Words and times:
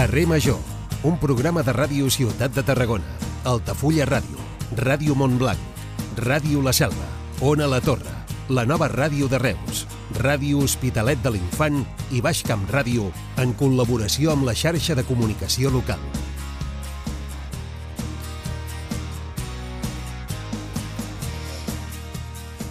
Carrer 0.00 0.26
Major, 0.26 0.56
un 1.04 1.18
programa 1.20 1.60
de 1.60 1.74
ràdio 1.76 2.06
Ciutat 2.08 2.54
de 2.56 2.62
Tarragona, 2.64 3.04
Altafulla 3.44 4.06
Ràdio, 4.08 4.40
Ràdio 4.72 5.12
Montblanc, 5.12 5.60
Ràdio 6.16 6.62
La 6.64 6.72
Selva, 6.72 7.04
Ona 7.44 7.66
La 7.68 7.82
Torre, 7.84 8.14
la 8.48 8.64
nova 8.64 8.88
ràdio 8.88 9.28
de 9.28 9.36
Reus, 9.42 9.82
Ràdio 10.16 10.64
Hospitalet 10.64 11.20
de 11.20 11.34
l'Infant 11.34 11.82
i 12.16 12.24
Baix 12.24 12.40
Camp 12.48 12.64
Ràdio 12.72 13.10
en 13.44 13.52
col·laboració 13.60 14.32
amb 14.32 14.48
la 14.48 14.56
xarxa 14.56 14.96
de 14.96 15.04
comunicació 15.04 15.68
local. 15.68 16.00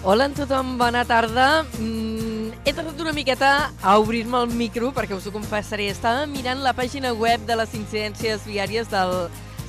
Hola 0.02 0.32
a 0.32 0.34
tothom, 0.34 0.80
bona 0.82 1.06
tarda. 1.06 1.62
Mm, 1.78 2.19
he 2.70 2.74
tardat 2.74 3.00
una 3.02 3.14
miqueta 3.14 3.72
a 3.82 3.98
obrir-me 3.98 4.38
el 4.44 4.52
micro 4.54 4.92
perquè 4.94 5.16
us 5.18 5.26
ho 5.26 5.32
confessaré. 5.34 5.88
Estava 5.90 6.28
mirant 6.30 6.60
la 6.62 6.76
pàgina 6.78 7.16
web 7.18 7.42
de 7.48 7.56
les 7.58 7.72
incidències 7.74 8.44
viàries 8.46 8.92
del 8.92 9.14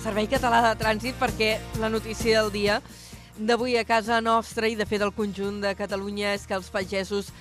Servei 0.02 0.28
Català 0.28 0.58
de 0.66 0.74
Trànsit 0.76 1.16
perquè 1.16 1.54
la 1.80 1.88
notícia 1.88 2.42
del 2.42 2.50
dia 2.52 2.76
d'avui 3.38 3.78
a 3.80 3.86
casa 3.88 4.20
nostra 4.20 4.68
i 4.68 4.76
de 4.76 4.84
fet 4.84 5.00
del 5.00 5.14
conjunt 5.16 5.62
de 5.62 5.72
Catalunya 5.78 6.34
és 6.36 6.44
que 6.44 6.58
els 6.58 6.68
pagesos 6.68 7.32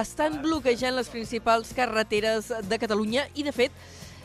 estan 0.00 0.40
bloquejant 0.40 0.96
les 0.96 1.12
principals 1.12 1.74
carreteres 1.76 2.48
de 2.64 2.80
Catalunya 2.80 3.26
i 3.36 3.44
de 3.44 3.52
fet 3.52 3.76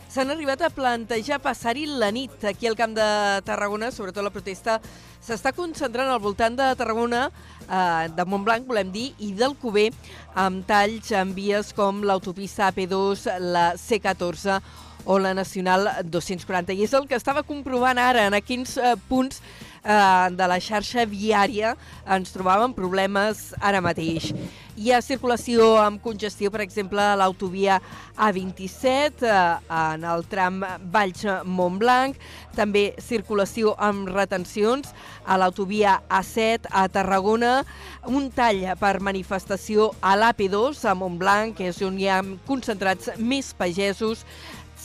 s'han 0.10 0.32
arribat 0.32 0.62
a 0.64 0.70
plantejar 0.74 1.40
passar-hi 1.44 1.86
la 2.00 2.10
nit 2.16 2.44
aquí 2.48 2.68
al 2.68 2.78
Camp 2.80 2.96
de 2.96 3.08
Tarragona, 3.48 3.92
sobretot 3.92 4.24
la 4.24 4.32
protesta 4.34 4.80
s'està 5.24 5.52
concentrant 5.56 6.10
al 6.10 6.22
voltant 6.24 6.56
de 6.56 6.68
Tarragona, 6.80 7.28
eh, 7.68 8.08
de 8.16 8.26
Montblanc, 8.26 8.68
volem 8.68 8.92
dir, 8.92 9.12
i 9.20 9.34
del 9.36 9.58
Cuber, 9.60 9.90
amb 10.36 10.66
talls 10.68 11.12
en 11.12 11.34
vies 11.36 11.74
com 11.76 12.04
l'autopista 12.04 12.72
AP2, 12.72 13.28
la 13.44 13.74
C14 13.76 14.62
o 15.08 15.20
la 15.20 15.34
Nacional 15.34 15.90
240. 16.04 16.74
I 16.74 16.84
és 16.84 16.94
el 16.94 17.08
que 17.08 17.16
estava 17.16 17.44
comprovant 17.44 17.98
ara, 17.98 18.28
en 18.28 18.40
quins 18.44 18.78
eh, 18.78 18.96
punts 19.10 19.42
eh, 19.88 20.30
de 20.36 20.48
la 20.52 20.60
xarxa 20.60 21.08
viària 21.08 21.74
ens 22.06 22.34
trobàvem 22.36 22.76
problemes 22.76 23.54
ara 23.64 23.82
mateix. 23.84 24.34
Hi 24.78 24.92
ha 24.94 25.00
circulació 25.02 25.72
amb 25.82 26.02
congestió, 26.04 26.52
per 26.54 26.62
exemple, 26.62 27.02
a 27.02 27.16
l'autovia 27.18 27.80
A27, 28.14 29.24
eh, 29.26 29.38
en 29.80 30.04
el 30.06 30.26
tram 30.30 30.60
Valls-Montblanc, 30.94 32.20
també 32.58 32.92
circulació 33.02 33.74
amb 33.78 34.10
retencions 34.12 34.92
a 35.26 35.38
l'autovia 35.38 36.02
A7 36.10 36.70
a 36.70 36.86
Tarragona, 36.94 37.64
un 38.06 38.30
tall 38.32 38.64
per 38.80 39.00
manifestació 39.02 39.92
a 40.02 40.16
l'AP2 40.18 40.86
a 40.86 40.94
Montblanc, 40.98 41.58
que 41.58 41.72
és 41.72 41.82
on 41.82 41.98
hi 41.98 42.10
ha 42.10 42.22
concentrats 42.46 43.16
més 43.18 43.54
pagesos, 43.58 44.26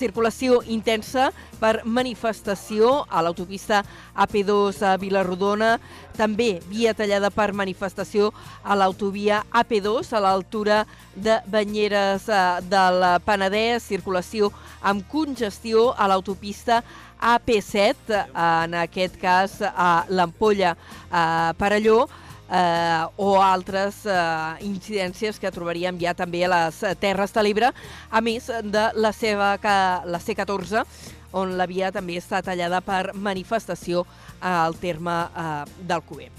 circulació 0.02 0.60
intensa 0.66 1.30
per 1.60 1.84
manifestació 1.86 3.04
a 3.08 3.22
l'autopista 3.22 3.82
AP2 4.24 4.82
a 4.82 4.96
Vilarrodona, 4.98 5.76
també 6.18 6.58
via 6.68 6.92
tallada 6.94 7.30
per 7.30 7.52
manifestació 7.56 8.32
a 8.62 8.76
l'autovia 8.78 9.42
AP2 9.62 10.12
a 10.12 10.22
l'altura 10.26 10.82
de 11.14 11.38
Banyeres 11.46 12.28
eh, 12.28 12.42
del 12.68 13.06
Penedès, 13.24 13.86
circulació 13.86 14.50
amb 14.82 15.06
congestió 15.12 15.92
a 15.94 16.10
l'autopista 16.10 16.82
AP7, 17.22 18.18
en 18.34 18.74
aquest 18.82 19.16
cas 19.22 19.60
a 19.62 20.04
l'Ampolla 20.10 20.74
a 21.10 21.54
Parelló, 21.58 22.08
eh, 22.50 23.06
o 23.16 23.34
altres 23.42 24.02
eh, 24.06 24.66
incidències 24.66 25.38
que 25.38 25.52
trobaríem 25.54 25.98
ja 26.00 26.14
també 26.14 26.44
a 26.46 26.52
les 26.52 26.82
Terres 27.00 27.34
de 27.34 27.44
l'Ebre, 27.44 27.72
a 28.10 28.20
més 28.20 28.48
de 28.48 28.86
la 28.94 29.12
seva 29.12 29.56
la 29.62 30.20
C14, 30.20 30.84
on 31.32 31.56
la 31.56 31.66
via 31.66 31.90
també 31.92 32.18
està 32.20 32.42
tallada 32.44 32.82
per 32.84 33.14
manifestació 33.14 34.04
al 34.40 34.76
terme 34.76 35.18
eh, 35.32 35.52
del 35.80 36.02
Cuber. 36.08 36.30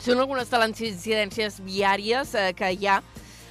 Són 0.00 0.16
algunes 0.16 0.48
de 0.48 0.58
les 0.62 0.80
incidències 0.88 1.58
viàries 1.60 2.34
eh, 2.34 2.50
que 2.56 2.70
hi 2.72 2.86
ha 2.88 3.00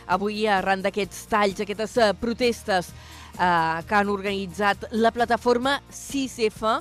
avui 0.10 0.48
arran 0.50 0.82
d'aquests 0.82 1.28
talls, 1.30 1.62
aquestes 1.62 1.98
eh, 2.02 2.14
protestes 2.18 2.90
eh, 2.90 3.82
que 3.86 3.98
han 3.98 4.10
organitzat 4.10 4.88
la 4.92 5.12
plataforma 5.14 5.78
6F 5.94 6.80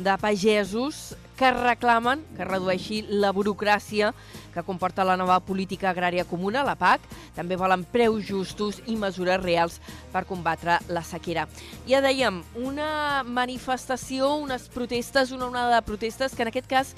de 0.00 0.16
pagesos 0.22 1.10
que 1.40 1.50
reclamen 1.56 2.20
que 2.36 2.44
redueixi 2.44 3.00
la 3.08 3.30
burocràcia 3.32 4.10
que 4.52 4.64
comporta 4.66 5.06
la 5.08 5.16
nova 5.16 5.38
política 5.40 5.88
agrària 5.88 6.26
comuna, 6.28 6.66
la 6.66 6.74
PAC. 6.76 7.06
També 7.32 7.56
volen 7.56 7.86
preus 7.88 8.26
justos 8.28 8.82
i 8.92 8.98
mesures 9.00 9.40
reals 9.40 9.78
per 10.12 10.26
combatre 10.28 10.76
la 10.92 11.00
sequera. 11.06 11.46
Ja 11.88 12.02
dèiem, 12.04 12.42
una 12.60 13.22
manifestació, 13.24 14.34
unes 14.42 14.68
protestes, 14.68 15.32
una 15.32 15.48
onada 15.48 15.78
de 15.78 15.86
protestes 15.88 16.36
que 16.36 16.44
en 16.44 16.52
aquest 16.52 16.68
cas 16.68 16.94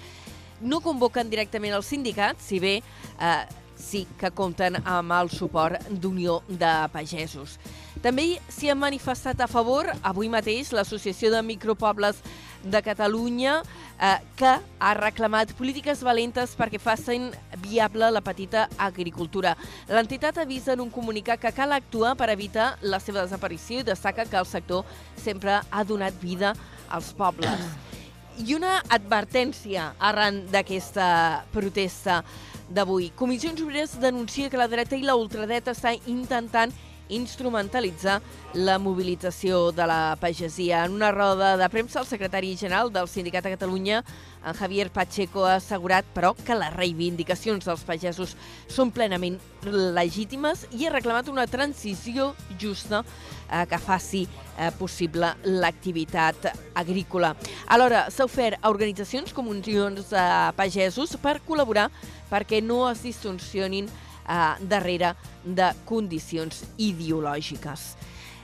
no 0.61 0.83
convoquen 0.83 1.31
directament 1.31 1.79
els 1.79 1.91
sindicats, 1.95 2.43
si 2.51 2.59
bé 2.63 2.81
eh, 2.81 3.43
sí 3.79 4.07
que 4.19 4.31
compten 4.35 4.79
amb 4.83 5.15
el 5.21 5.31
suport 5.31 5.87
d'Unió 5.91 6.41
de 6.49 6.73
Pagesos. 6.91 7.59
També 8.03 8.41
s'hi 8.51 8.71
ha 8.73 8.79
manifestat 8.79 9.43
a 9.43 9.51
favor 9.51 9.87
avui 10.03 10.31
mateix 10.31 10.73
l'Associació 10.75 11.31
de 11.31 11.43
Micropobles 11.47 12.19
de 12.65 12.83
Catalunya 12.83 13.63
eh, 14.01 14.19
que 14.37 14.53
ha 14.79 14.95
reclamat 14.95 15.53
polítiques 15.59 16.03
valentes 16.03 16.55
perquè 16.59 16.81
facin 16.83 17.31
viable 17.63 18.11
la 18.11 18.23
petita 18.25 18.69
agricultura. 18.79 19.57
L'entitat 19.89 20.39
avisa 20.43 20.75
en 20.75 20.85
un 20.85 20.91
comunicat 20.91 21.41
que 21.41 21.53
cal 21.55 21.73
actuar 21.73 22.15
per 22.17 22.31
evitar 22.31 22.77
la 22.83 23.01
seva 23.01 23.25
desaparició 23.25 23.81
i 23.81 23.89
destaca 23.89 24.27
que 24.27 24.39
el 24.39 24.47
sector 24.47 24.85
sempre 25.17 25.61
ha 25.71 25.85
donat 25.85 26.15
vida 26.23 26.55
als 26.91 27.13
pobles. 27.17 27.67
I 28.41 28.55
una 28.57 28.79
advertència 28.89 29.93
arran 30.01 30.47
d'aquesta 30.53 31.45
protesta 31.53 32.23
d'avui. 32.73 33.11
Comissions 33.17 33.61
Obreres 33.61 33.99
denuncia 34.01 34.49
que 34.49 34.57
la 34.57 34.71
dreta 34.73 34.97
i 34.97 35.05
la 35.05 35.19
ultradreta 35.21 35.75
està 35.77 35.93
intentant 36.09 36.73
instrumentalitzar 37.13 38.21
la 38.55 38.79
mobilització 38.79 39.71
de 39.73 39.87
la 39.89 40.17
pagesia. 40.21 40.85
En 40.85 40.97
una 40.97 41.13
roda 41.13 41.57
de 41.57 41.69
premsa, 41.73 42.01
el 42.01 42.07
secretari 42.07 42.57
general 42.57 42.93
del 42.93 43.09
Sindicat 43.09 43.45
de 43.45 43.55
Catalunya, 43.55 44.03
en 44.45 44.55
Javier 44.55 44.91
Pacheco, 44.91 45.45
ha 45.47 45.57
assegurat, 45.57 46.05
però, 46.15 46.33
que 46.35 46.57
les 46.59 46.73
reivindicacions 46.75 47.65
dels 47.65 47.85
pagesos 47.87 48.37
són 48.69 48.91
plenament 48.91 49.39
legítimes 49.65 50.67
i 50.73 50.87
ha 50.87 50.93
reclamat 50.93 51.29
una 51.31 51.47
transició 51.47 52.33
justa 52.61 53.05
eh, 53.05 53.65
que 53.71 53.79
faci 53.79 54.27
eh, 54.27 54.71
possible 54.79 55.35
l'activitat 55.45 56.51
agrícola. 56.75 57.35
Alhora, 57.69 58.09
s'ha 58.11 58.27
ofert 58.27 58.59
a 58.61 58.71
organitzacions 58.73 59.33
com 59.33 59.49
unions 59.53 60.11
de 60.11 60.27
pagesos 60.59 61.17
per 61.23 61.39
col·laborar 61.47 61.89
perquè 62.33 62.63
no 62.65 62.85
es 62.91 63.05
distorsionin 63.05 63.91
eh, 64.29 64.55
darrere 64.69 65.15
de 65.45 65.73
condicions 65.89 66.65
ideològiques. 66.79 67.93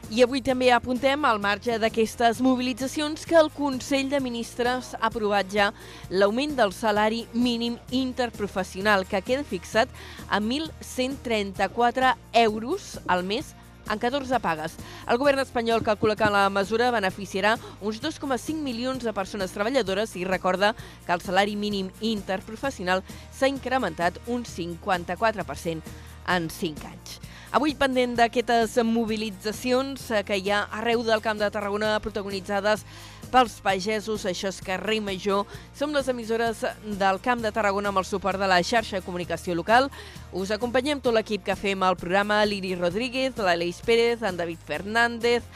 I 0.09 0.23
avui 0.25 0.41
també 0.41 0.71
apuntem, 0.73 1.25
al 1.29 1.37
marge 1.37 1.75
d'aquestes 1.77 2.39
mobilitzacions, 2.41 3.27
que 3.29 3.37
el 3.37 3.51
Consell 3.53 4.09
de 4.09 4.23
Ministres 4.25 4.95
ha 4.97 5.03
aprovat 5.11 5.51
ja 5.53 5.67
l'augment 6.09 6.55
del 6.57 6.73
salari 6.73 7.27
mínim 7.35 7.77
interprofessional, 7.93 9.05
que 9.05 9.21
queda 9.21 9.45
fixat 9.45 9.93
a 10.31 10.41
1.134 10.41 12.15
euros 12.41 12.95
al 13.07 13.27
mes 13.29 13.53
en 13.91 13.99
14 13.99 14.41
pagues. 14.41 14.77
El 15.09 15.19
govern 15.19 15.43
espanyol 15.43 15.85
calcula 15.85 16.17
que 16.17 16.31
la 16.31 16.49
mesura 16.51 16.91
beneficiarà 16.95 17.57
uns 17.81 18.03
2,5 18.03 18.61
milions 18.63 19.05
de 19.05 19.15
persones 19.17 19.55
treballadores 19.55 20.15
i 20.17 20.27
recorda 20.29 20.75
que 21.07 21.13
el 21.13 21.25
salari 21.25 21.57
mínim 21.57 21.91
interprofessional 22.01 23.03
s'ha 23.33 23.49
incrementat 23.49 24.21
un 24.27 24.45
54% 24.45 25.83
en 26.29 26.51
5 26.51 26.87
anys. 26.93 27.19
Avui 27.49 27.73
pendent 27.81 28.13
d'aquestes 28.19 28.75
mobilitzacions 28.85 30.11
que 30.29 30.37
hi 30.37 30.51
ha 30.53 30.67
arreu 30.77 31.01
del 31.07 31.23
Camp 31.25 31.39
de 31.41 31.49
Tarragona 31.49 31.95
protagonitzades 32.05 32.85
pels 33.31 33.59
pagesos, 33.65 34.25
això 34.27 34.51
és 34.51 34.61
Carrer 34.65 34.99
Major. 35.05 35.47
Som 35.77 35.95
les 35.95 36.09
emissores 36.09 36.65
del 36.99 37.21
Camp 37.25 37.43
de 37.45 37.53
Tarragona 37.55 37.93
amb 37.93 38.03
el 38.03 38.07
suport 38.09 38.41
de 38.41 38.49
la 38.51 38.61
xarxa 38.65 38.99
de 38.99 39.07
comunicació 39.07 39.55
local. 39.55 39.91
Us 40.33 40.53
acompanyem 40.55 41.01
tot 41.01 41.15
l'equip 41.17 41.45
que 41.47 41.57
fem 41.57 41.85
el 41.87 41.99
programa, 42.01 42.45
l'Iri 42.45 42.75
Rodríguez, 42.77 43.37
l'Aleix 43.37 43.83
Pérez, 43.87 44.23
en 44.23 44.41
David 44.41 44.65
Fernández, 44.67 45.47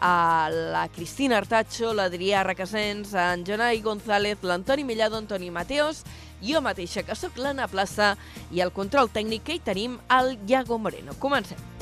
a 0.00 0.48
la 0.50 0.86
Cristina 0.88 1.38
Artacho, 1.38 1.92
l'Adrià 1.92 2.42
Requesens, 2.42 3.12
en 3.12 3.44
Jonai 3.44 3.82
González, 3.84 4.40
l'Antoni 4.42 4.84
Millado, 4.88 5.20
Antoni 5.20 5.50
Mateos, 5.52 6.04
jo 6.40 6.62
mateixa, 6.64 7.04
que 7.04 7.14
sóc 7.14 7.36
l'Anna 7.36 7.68
Plaça, 7.68 8.14
i 8.50 8.64
el 8.64 8.72
control 8.72 9.12
tècnic 9.12 9.44
que 9.44 9.58
hi 9.58 9.62
tenim, 9.64 10.00
el 10.08 10.38
Iago 10.48 10.80
Moreno. 10.80 11.16
Comencem. 11.20 11.79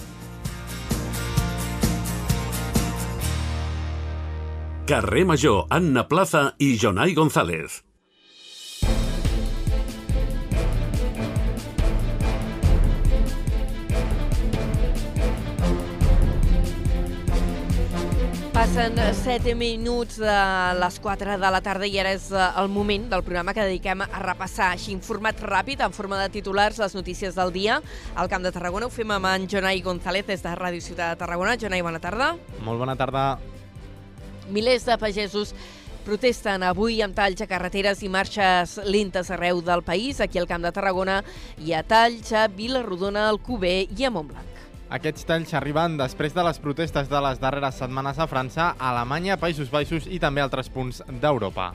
Carrer 4.88 5.26
Major, 5.26 5.66
Anna 5.68 6.08
Plaza 6.08 6.54
i 6.56 6.78
Jonai 6.80 7.12
González. 7.12 7.82
Passen 18.54 18.96
7 18.96 19.52
minuts 19.54 20.16
de 20.16 20.38
les 20.80 20.98
4 21.04 21.36
de 21.36 21.50
la 21.52 21.60
tarda 21.60 21.84
i 21.84 22.00
ara 22.00 22.14
és 22.16 22.30
eh, 22.32 22.48
el 22.56 22.72
moment 22.72 23.10
del 23.12 23.26
programa 23.26 23.52
que 23.52 23.68
dediquem 23.68 24.06
a 24.06 24.24
repassar 24.24 24.70
així 24.72 24.96
en 24.96 25.04
format 25.04 25.36
ràpid, 25.44 25.84
en 25.84 25.92
forma 25.92 26.16
de 26.22 26.32
titulars, 26.40 26.80
les 26.80 26.96
notícies 26.96 27.36
del 27.36 27.52
dia. 27.52 27.76
Al 28.16 28.32
Camp 28.32 28.40
de 28.40 28.56
Tarragona 28.56 28.88
ho 28.88 28.96
fem 28.96 29.12
amb 29.12 29.28
en 29.34 29.44
Jonai 29.52 29.84
González 29.84 30.24
des 30.32 30.48
de 30.48 30.56
Ràdio 30.56 30.80
Ciutat 30.80 31.12
de 31.12 31.20
Tarragona. 31.26 31.60
Jonai, 31.60 31.84
bona 31.84 32.00
tarda. 32.00 32.32
Molt 32.64 32.80
bona 32.80 32.96
tarda. 32.96 33.28
Milers 34.48 34.86
de 34.88 34.96
pagesos 34.98 35.54
protesten 36.06 36.62
avui 36.64 37.02
amb 37.04 37.16
talls 37.16 37.42
a 37.44 37.48
carreteres 37.50 38.00
i 38.00 38.08
marxes 38.08 38.78
lentes 38.88 39.28
arreu 39.34 39.60
del 39.64 39.82
país. 39.84 40.22
Aquí 40.24 40.40
al 40.40 40.48
Camp 40.48 40.64
de 40.64 40.72
Tarragona 40.72 41.20
hi 41.60 41.74
ha 41.76 41.82
talls 41.84 42.32
a 42.32 42.46
Vilarrodona, 42.48 43.28
Alcover 43.28 43.82
i 43.92 44.08
a 44.08 44.12
Montblanc. 44.14 44.64
Aquests 44.88 45.28
talls 45.28 45.52
arriben 45.52 45.98
després 46.00 46.32
de 46.32 46.46
les 46.46 46.62
protestes 46.64 47.10
de 47.12 47.20
les 47.20 47.42
darreres 47.42 47.76
setmanes 47.76 48.16
a 48.16 48.26
França, 48.30 48.72
a 48.72 48.94
Alemanya, 48.94 49.36
Països 49.36 49.68
Baixos 49.68 50.08
i 50.08 50.16
també 50.22 50.40
altres 50.40 50.72
punts 50.72 51.02
d'Europa. 51.20 51.74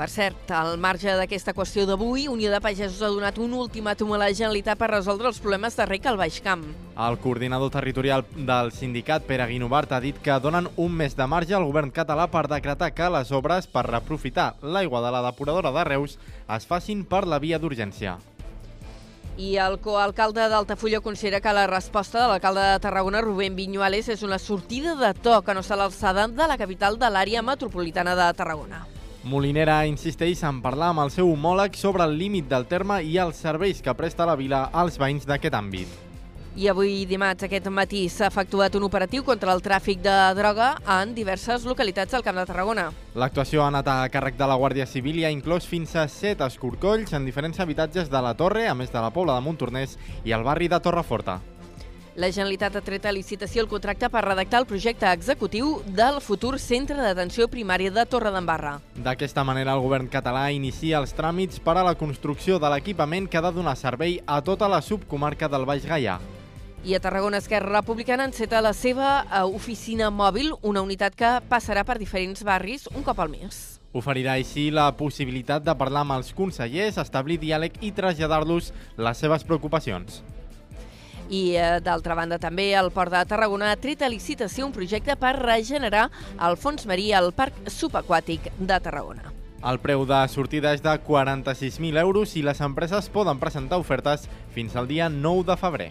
Per 0.00 0.08
cert, 0.08 0.48
al 0.56 0.78
marge 0.80 1.12
d'aquesta 1.12 1.52
qüestió 1.52 1.82
d'avui, 1.84 2.22
Unió 2.32 2.48
de 2.48 2.58
Pagesos 2.64 3.02
ha 3.04 3.10
donat 3.12 3.36
un 3.36 3.52
ultimàtum 3.52 4.14
a 4.16 4.20
la 4.22 4.30
Generalitat 4.32 4.78
per 4.80 4.86
resoldre 4.88 5.28
els 5.28 5.40
problemes 5.44 5.74
de 5.76 5.84
rec 5.84 6.06
al 6.08 6.16
Baix 6.16 6.38
Camp. 6.40 6.62
El 6.96 7.18
coordinador 7.20 7.68
territorial 7.74 8.24
del 8.32 8.70
sindicat, 8.72 9.26
Pere 9.28 9.44
Guinovart, 9.50 9.90
ha 9.92 9.98
dit 10.00 10.16
que 10.24 10.38
donen 10.40 10.70
un 10.80 10.94
mes 10.96 11.12
de 11.18 11.26
marge 11.28 11.52
al 11.52 11.66
govern 11.68 11.92
català 11.92 12.30
per 12.32 12.46
decretar 12.48 12.94
que 12.96 13.10
les 13.12 13.28
obres 13.36 13.68
per 13.68 13.82
reprofitar 13.90 14.54
l'aigua 14.62 15.02
de 15.04 15.10
la 15.12 15.20
depuradora 15.26 15.72
de 15.74 15.84
Reus 15.90 16.16
es 16.56 16.64
facin 16.70 17.02
per 17.04 17.26
la 17.28 17.38
via 17.38 17.58
d'urgència. 17.60 18.14
I 19.36 19.50
el 19.60 19.76
coalcalde 19.84 20.46
d'Altafulla 20.48 21.02
considera 21.04 21.42
que 21.44 21.52
la 21.52 21.66
resposta 21.68 22.22
de 22.22 22.30
l'alcalde 22.30 22.64
de 22.70 22.80
Tarragona, 22.80 23.20
Rubén 23.20 23.52
Viñuales, 23.52 24.08
és 24.08 24.24
una 24.24 24.40
sortida 24.40 24.96
de 24.96 25.12
to 25.12 25.42
que 25.44 25.52
no 25.52 25.60
està 25.60 25.76
a 25.76 25.82
l'alçada 25.82 26.24
de 26.24 26.48
la 26.48 26.56
capital 26.56 26.96
de 26.96 27.12
l'àrea 27.12 27.44
metropolitana 27.44 28.16
de 28.16 28.30
Tarragona. 28.40 28.80
Molinera 29.22 29.82
insisteix 29.84 30.40
en 30.48 30.62
parlar 30.64 30.94
amb 30.94 31.02
el 31.02 31.10
seu 31.12 31.28
homòleg 31.28 31.74
sobre 31.76 32.06
el 32.08 32.14
límit 32.16 32.46
del 32.48 32.64
terme 32.70 33.02
i 33.04 33.18
els 33.20 33.36
serveis 33.36 33.82
que 33.84 33.92
presta 33.92 34.24
la 34.24 34.36
vila 34.36 34.70
als 34.72 34.96
veïns 34.96 35.28
d'aquest 35.28 35.56
àmbit. 35.58 35.90
I 36.56 36.70
avui 36.72 37.04
dimarts, 37.06 37.44
aquest 37.44 37.68
matí, 37.70 38.06
s'ha 38.08 38.30
efectuat 38.32 38.74
un 38.74 38.88
operatiu 38.88 39.22
contra 39.22 39.52
el 39.52 39.60
tràfic 39.62 40.00
de 40.02 40.16
droga 40.34 40.72
en 40.96 41.14
diverses 41.14 41.68
localitats 41.68 42.16
del 42.16 42.24
Camp 42.24 42.40
de 42.40 42.46
Tarragona. 42.48 42.88
L'actuació 43.14 43.62
ha 43.62 43.68
anat 43.68 43.92
a 43.92 44.00
càrrec 44.10 44.40
de 44.40 44.48
la 44.48 44.56
Guàrdia 44.56 44.88
Civil 44.88 45.20
i 45.20 45.28
ha 45.28 45.36
inclòs 45.36 45.68
fins 45.68 45.94
a 45.94 46.08
set 46.08 46.40
escorcolls 46.40 47.12
en 47.12 47.28
diferents 47.28 47.60
habitatges 47.60 48.10
de 48.10 48.24
la 48.24 48.34
Torre, 48.34 48.66
a 48.66 48.74
més 48.74 48.90
de 48.90 49.04
la 49.04 49.12
Pobla 49.12 49.36
de 49.36 49.46
Montornès 49.46 49.98
i 50.24 50.32
el 50.32 50.48
barri 50.48 50.72
de 50.72 50.80
Torreforta. 50.80 51.38
La 52.20 52.28
Generalitat 52.28 52.74
ha 52.76 52.80
tret 52.84 53.06
a 53.08 53.12
licitació 53.16 53.62
el 53.62 53.68
contracte 53.70 54.10
per 54.12 54.20
redactar 54.26 54.58
el 54.60 54.66
projecte 54.68 55.08
executiu 55.08 55.70
del 55.96 56.18
futur 56.20 56.58
Centre 56.60 56.98
d'Atenció 57.00 57.46
Primària 57.48 57.88
de 57.96 58.02
Torredembarra. 58.04 58.74
D'aquesta 59.06 59.40
manera, 59.48 59.72
el 59.72 59.80
govern 59.80 60.10
català 60.12 60.42
inicia 60.52 60.98
els 61.00 61.14
tràmits 61.16 61.62
per 61.64 61.78
a 61.80 61.84
la 61.86 61.94
construcció 61.96 62.58
de 62.60 62.68
l'equipament 62.68 63.24
que 63.24 63.38
ha 63.40 63.42
de 63.46 63.52
donar 63.56 63.72
servei 63.80 64.18
a 64.26 64.42
tota 64.44 64.68
la 64.68 64.82
subcomarca 64.84 65.48
del 65.48 65.64
Baix 65.64 65.86
Gaià. 65.88 66.18
I 66.84 66.92
a 66.98 67.00
Tarragona 67.00 67.40
Esquerra 67.40 67.78
Republicana 67.78 68.26
enceta 68.28 68.60
la 68.60 68.74
seva 68.76 69.22
eh, 69.22 69.40
oficina 69.40 70.10
mòbil, 70.10 70.52
una 70.60 70.82
unitat 70.84 71.16
que 71.16 71.30
passarà 71.48 71.86
per 71.88 71.96
diferents 72.02 72.44
barris 72.44 72.84
un 72.92 73.06
cop 73.06 73.22
al 73.24 73.32
mes. 73.32 73.80
Oferirà 73.96 74.36
així 74.36 74.66
la 74.68 74.90
possibilitat 74.92 75.64
de 75.64 75.72
parlar 75.72 76.04
amb 76.04 76.18
els 76.18 76.34
consellers, 76.36 77.00
establir 77.00 77.40
diàleg 77.40 77.80
i 77.80 77.94
traslladar-los 77.96 78.74
les 79.00 79.24
seves 79.24 79.48
preocupacions. 79.48 80.20
I, 81.30 81.54
eh, 81.54 81.80
d'altra 81.80 82.16
banda, 82.18 82.40
també 82.42 82.72
el 82.74 82.90
Port 82.90 83.14
de 83.14 83.22
Tarragona 83.30 83.70
ha 83.70 83.78
tret 83.78 84.02
a 84.02 84.10
licitació 84.10 84.66
un 84.66 84.74
projecte 84.74 85.14
per 85.16 85.36
regenerar 85.38 86.08
el 86.42 86.58
fons 86.58 86.86
marí 86.90 87.12
al 87.14 87.30
Parc 87.32 87.54
Subaquàtic 87.70 88.50
de 88.58 88.80
Tarragona. 88.82 89.30
El 89.62 89.78
preu 89.78 90.06
de 90.08 90.18
sortida 90.32 90.72
és 90.74 90.82
de 90.82 90.92
46.000 91.06 92.00
euros 92.00 92.34
i 92.36 92.42
les 92.42 92.60
empreses 92.64 93.10
poden 93.12 93.38
presentar 93.38 93.78
ofertes 93.78 94.24
fins 94.54 94.74
al 94.74 94.88
dia 94.88 95.10
9 95.12 95.44
de 95.52 95.56
febrer. 95.60 95.90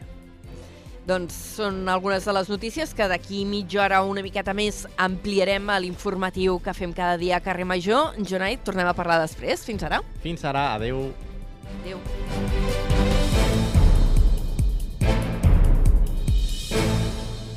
Doncs 1.09 1.33
són 1.55 1.87
algunes 1.89 2.25
de 2.25 2.33
les 2.35 2.49
notícies 2.51 2.93
que 2.93 3.07
d'aquí 3.09 3.45
mitja 3.49 3.81
hora 3.85 4.03
una 4.05 4.21
miqueta 4.25 4.53
més 4.53 4.83
ampliarem 4.97 5.71
a 5.71 5.79
l'informatiu 5.81 6.59
que 6.61 6.75
fem 6.77 6.93
cada 6.93 7.17
dia 7.17 7.39
a 7.39 7.45
Carrer 7.45 7.65
Major. 7.65 8.13
Jonai, 8.19 8.59
tornem 8.61 8.89
a 8.89 8.93
parlar 8.97 9.21
després. 9.23 9.65
Fins 9.65 9.87
ara. 9.87 10.03
Fins 10.21 10.45
ara, 10.45 10.73
adeu. 10.75 11.09
Adéu. 11.79 12.88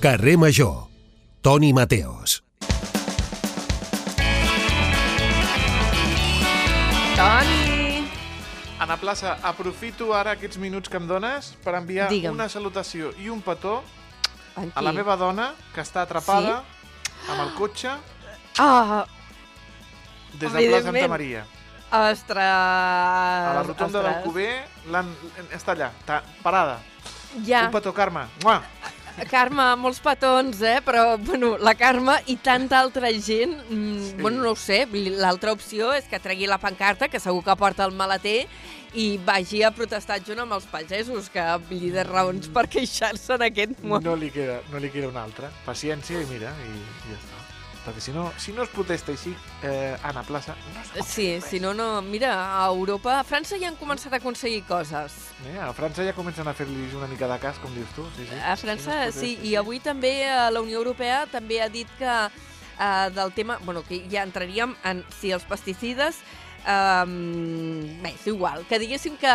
Carrer 0.02 0.36
Major. 0.36 0.88
Toni 1.42 1.72
Mateos. 1.72 2.42
Toni! 7.16 8.08
Anna 8.82 8.96
Plaça, 8.98 9.36
aprofito 9.46 10.10
ara 10.14 10.32
aquests 10.34 10.58
minuts 10.58 10.90
que 10.90 10.98
em 10.98 11.06
dones 11.06 11.52
per 11.62 11.76
enviar 11.78 12.08
Digue'm. 12.10 12.34
una 12.34 12.48
salutació 12.50 13.12
i 13.22 13.28
un 13.30 13.42
petó 13.46 13.76
a 14.74 14.82
la 14.82 14.92
meva 14.92 15.14
dona, 15.16 15.52
que 15.74 15.80
està 15.84 16.02
atrapada 16.02 16.62
amb 17.30 17.40
el 17.44 17.52
cotxe 17.58 17.92
Ah, 18.58 19.04
des 20.34 20.50
de 20.52 20.66
Plaça 20.68 20.90
Santa. 20.90 21.08
Maria. 21.08 21.44
ostres! 21.92 22.36
A 22.42 23.52
la 23.54 23.62
rotonda 23.62 23.98
ostres. 24.00 24.02
d'Alcover 24.02 24.64
l'han- 24.90 25.14
està 25.52 25.72
allà, 25.76 25.90
parada. 26.42 26.80
Ja, 27.46 27.66
Un 27.66 27.70
petó, 27.72 27.94
Carme. 27.94 28.26
Mua! 28.42 28.60
Carme, 29.30 29.64
molts 29.76 30.00
petons, 30.02 30.60
eh? 30.64 30.80
Però, 30.84 31.16
bueno, 31.20 31.56
la 31.58 31.74
Carme 31.78 32.16
i 32.32 32.36
tanta 32.42 32.78
altra 32.80 33.10
gent, 33.12 33.54
mm, 33.68 33.98
Sí. 34.02 34.14
bueno, 34.20 34.42
no 34.42 34.50
ho 34.50 34.56
sé, 34.56 34.86
l'altra 34.92 35.52
opció 35.52 35.92
és 35.94 36.04
que 36.04 36.18
tregui 36.18 36.46
la 36.46 36.58
pancarta, 36.58 37.08
que 37.08 37.20
segur 37.20 37.44
que 37.44 37.56
porta 37.56 37.84
el 37.84 37.92
maleter, 37.92 38.46
i 38.94 39.18
vagi 39.24 39.62
a 39.62 39.70
protestar 39.70 40.20
junt 40.24 40.38
amb 40.40 40.52
els 40.52 40.64
pagesos, 40.64 41.30
que 41.30 41.44
dir, 41.70 41.92
de 41.92 42.04
raons 42.04 42.48
per 42.48 42.66
queixar-se 42.68 43.34
en 43.34 43.42
aquest 43.42 43.80
món. 43.82 44.02
No 44.02 44.16
li 44.16 44.30
queda, 44.30 44.60
no 44.70 44.78
li 44.78 44.90
queda 44.90 45.08
una 45.08 45.22
altra. 45.22 45.50
Paciència 45.66 46.20
i 46.20 46.26
mira, 46.26 46.52
i, 46.66 46.72
i 46.72 47.12
ja 47.12 47.16
està. 47.16 47.38
Perquè 47.82 47.98
si 48.00 48.12
no, 48.14 48.28
si 48.38 48.52
no 48.54 48.62
es 48.62 48.68
protesta 48.70 49.10
així, 49.10 49.32
eh, 49.66 49.96
Anna 50.06 50.22
Plaça, 50.22 50.54
no 50.74 50.80
es 51.00 51.06
Sí, 51.08 51.34
res. 51.34 51.44
si 51.50 51.58
no, 51.58 51.72
no... 51.74 52.00
Mira, 52.02 52.30
a 52.62 52.68
Europa, 52.70 53.16
a 53.18 53.24
França 53.26 53.58
ja 53.58 53.66
han 53.72 53.76
començat 53.80 54.12
a 54.14 54.20
aconseguir 54.20 54.62
coses. 54.68 55.16
Eh, 55.50 55.58
a 55.58 55.72
França 55.74 56.04
ja 56.06 56.14
comencen 56.14 56.46
a 56.46 56.54
fer-li 56.54 56.88
una 56.94 57.08
mica 57.10 57.26
de 57.26 57.38
cas, 57.42 57.58
com 57.58 57.74
dius 57.74 57.90
tu. 57.96 58.06
Sí, 58.16 58.28
sí. 58.30 58.38
A 58.38 58.54
Si 58.56 58.66
França, 58.66 58.94
no 59.00 59.08
es 59.10 59.18
sí, 59.18 59.32
i 59.42 59.56
avui 59.58 59.80
també 59.82 60.12
eh, 60.28 60.50
la 60.54 60.62
Unió 60.62 60.78
Europea 60.78 61.24
també 61.26 61.58
ha 61.60 61.68
dit 61.68 61.90
que 61.98 62.12
eh, 62.78 63.10
del 63.14 63.32
tema, 63.34 63.58
bueno, 63.64 63.82
que 63.82 64.04
ja 64.08 64.22
entraríem 64.22 64.76
en 64.84 65.02
si 65.18 65.32
els 65.34 65.42
pesticides 65.44 66.22
Um, 66.62 68.02
bé, 68.02 68.12
és 68.14 68.26
igual, 68.30 68.62
que 68.68 68.78
diguéssim 68.78 69.16
que 69.18 69.32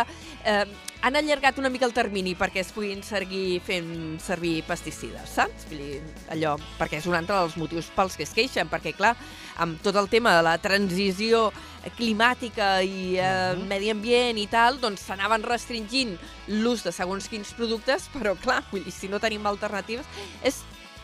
eh, 0.48 0.64
han 1.02 1.16
allargat 1.18 1.58
una 1.60 1.68
mica 1.70 1.84
el 1.86 1.92
termini 1.92 2.32
perquè 2.38 2.62
es 2.62 2.70
puguin 2.72 3.02
seguir 3.04 3.60
fent 3.66 4.16
servir 4.24 4.62
pesticides, 4.66 5.34
saps? 5.36 5.66
Vull 5.68 5.82
dir, 5.82 5.98
allò, 6.32 6.54
perquè 6.78 6.98
és 7.02 7.06
un 7.06 7.14
altre 7.18 7.36
dels 7.36 7.56
motius 7.60 7.90
pels 7.94 8.16
que 8.16 8.24
es 8.24 8.32
queixen, 8.34 8.70
perquè, 8.72 8.94
clar, 8.96 9.12
amb 9.60 9.76
tot 9.84 9.96
el 10.00 10.08
tema 10.08 10.32
de 10.38 10.42
la 10.46 10.56
transició 10.62 11.50
climàtica 11.98 12.82
i 12.82 13.16
eh, 13.18 13.54
Mhm. 13.54 13.68
medi 13.68 13.90
ambient 13.90 14.38
i 14.38 14.46
tal, 14.46 14.80
doncs 14.80 15.04
s'anaven 15.06 15.42
restringint 15.42 16.16
l'ús 16.48 16.82
de 16.84 16.92
segons 16.92 17.28
quins 17.28 17.52
productes, 17.52 18.08
però, 18.14 18.34
clar, 18.36 18.62
vull 18.72 18.84
dir, 18.84 18.92
si 18.92 19.08
no 19.08 19.20
tenim 19.20 19.46
alternatives, 19.46 20.06
és 20.42 20.62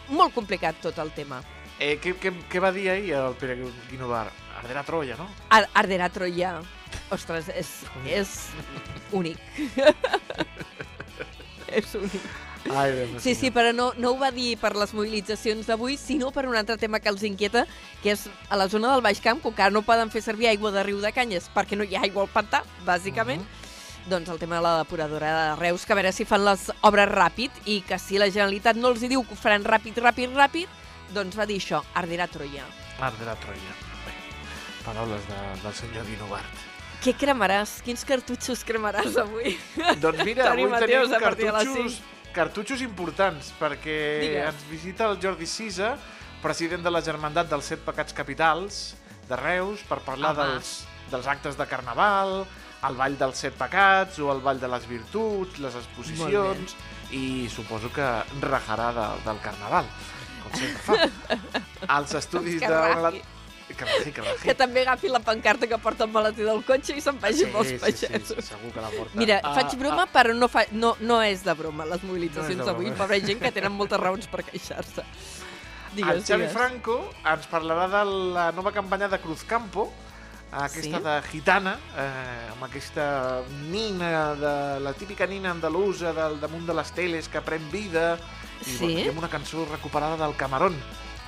molt 0.08 0.34
complicat 0.34 0.80
tot 0.80 0.98
el 0.98 1.12
tema. 1.12 1.42
Eh, 1.78 1.98
què, 2.00 2.14
què, 2.16 2.32
què 2.48 2.60
va 2.60 2.70
dir 2.72 2.88
ahir 2.88 3.12
el 3.18 3.34
Pere 3.34 3.56
Guinovar? 3.90 4.30
Arderà 4.64 4.80
Troia, 4.82 5.16
no? 5.20 5.26
Ar 5.52 5.66
Arderà 5.76 6.08
Troia. 6.08 6.54
Ostres, 7.12 7.50
és, 7.52 7.68
és 8.08 8.30
únic. 9.12 9.36
és 11.68 11.92
únic. 11.98 12.24
Ai, 12.72 12.94
meu 12.96 13.20
Sí, 13.20 13.34
sí, 13.36 13.50
però 13.52 13.74
no, 13.76 13.90
no 14.00 14.14
ho 14.14 14.16
va 14.16 14.30
dir 14.32 14.54
per 14.56 14.70
les 14.72 14.94
mobilitzacions 14.96 15.68
d'avui, 15.68 15.98
sinó 16.00 16.30
per 16.32 16.46
un 16.48 16.56
altre 16.56 16.78
tema 16.80 16.96
que 16.96 17.12
els 17.12 17.26
inquieta, 17.28 17.66
que 18.00 18.14
és 18.14 18.24
a 18.48 18.56
la 18.56 18.70
zona 18.72 18.94
del 18.94 19.04
Baix 19.04 19.20
Camp, 19.20 19.42
com 19.44 19.52
que 19.52 19.66
ara 19.66 19.74
no 19.74 19.84
poden 19.84 20.08
fer 20.08 20.24
servir 20.24 20.48
aigua 20.48 20.72
de 20.72 20.86
riu 20.86 21.04
de 21.04 21.12
canyes 21.12 21.50
perquè 21.52 21.76
no 21.76 21.84
hi 21.84 21.98
ha 21.98 22.06
aigua 22.08 22.24
al 22.24 22.32
pantà, 22.32 22.62
bàsicament, 22.88 23.44
doncs 24.08 24.32
el 24.32 24.40
tema 24.40 24.56
de 24.56 24.64
la 24.64 24.78
depuradora 24.80 25.34
de 25.36 25.56
Reus, 25.60 25.84
que 25.84 25.92
a 25.92 26.00
veure 26.00 26.12
si 26.16 26.24
fan 26.24 26.46
les 26.48 26.70
obres 26.80 27.12
ràpid 27.12 27.66
i 27.68 27.82
que 27.84 28.00
si 28.00 28.16
la 28.16 28.32
Generalitat 28.32 28.80
no 28.80 28.94
els 28.94 29.04
hi 29.04 29.12
diu 29.12 29.28
que 29.28 29.36
ho 29.36 29.42
faran 29.44 29.68
ràpid, 29.68 30.00
ràpid, 30.00 30.32
ràpid, 30.32 30.80
doncs 31.12 31.36
va 31.36 31.44
dir 31.44 31.60
això, 31.60 31.84
arderà 31.92 32.32
Troia. 32.32 32.64
Arderà 33.04 33.36
Troia. 33.44 33.93
Paraules 34.84 35.26
de, 35.28 35.40
del 35.62 35.76
senyor 35.76 36.08
Guinovart. 36.08 36.64
Què 37.04 37.12
cremaràs? 37.20 37.78
Quins 37.84 38.04
cartutxos 38.08 38.64
cremaràs 38.64 39.16
avui? 39.20 39.54
Doncs 40.00 40.24
mira, 40.24 40.48
avui 40.52 40.68
Mateus, 40.72 41.10
tenim 41.12 41.24
cartutxos, 41.24 41.98
cartutxos 42.36 42.84
importants, 42.84 43.52
perquè 43.58 43.98
Digues. 44.22 44.50
ens 44.50 44.66
visita 44.70 45.08
el 45.10 45.20
Jordi 45.20 45.48
Sisa, 45.48 45.94
president 46.44 46.84
de 46.84 46.92
la 46.92 47.02
Germandat 47.04 47.50
dels 47.50 47.68
Set 47.72 47.84
Pecats 47.84 48.16
Capitals 48.16 48.82
de 49.28 49.36
Reus, 49.40 49.84
per 49.88 50.00
parlar 50.04 50.32
Home. 50.32 50.48
dels, 50.48 50.72
dels 51.12 51.28
actes 51.28 51.60
de 51.60 51.68
Carnaval, 51.68 52.42
el 52.88 52.98
Ball 53.00 53.20
dels 53.20 53.44
Set 53.46 53.56
Pecats 53.60 54.18
o 54.20 54.32
el 54.32 54.42
Ball 54.44 54.60
de 54.60 54.68
les 54.72 54.88
Virtuts, 54.88 55.60
les 55.64 55.76
exposicions, 55.80 56.76
i 57.16 57.46
suposo 57.52 57.92
que 57.92 58.08
rajarà 58.42 58.90
de, 58.96 59.06
del 59.28 59.40
Carnaval, 59.44 59.88
com 60.42 60.58
sempre 60.60 60.82
fa. 60.88 60.98
als 62.00 62.16
estudis 62.20 62.60
de... 62.64 63.24
Que 63.76 63.84
raji, 63.84 64.12
que 64.12 64.20
raji. 64.22 64.42
Que 64.48 64.54
també 64.54 64.82
agafi 64.82 65.08
la 65.08 65.20
pancarta 65.20 65.66
que 65.66 65.78
porta 65.78 66.04
el 66.04 66.10
maletí 66.10 66.42
del 66.46 66.62
cotxe 66.64 66.96
i 66.96 67.00
se'n 67.00 67.18
vagi 67.20 67.44
amb 67.48 67.56
els 67.56 67.68
sí, 67.68 67.78
sí, 67.78 67.80
pagesos. 68.06 68.36
sí, 68.36 68.42
segur 68.54 68.72
que 68.72 68.80
la 68.80 68.90
porta. 68.90 69.18
Mira, 69.18 69.40
Ah, 69.42 69.54
faig 69.54 69.74
broma, 69.78 70.06
però 70.12 70.34
no, 70.34 70.48
fa, 70.48 70.64
no, 70.72 70.96
no 71.00 71.20
és 71.22 71.42
de 71.44 71.52
broma, 71.54 71.84
les 71.84 72.02
No 72.02 72.08
mobilitzacions 72.12 72.58
de 72.58 72.64
d'avui. 72.64 72.88
ha 72.98 73.26
gent 73.26 73.40
que 73.40 73.50
tenen 73.52 73.72
moltes 73.72 73.98
raons 74.00 74.26
per 74.26 74.44
queixar-se. 74.44 75.00
El 75.02 75.96
Digues, 75.96 76.24
Xavi 76.26 76.42
digues. 76.42 76.52
Franco 76.52 77.10
ens 77.24 77.46
parlarà 77.48 77.86
de 77.88 78.04
la 78.34 78.50
nova 78.52 78.72
campanya 78.72 79.06
de 79.08 79.18
Cruzcampo, 79.20 79.92
aquesta 80.52 80.98
Sí? 80.98 81.02
de 81.04 81.22
gitana, 81.30 81.78
eh, 81.96 82.50
amb 82.52 82.62
aquesta 82.64 83.42
nina, 83.70 84.34
de, 84.34 84.80
la 84.80 84.92
típica 84.92 85.26
nina 85.26 85.50
andalusa 85.50 86.12
del 86.12 86.38
damunt 86.40 86.66
de 86.66 86.74
les 86.74 86.92
teles 86.92 87.28
que 87.28 87.40
pren 87.40 87.70
vida, 87.70 88.18
i, 88.62 88.64
Sí? 88.64 88.78
bueno, 89.04 89.18
una 89.18 89.28
cançó 89.28 89.64
recuperada 89.66 90.16
del 90.16 90.36
Camarón, 90.36 90.74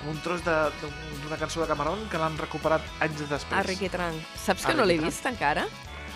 amb 0.00 0.12
un 0.12 0.20
tros 0.24 0.44
d'una 0.44 1.38
cançó 1.40 1.62
de 1.62 1.68
Camarón 1.70 2.06
que 2.12 2.20
l'han 2.20 2.36
recuperat 2.38 2.84
anys 3.04 3.24
després. 3.24 3.58
Arrequetran. 3.62 4.18
Saps 4.38 4.66
que 4.68 4.74
no 4.76 4.86
l'he 4.88 4.98
vist 5.02 5.26
encara? 5.28 5.66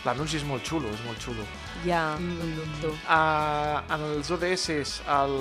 L'anunci 0.05 0.39
és 0.39 0.45
molt 0.49 0.65
xulo, 0.65 0.89
és 0.89 1.01
molt 1.05 1.21
xulo. 1.21 1.45
Ja, 1.85 2.15
em 2.17 2.55
dubto. 2.57 2.95
Uh, 3.05 3.81
en 3.93 4.07
els 4.15 4.31
ODS 4.33 4.71
el... 5.13 5.35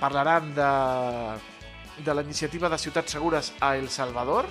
parlaran 0.00 0.52
de, 0.56 0.72
de 2.04 2.16
la 2.16 2.24
iniciativa 2.24 2.68
de 2.68 2.78
Ciutats 2.80 3.16
Segures 3.16 3.52
a 3.60 3.74
El 3.76 3.88
Salvador. 3.88 4.48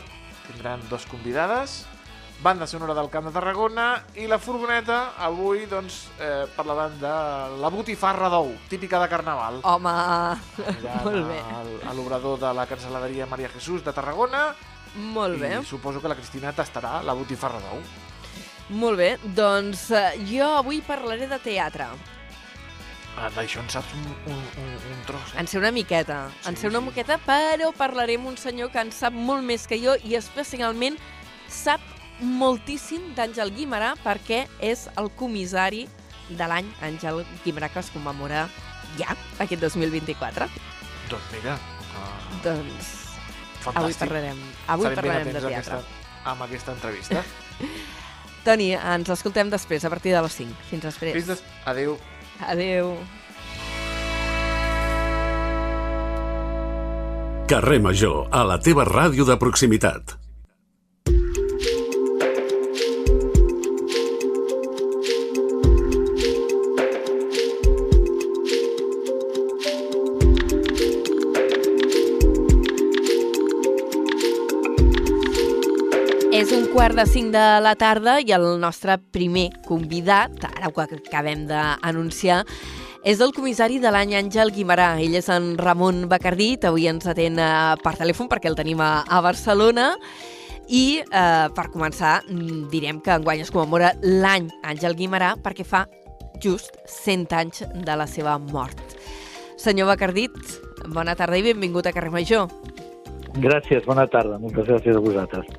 Tindran 0.47 0.81
dos 0.89 1.05
convidades. 1.05 1.83
Banda 2.41 2.65
sonora 2.65 2.93
del 2.95 3.09
Camp 3.11 3.25
de 3.27 3.33
Tarragona 3.35 4.01
i 4.15 4.25
la 4.31 4.37
furgoneta 4.39 5.13
avui 5.19 5.65
doncs, 5.67 6.05
eh, 6.23 6.45
parlaran 6.55 6.93
de 7.01 7.11
la 7.59 7.67
botifarra 7.69 8.29
d'ou, 8.31 8.53
típica 8.71 8.99
de 9.01 9.09
Carnaval. 9.11 9.59
Home, 9.67 9.89
Aniran 9.91 11.03
molt 11.07 11.27
bé. 11.27 11.39
al- 11.57 11.81
a 11.89 11.93
l'obrador 11.97 12.39
de 12.39 12.53
la 12.55 12.65
cancel·laderia 12.69 13.27
Maria 13.27 13.49
Jesús 13.51 13.83
de 13.83 13.91
Tarragona 13.91 14.53
molt 15.11 15.37
bé. 15.41 15.59
i 15.59 15.65
suposo 15.65 15.99
que 16.01 16.07
la 16.07 16.15
Cristina 16.15 16.53
tastarà 16.55 17.01
la 17.03 17.13
botifarra 17.13 17.59
d'ou. 17.59 17.83
Molt 18.69 18.97
bé, 19.01 19.17
doncs 19.35 19.89
eh, 19.91 20.15
jo 20.31 20.47
avui 20.61 20.79
parlaré 20.79 21.27
de 21.27 21.39
teatre. 21.43 21.87
Ah, 23.19 23.27
D'això 23.35 23.59
en 23.59 23.67
saps 23.69 23.91
un, 23.97 24.05
un, 24.31 24.39
un, 24.63 24.73
un 24.95 24.99
tros. 25.05 25.33
Eh? 25.35 25.39
En 25.41 25.47
sé 25.47 25.57
una 25.59 25.71
miqueta, 25.75 26.29
en 26.47 26.55
Sí, 26.55 26.61
sé 26.61 26.67
una 26.71 26.79
sí. 26.79 26.85
miqueta, 26.85 27.19
però 27.19 27.73
parlaré 27.75 28.15
amb 28.15 28.27
un 28.31 28.37
senyor 28.39 28.71
que 28.71 28.79
en 28.79 28.93
sap 28.95 29.11
molt 29.11 29.43
més 29.43 29.67
que 29.67 29.75
jo 29.83 29.97
i 30.07 30.15
especialment 30.15 30.95
sap 31.49 31.81
moltíssim 32.21 33.13
d'Àngel 33.17 33.53
Guimarà 33.55 33.93
perquè 34.03 34.45
és 34.63 34.87
el 34.99 35.09
comissari 35.19 35.85
de 36.29 36.47
l'any 36.49 36.67
Àngel 36.85 37.23
Guimarà 37.43 37.69
que 37.73 37.81
es 37.81 37.91
commemora 37.93 38.47
ja, 38.99 39.15
aquest 39.39 39.61
2024. 39.63 40.49
Doncs 41.09 41.29
mira, 41.33 41.55
uh, 41.95 42.41
Doncs 42.43 42.91
fantàstic. 43.63 43.79
avui 43.81 43.97
parlarem, 44.01 44.43
avui 44.67 44.89
ben 44.89 44.99
parlarem 44.99 45.31
de 45.33 45.41
teatre. 45.45 45.79
Aquesta, 45.79 46.03
amb 46.31 46.45
aquesta 46.47 46.75
entrevista. 46.75 47.23
Toni, 48.45 48.71
ens 48.73 49.09
escoltem 49.11 49.49
després, 49.51 49.83
a 49.85 49.91
partir 49.91 50.13
de 50.15 50.21
les 50.23 50.37
5. 50.41 50.61
Fins 50.69 50.85
després. 50.87 51.17
Fins 51.17 51.33
des... 51.33 51.43
Adéu. 51.67 51.97
Adéu. 52.47 52.93
Carrer 57.49 57.79
Major, 57.81 58.27
a 58.31 58.43
la 58.45 58.59
teva 58.61 58.85
ràdio 58.85 59.25
de 59.25 59.35
proximitat. 59.41 60.19
Quart 76.79 76.95
de 76.95 77.03
cinc 77.11 77.33
de 77.35 77.45
la 77.59 77.73
tarda 77.75 78.13
i 78.23 78.29
el 78.31 78.45
nostre 78.61 78.93
primer 79.11 79.49
convidat, 79.65 80.31
ara 80.47 80.69
ho 80.71 80.79
acabem 80.79 81.41
d'anunciar, 81.49 82.37
és 83.03 83.19
el 83.19 83.33
comissari 83.35 83.81
de 83.83 83.91
l'any 83.91 84.13
Àngel 84.15 84.53
Guimarà. 84.55 84.93
Ell 85.03 85.17
és 85.19 85.27
en 85.27 85.57
Ramon 85.59 86.05
Bacardit, 86.07 86.63
avui 86.69 86.87
ens 86.87 87.03
atén 87.11 87.35
eh, 87.35 87.49
per 87.83 87.97
telèfon 87.99 88.29
perquè 88.31 88.47
el 88.47 88.55
tenim 88.55 88.79
a, 88.79 89.03
a 89.03 89.19
Barcelona. 89.19 89.89
I 90.71 91.01
eh, 91.03 91.49
per 91.51 91.67
començar, 91.73 92.21
mm, 92.29 92.69
direm 92.71 93.03
que 93.03 93.11
enguany 93.11 93.43
es 93.43 93.51
commemora 93.51 93.91
l'any 93.99 94.47
Àngel 94.63 94.95
Guimarà 94.95 95.33
perquè 95.35 95.67
fa 95.67 95.83
just 96.39 96.79
100 96.87 97.35
anys 97.41 97.65
de 97.75 97.97
la 97.99 98.07
seva 98.07 98.37
mort. 98.39 98.95
Senyor 99.59 99.91
Bacardit, 99.91 100.39
bona 100.95 101.17
tarda 101.19 101.43
i 101.43 101.43
benvingut 101.51 101.91
a 101.91 101.95
Carrer 101.97 102.15
Major. 102.15 102.47
Gràcies, 103.35 103.83
bona 103.83 104.07
tarda. 104.07 104.39
Moltes 104.39 104.71
gràcies 104.71 104.95
a 104.95 105.03
vosaltres. 105.03 105.51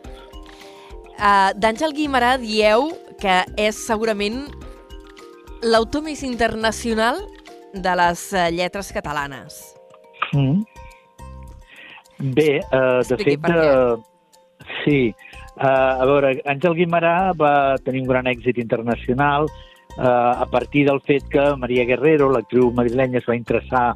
Uh, 1.21 1.53
D'Àngel 1.61 1.93
Guimarà 1.93 2.37
dieu 2.41 2.87
que 3.21 3.43
és 3.61 3.77
segurament 3.77 4.47
l'autor 5.61 6.01
més 6.07 6.23
internacional 6.25 7.21
de 7.75 7.93
les 8.01 8.23
uh, 8.33 8.47
lletres 8.49 8.89
catalanes. 8.97 9.59
Mm. 10.33 10.63
Bé, 12.33 12.63
uh, 12.73 13.05
de 13.05 13.19
Expliqui 13.19 13.37
fet, 13.37 13.53
uh, 13.53 14.01
sí. 14.81 15.01
Uh, 15.61 16.01
a 16.01 16.09
veure, 16.09 16.33
Àngel 16.49 16.79
Guimarà 16.79 17.35
va 17.37 17.53
tenir 17.85 18.01
un 18.07 18.09
gran 18.09 18.31
èxit 18.33 18.57
internacional 18.63 19.45
uh, 19.45 20.41
a 20.41 20.49
partir 20.49 20.87
del 20.89 21.03
fet 21.05 21.29
que 21.29 21.51
Maria 21.61 21.85
Guerrero, 21.85 22.31
l'actriu 22.33 22.73
madrilenya, 22.73 23.21
es 23.21 23.29
va 23.29 23.37
interessar 23.37 23.91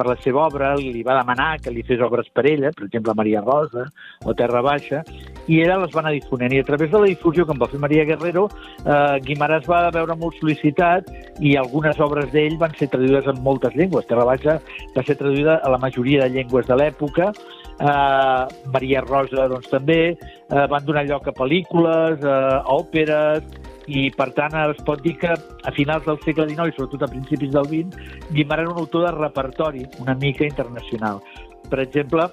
per 0.00 0.08
la 0.08 0.16
seva 0.24 0.46
obra, 0.46 0.72
li 0.80 1.02
va 1.04 1.18
demanar 1.18 1.58
que 1.60 1.72
li 1.74 1.82
fes 1.84 2.00
obres 2.00 2.30
per 2.32 2.46
ella, 2.48 2.70
per 2.72 2.86
exemple, 2.86 3.12
Maria 3.18 3.42
Rosa 3.44 3.84
o 4.24 4.32
Terra 4.38 4.62
Baixa, 4.64 5.02
i 5.44 5.60
ella 5.60 5.76
les 5.82 5.92
va 5.92 6.00
anar 6.00 6.14
difonent. 6.14 6.54
I 6.56 6.62
a 6.62 6.68
través 6.68 6.88
de 6.92 7.02
la 7.02 7.10
difusió 7.10 7.44
que 7.44 7.52
en 7.52 7.60
va 7.60 7.68
fer 7.68 7.82
Maria 7.82 8.06
Guerrero, 8.08 8.46
eh, 8.80 9.20
Guimarà 9.26 9.60
es 9.60 9.68
va 9.68 9.82
veure 9.92 10.16
molt 10.16 10.40
sol·licitat 10.40 11.10
i 11.44 11.56
algunes 11.60 12.00
obres 12.00 12.30
d'ell 12.32 12.56
van 12.60 12.72
ser 12.80 12.88
traduïdes 12.88 13.28
en 13.28 13.42
moltes 13.44 13.76
llengües. 13.76 14.08
Terra 14.08 14.24
Baixa 14.24 14.56
va 14.96 15.04
ser 15.04 15.18
traduïda 15.20 15.60
a 15.60 15.74
la 15.74 15.80
majoria 15.82 16.24
de 16.24 16.38
llengües 16.38 16.70
de 16.70 16.80
l'època, 16.80 17.32
eh, 17.80 18.44
Maria 18.72 19.04
Rosa 19.04 19.48
doncs, 19.52 19.68
també, 19.68 20.00
eh, 20.16 20.66
van 20.72 20.86
donar 20.86 21.04
lloc 21.08 21.28
a 21.28 21.36
pel·lícules, 21.36 22.24
eh, 22.24 22.56
a 22.64 22.72
òperes, 22.80 23.44
i 23.90 24.06
per 24.14 24.28
tant 24.36 24.54
es 24.62 24.82
pot 24.86 25.02
dir 25.02 25.16
que 25.18 25.32
a 25.34 25.72
finals 25.74 26.06
del 26.06 26.20
segle 26.24 26.46
XIX 26.48 26.70
i 26.70 26.76
sobretot 26.76 27.06
a 27.06 27.10
principis 27.10 27.54
del 27.56 27.66
XX 27.66 28.30
Guimarà 28.36 28.64
era 28.64 28.74
un 28.74 28.82
autor 28.82 29.08
de 29.08 29.16
repertori 29.16 29.86
una 29.98 30.14
mica 30.14 30.46
internacional. 30.46 31.18
Per 31.70 31.80
exemple, 31.82 32.28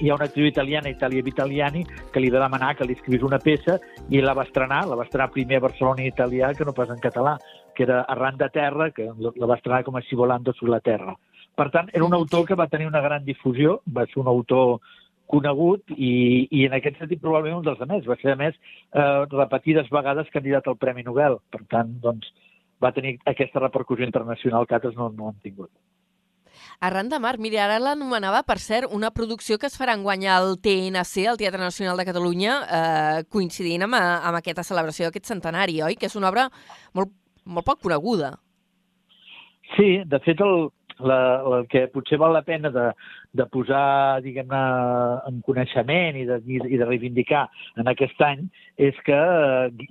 hi 0.00 0.08
ha 0.08 0.14
una 0.16 0.24
actriu 0.24 0.46
italiana, 0.48 0.88
Italia 0.88 1.22
Vitaliani, 1.22 1.84
que 2.12 2.20
li 2.20 2.30
va 2.32 2.40
demanar 2.42 2.74
que 2.76 2.86
li 2.88 2.96
escrivís 2.96 3.24
una 3.26 3.38
peça 3.38 3.76
i 4.08 4.22
la 4.24 4.34
va 4.36 4.46
estrenar, 4.48 4.86
la 4.88 4.96
va 4.96 5.04
estrenar 5.04 5.30
primer 5.34 5.60
a 5.60 5.66
Barcelona 5.66 6.02
en 6.02 6.08
italià 6.08 6.54
que 6.56 6.64
no 6.64 6.72
pas 6.76 6.90
en 6.90 7.02
català, 7.02 7.36
que 7.76 7.84
era 7.84 8.00
Arran 8.14 8.38
de 8.40 8.48
terra, 8.54 8.90
que 8.96 9.10
la 9.20 9.50
va 9.50 9.58
estrenar 9.58 9.84
com 9.84 9.96
a 9.96 10.02
Si 10.02 10.16
volando 10.16 10.52
sur 10.52 10.68
la 10.68 10.80
terra. 10.80 11.16
Per 11.54 11.68
tant, 11.70 11.90
era 11.92 12.04
un 12.04 12.14
autor 12.14 12.46
que 12.46 12.56
va 12.56 12.68
tenir 12.68 12.86
una 12.86 13.02
gran 13.04 13.24
difusió, 13.24 13.80
va 13.86 14.06
ser 14.06 14.22
un 14.22 14.28
autor 14.28 14.80
conegut 15.32 15.94
i, 15.96 16.12
i 16.50 16.66
en 16.66 16.76
aquest 16.76 16.98
sentit 17.00 17.22
probablement 17.22 17.60
un 17.60 17.68
dels 17.68 17.82
més. 17.88 18.06
Va 18.08 18.18
ser, 18.20 18.34
a 18.34 18.40
més, 18.40 18.58
eh, 18.92 19.24
repetides 19.32 19.90
vegades 19.94 20.32
candidat 20.34 20.68
al 20.68 20.78
Premi 20.80 21.06
Nobel. 21.06 21.38
Per 21.54 21.62
tant, 21.72 21.94
doncs, 22.04 22.32
va 22.82 22.92
tenir 22.96 23.16
aquesta 23.28 23.62
repercussió 23.62 24.06
internacional 24.08 24.66
que 24.66 24.76
altres 24.78 24.96
no, 24.98 25.10
no 25.14 25.30
han 25.30 25.40
tingut. 25.44 25.70
Arran 26.80 27.10
de 27.12 27.18
Mar, 27.20 27.34
mira, 27.38 27.60
ara 27.66 27.78
l'anomenava, 27.80 28.40
per 28.48 28.56
cert, 28.58 28.88
una 28.96 29.10
producció 29.12 29.58
que 29.60 29.68
es 29.68 29.76
farà 29.76 29.94
enguany 29.96 30.26
al 30.32 30.54
TNC, 30.64 31.26
al 31.28 31.38
Teatre 31.40 31.60
Nacional 31.60 32.00
de 32.00 32.06
Catalunya, 32.08 32.54
eh, 32.64 33.24
coincidint 33.28 33.84
amb, 33.84 33.98
amb 34.00 34.38
aquesta 34.38 34.64
celebració 34.64 35.08
d'aquest 35.08 35.28
centenari, 35.28 35.80
oi? 35.84 35.96
Que 36.00 36.08
és 36.08 36.16
una 36.16 36.30
obra 36.32 36.48
molt, 36.96 37.12
molt 37.44 37.68
poc 37.68 37.82
coneguda. 37.84 38.34
Sí, 39.76 40.00
de 40.08 40.18
fet, 40.24 40.40
el, 40.40 40.70
la, 41.06 41.18
el 41.46 41.66
que 41.70 41.86
potser 41.92 42.18
val 42.20 42.34
la 42.36 42.44
pena 42.46 42.70
de, 42.74 42.86
de 43.36 43.46
posar, 43.52 44.20
diguem-ne, 44.24 44.62
en 45.30 45.42
coneixement 45.46 46.18
i 46.20 46.24
de, 46.28 46.40
i 46.46 46.78
de 46.80 46.86
reivindicar 46.86 47.46
en 47.80 47.90
aquest 47.90 48.20
any 48.26 48.46
és 48.78 48.96
que 49.06 49.20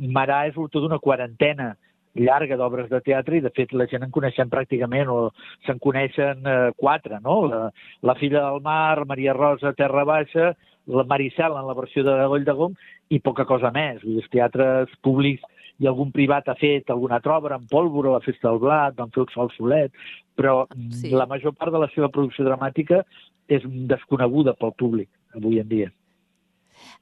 Marà 0.10 0.46
és 0.50 0.58
l'autor 0.58 0.86
d'una 0.86 1.02
quarantena 1.04 1.74
llarga 2.20 2.58
d'obres 2.58 2.90
de 2.90 3.00
teatre 3.06 3.38
i, 3.38 3.44
de 3.44 3.52
fet, 3.56 3.74
la 3.78 3.86
gent 3.90 4.04
en 4.04 4.12
coneixem 4.12 4.50
pràcticament, 4.50 5.12
o 5.14 5.30
se'n 5.68 5.80
coneixen 5.80 6.42
eh, 6.42 6.72
quatre, 6.78 7.20
no? 7.24 7.44
La, 7.52 7.62
la 8.02 8.16
filla 8.20 8.48
del 8.48 8.64
mar, 8.66 9.06
Maria 9.08 9.36
Rosa, 9.38 9.76
Terra 9.78 10.04
Baixa, 10.10 10.54
la 10.90 11.06
Maricel 11.06 11.54
en 11.54 11.68
la 11.68 11.78
versió 11.78 12.04
de 12.04 12.16
Goll 12.32 12.48
de 12.48 12.56
Gom 12.58 12.76
i 13.14 13.22
poca 13.22 13.46
cosa 13.46 13.72
més. 13.76 14.02
Vull 14.02 14.18
dir, 14.18 14.24
els 14.24 14.34
teatres 14.34 14.94
públics 15.06 15.46
i 15.80 15.88
algun 15.88 16.12
privat 16.12 16.48
ha 16.50 16.56
fet 16.60 16.90
alguna 16.92 17.16
altra 17.20 17.38
obra, 17.38 17.56
en 17.56 17.68
Pólvora, 17.68 18.12
la 18.18 18.20
Festa 18.24 18.50
del 18.50 18.60
Blat, 18.60 18.96
van 18.98 19.12
fer 19.16 19.24
el 19.24 19.30
Sol 19.34 19.52
Solet, 19.56 19.92
però 20.36 20.68
Sí. 20.92 21.10
la 21.12 21.26
major 21.26 21.54
part 21.54 21.72
de 21.72 21.80
la 21.80 21.90
seva 21.96 22.10
producció 22.10 22.46
dramàtica 22.46 23.04
és 23.48 23.64
desconeguda 23.66 24.54
pel 24.54 24.74
públic 24.78 25.10
avui 25.36 25.60
en 25.60 25.68
dia. 25.68 25.92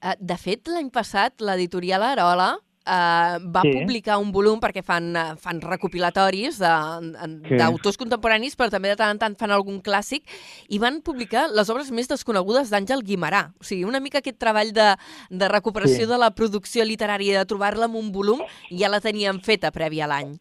Eh, 0.03 0.15
De 0.19 0.38
fet, 0.38 0.67
l'any 0.67 0.89
passat, 0.89 1.41
l'editorial 1.41 2.03
Arola 2.03 2.57
eh, 2.88 3.38
va 3.44 3.62
Sí. 3.63 3.72
publicar 3.74 4.17
un 4.17 4.32
volum 4.32 4.60
perquè 4.60 4.82
fan, 4.84 5.13
fan 5.38 5.60
recopilatoris 5.62 6.58
de- 6.60 7.48
Sí. 7.50 7.58
d'autors 7.58 7.98
contemporanis, 7.98 8.56
però 8.58 8.70
també 8.70 8.89
de 8.89 8.96
tant 8.96 9.12
en 9.12 9.20
tant 9.20 9.38
fan 9.38 9.51
algun 9.51 9.82
clàssic, 9.82 10.24
i 10.70 10.79
van 10.79 11.01
publicar 11.01 11.50
les 11.53 11.70
obres 11.70 11.91
més 11.91 12.08
desconegudes 12.08 12.70
d'Àngel 12.72 13.03
Guimarà. 13.03 13.51
O 13.60 13.63
sigui, 13.63 13.84
una 13.84 14.00
mica 14.00 14.20
aquest 14.20 14.39
treball 14.39 14.72
de, 14.74 14.96
de 15.29 15.48
recuperació 15.50 16.06
Sí. 16.06 16.12
de 16.12 16.17
la 16.17 16.32
producció 16.32 16.86
literària, 16.86 17.38
de 17.39 17.46
trobar-la 17.46 17.86
en 17.86 17.96
un 17.96 18.12
volum, 18.12 18.39
ja 18.72 18.88
la 18.89 19.01
teníem 19.01 19.39
feta 19.41 19.72
prèvia 19.72 20.06
a 20.06 20.08
l'any. 20.08 20.38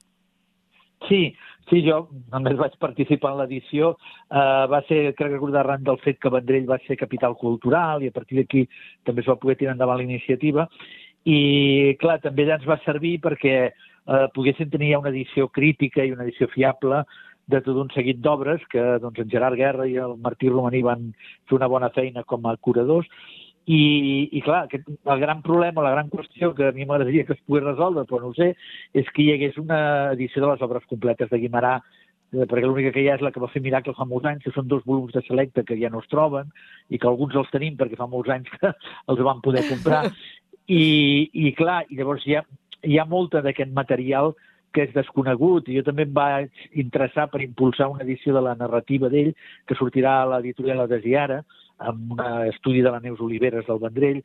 Sí, 1.08 1.34
sí, 1.68 1.82
jo 1.86 2.08
només 2.32 2.56
vaig 2.56 2.76
participar 2.80 3.32
en 3.34 3.38
l'edició. 3.42 3.96
Uh, 4.30 4.66
va 4.66 4.80
ser, 4.88 5.14
crec 5.14 5.30
recordar, 5.32 5.60
arran 5.60 5.84
del 5.84 5.98
fet 6.02 6.18
que 6.18 6.30
Vendrell 6.32 6.66
va 6.68 6.78
ser 6.86 6.96
capital 6.96 7.36
cultural 7.36 8.02
i 8.02 8.08
a 8.08 8.14
partir 8.16 8.38
d'aquí 8.40 8.64
també 9.04 9.20
es 9.22 9.28
va 9.28 9.36
poder 9.36 9.56
tirar 9.56 9.72
endavant 9.76 9.98
la 9.98 10.04
iniciativa. 10.08 10.68
I, 11.26 11.96
clar, 11.98 12.20
també 12.22 12.46
ja 12.46 12.56
ens 12.60 12.66
va 12.68 12.78
servir 12.84 13.16
perquè 13.24 13.56
uh, 13.70 14.26
poguéssim 14.34 14.70
tenir 14.70 14.92
ja 14.92 15.00
una 15.02 15.10
edició 15.10 15.48
crítica 15.50 16.04
i 16.04 16.12
una 16.14 16.26
edició 16.26 16.46
fiable 16.52 17.02
de 17.50 17.60
tot 17.62 17.78
un 17.78 17.90
seguit 17.94 18.20
d'obres 18.22 18.62
que 18.70 18.84
doncs, 19.02 19.18
en 19.22 19.30
Gerard 19.30 19.58
Guerra 19.58 19.86
i 19.90 19.96
el 20.02 20.16
Martí 20.22 20.50
Romaní 20.50 20.82
van 20.86 21.10
fer 21.48 21.58
una 21.58 21.70
bona 21.70 21.90
feina 21.94 22.24
com 22.26 22.46
a 22.46 22.56
curadors. 22.62 23.10
I, 23.66 24.30
i 24.38 24.40
clar, 24.46 24.64
aquest, 24.68 24.86
el 24.86 25.20
gran 25.22 25.40
problema, 25.42 25.82
la 25.82 25.90
gran 25.96 26.10
qüestió 26.10 26.52
que 26.54 26.68
a 26.68 26.74
mi 26.74 26.84
m'agradaria 26.86 27.24
que 27.26 27.34
es 27.34 27.42
pogués 27.42 27.64
resoldre, 27.64 28.04
però 28.06 28.20
no 28.22 28.30
ho 28.30 28.36
sé, 28.38 28.52
és 28.94 29.08
que 29.10 29.24
hi 29.24 29.32
hagués 29.34 29.58
una 29.58 29.78
edició 30.12 30.44
de 30.44 30.52
les 30.52 30.62
obres 30.62 30.86
completes 30.86 31.32
de 31.32 31.40
Guimarà, 31.42 31.80
eh, 31.80 32.05
perquè 32.32 32.66
l'única 32.66 32.92
que 32.94 33.04
hi 33.04 33.08
ha 33.10 33.16
és 33.16 33.24
la 33.24 33.30
que 33.32 33.40
va 33.42 33.50
fer 33.52 33.62
Miracle 33.64 33.94
fa 33.96 34.06
molts 34.08 34.26
anys, 34.30 34.44
que 34.44 34.54
són 34.54 34.68
dos 34.68 34.84
volums 34.86 35.14
de 35.14 35.22
selecte 35.26 35.64
que 35.64 35.78
ja 35.80 35.90
no 35.92 36.02
es 36.02 36.10
troben, 36.12 36.50
i 36.90 36.98
que 36.98 37.08
alguns 37.08 37.36
els 37.38 37.50
tenim 37.52 37.76
perquè 37.78 37.98
fa 37.98 38.08
molts 38.10 38.32
anys 38.34 38.50
que 38.56 38.72
els 39.12 39.22
vam 39.28 39.42
poder 39.44 39.66
comprar. 39.70 40.04
I, 40.66 41.30
i 41.30 41.52
clar, 41.54 41.84
i 41.90 41.98
llavors 42.00 42.26
hi 42.26 42.34
ha, 42.34 42.42
hi 42.82 42.98
ha 42.98 43.06
molta 43.06 43.42
d'aquest 43.42 43.70
material 43.74 44.34
que 44.74 44.84
és 44.84 44.92
desconegut, 44.92 45.70
i 45.70 45.78
jo 45.78 45.84
també 45.86 46.04
em 46.04 46.12
vaig 46.12 46.66
interessar 46.76 47.30
per 47.32 47.40
impulsar 47.40 47.88
una 47.88 48.04
edició 48.04 48.34
de 48.34 48.42
la 48.44 48.56
narrativa 48.58 49.08
d'ell, 49.08 49.32
que 49.64 49.78
sortirà 49.78 50.18
a 50.20 50.26
l'editorial 50.34 50.82
Adesiara, 50.84 51.40
amb 51.78 52.12
un 52.16 52.20
estudi 52.50 52.82
de 52.84 52.92
la 52.92 53.00
Neus 53.00 53.22
Oliveres 53.24 53.64
del 53.68 53.80
Vendrell, 53.80 54.20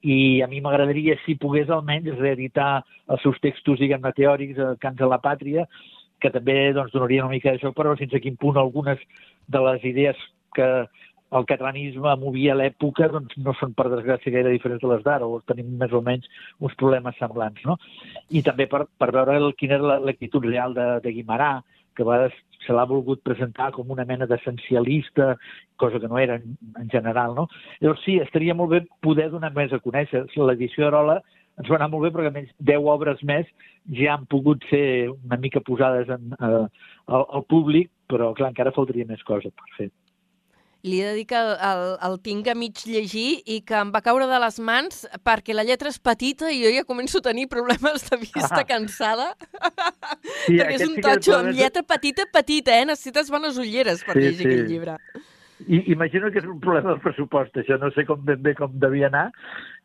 i 0.00 0.40
a 0.40 0.48
mi 0.48 0.62
m'agradaria, 0.64 1.18
si 1.26 1.36
pogués 1.36 1.68
almenys, 1.68 2.16
reeditar 2.16 2.80
els 3.12 3.20
seus 3.24 3.40
textos, 3.44 3.80
diguem-ne, 3.80 4.14
teòrics, 4.16 4.56
eh, 4.56 4.76
Cants 4.80 5.00
de 5.00 5.08
la 5.10 5.20
Pàtria, 5.20 5.66
que 6.20 6.30
també 6.30 6.72
doncs, 6.76 6.92
donaria 6.92 7.24
una 7.24 7.34
mica 7.34 7.52
d'això, 7.54 7.72
però 7.76 7.96
fins 7.98 8.14
a 8.14 8.20
quin 8.22 8.36
punt 8.40 8.58
algunes 8.60 8.98
de 9.48 9.62
les 9.66 9.84
idees 9.88 10.18
que 10.54 10.68
el 11.30 11.44
catalanisme 11.46 12.10
movia 12.18 12.52
a 12.52 12.58
l'època 12.58 13.06
doncs, 13.12 13.36
no 13.38 13.52
són, 13.54 13.74
per 13.78 13.86
desgràcia, 13.92 14.32
gaire 14.34 14.50
diferents 14.50 14.82
de 14.82 14.88
les 14.90 15.02
d'ara, 15.06 15.26
o 15.26 15.38
tenim 15.46 15.68
més 15.78 15.92
o 15.94 16.00
menys 16.02 16.26
uns 16.58 16.74
problemes 16.80 17.14
semblants. 17.22 17.62
No? 17.64 17.76
I 18.34 18.42
també 18.42 18.66
per, 18.66 18.84
per 18.98 19.12
veure 19.14 19.36
el, 19.38 19.52
quina 19.54 19.78
era 19.78 19.92
la- 19.92 20.00
l'actitud 20.02 20.44
real 20.48 20.74
de, 20.74 20.88
de 21.04 21.12
Guimarà, 21.14 21.60
que 21.94 22.02
a 22.02 22.08
vegades 22.08 22.34
se 22.66 22.74
l'ha 22.74 22.84
volgut 22.86 23.22
presentar 23.22 23.70
com 23.72 23.90
una 23.90 24.04
mena 24.04 24.26
d'essencialista, 24.26 25.36
cosa 25.80 25.98
que 26.02 26.08
no 26.10 26.18
era 26.18 26.36
en, 26.40 26.56
en 26.78 26.90
general. 26.90 27.34
No? 27.38 27.46
Llavors 27.80 28.02
sí, 28.04 28.18
estaria 28.18 28.54
molt 28.54 28.74
bé 28.74 28.82
poder 29.00 29.30
donar 29.30 29.52
més 29.54 29.72
a 29.72 29.80
conèixer. 29.82 30.26
L'edició 30.36 30.84
d'Arola 30.86 31.20
ens 31.58 31.68
va 31.68 31.76
anar 31.76 31.90
molt 31.90 32.06
bé 32.06 32.10
perquè 32.14 32.28
a 32.30 32.36
més 32.38 32.50
10 32.60 32.86
obres 32.94 33.22
més 33.26 33.46
ja 33.96 34.14
han 34.14 34.26
pogut 34.30 34.62
ser 34.70 35.08
una 35.10 35.36
mica 35.40 35.60
posades 35.60 36.08
en, 36.08 36.30
eh, 36.38 36.66
al, 37.10 37.24
al 37.26 37.44
públic, 37.48 37.90
però 38.08 38.34
clar, 38.34 38.50
encara 38.52 38.72
faltaria 38.76 39.04
més 39.08 39.22
coses 39.26 39.50
per 39.56 39.66
fer. 39.78 39.90
Li 40.82 41.02
he 41.02 41.04
de 41.10 41.14
dir 41.18 41.26
que 41.28 41.36
el, 41.36 41.50
el, 41.60 41.82
el 42.08 42.14
tinc 42.24 42.46
a 42.48 42.54
mig 42.56 42.78
llegir 42.88 43.42
i 43.44 43.58
que 43.68 43.74
em 43.76 43.90
va 43.92 44.00
caure 44.00 44.24
de 44.30 44.38
les 44.40 44.56
mans 44.64 45.02
perquè 45.28 45.52
la 45.52 45.64
lletra 45.68 45.90
és 45.92 45.98
petita 46.00 46.48
i 46.48 46.62
jo 46.62 46.70
ja 46.72 46.86
començo 46.88 47.20
a 47.20 47.26
tenir 47.26 47.48
problemes 47.52 48.06
de 48.08 48.16
vista 48.16 48.62
Ah. 48.62 48.64
cansada. 48.72 49.26
Sí, 50.46 50.56
perquè 50.56 50.78
és 50.78 50.86
un 50.86 50.94
sí 50.96 51.02
totxo 51.04 51.34
és- 51.34 51.36
amb 51.42 51.52
lletra 51.58 51.82
petita, 51.84 52.24
petita, 52.32 52.78
eh? 52.80 52.86
Necessites 52.88 53.28
bones 53.28 53.58
ulleres 53.60 54.00
per 54.08 54.14
Sí, 54.16 54.20
llegir 54.24 54.38
sí. 54.46 54.48
aquest 54.54 54.68
llibre. 54.72 54.96
I, 55.66 55.82
imagino 55.92 56.30
que 56.30 56.40
és 56.40 56.46
un 56.48 56.60
problema 56.62 56.92
del 56.92 57.02
pressupost, 57.04 57.56
això 57.60 57.76
no 57.80 57.90
sé 57.94 58.06
com 58.08 58.22
ben 58.24 58.40
bé 58.42 58.54
com 58.58 58.72
devia 58.80 59.10
anar. 59.10 59.28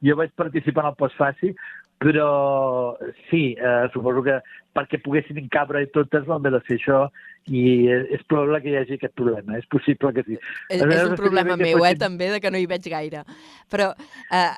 Jo 0.05 0.15
vaig 0.19 0.31
participar 0.37 0.85
en 0.85 0.93
el 0.93 0.99
postfaci, 0.99 1.53
però 2.01 2.97
sí, 3.29 3.55
eh, 3.55 3.87
suposo 3.93 4.23
que 4.23 4.39
perquè 4.75 4.99
poguessin 4.99 5.39
encabre 5.39 5.85
totes 5.95 6.25
vam 6.27 6.41
haver 6.41 6.57
de 6.57 6.65
fer 6.67 6.75
això 6.75 7.05
i 7.47 7.61
és, 7.93 8.23
probable 8.27 8.59
que 8.63 8.71
hi 8.73 8.77
hagi 8.79 8.97
aquest 8.97 9.13
problema, 9.15 9.55
és 9.59 9.67
possible 9.71 10.11
que 10.15 10.23
sí. 10.27 10.37
És, 10.73 10.81
és 10.81 11.03
un 11.05 11.15
problema 11.15 11.55
meu, 11.59 11.83
eh, 11.85 11.93
també, 12.01 12.31
de 12.33 12.41
que 12.43 12.51
no 12.51 12.59
hi 12.59 12.67
veig 12.67 12.89
gaire. 12.91 13.21
Però, 13.71 13.91
eh, 14.27 14.49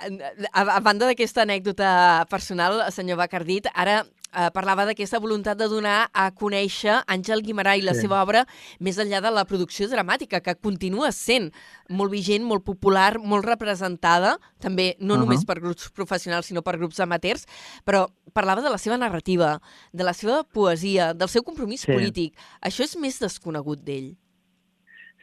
a, 0.49 0.63
a 0.63 0.79
banda 0.81 1.09
d'aquesta 1.09 1.43
anècdota 1.43 1.89
personal, 2.31 2.79
senyor 2.95 3.19
Bacardit, 3.21 3.69
ara 3.75 4.01
eh, 4.37 4.49
parlava 4.53 4.85
d'aquesta 4.85 5.17
voluntat 5.19 5.57
de 5.57 5.65
donar 5.67 6.11
a 6.13 6.27
conèixer 6.31 6.99
Àngel 7.09 7.41
Guimarà 7.41 7.73
i 7.77 7.81
la 7.81 7.95
Sí. 7.95 8.01
seva 8.05 8.21
obra 8.21 8.45
més 8.79 8.97
enllà 9.01 9.19
de 9.21 9.31
la 9.33 9.45
producció 9.49 9.87
dramàtica, 9.89 10.41
que 10.45 10.53
continua 10.55 11.11
sent 11.11 11.51
molt 11.89 12.11
vigent, 12.11 12.43
molt 12.45 12.63
popular, 12.63 13.17
molt 13.19 13.45
representada, 13.45 14.37
també 14.59 14.95
no 14.99 15.15
Uh 15.15 15.17
-huh. 15.17 15.23
només 15.25 15.43
per 15.45 15.59
grups 15.59 15.89
professionals, 15.89 16.45
sinó 16.45 16.61
per 16.61 16.77
grups 16.77 16.99
amateurs, 16.99 17.45
però 17.85 18.07
parlava 18.33 18.61
de 18.61 18.69
la 18.69 18.77
seva 18.77 18.97
narrativa, 18.97 19.59
de 19.91 20.03
la 20.03 20.13
seva 20.13 20.43
poesia, 20.43 21.13
del 21.15 21.27
seu 21.29 21.43
compromís 21.43 21.81
Sí. 21.81 21.91
polític. 21.91 22.37
Això 22.61 22.83
és 22.83 22.95
més 22.97 23.19
desconegut 23.19 23.79
d'ell. 23.83 24.15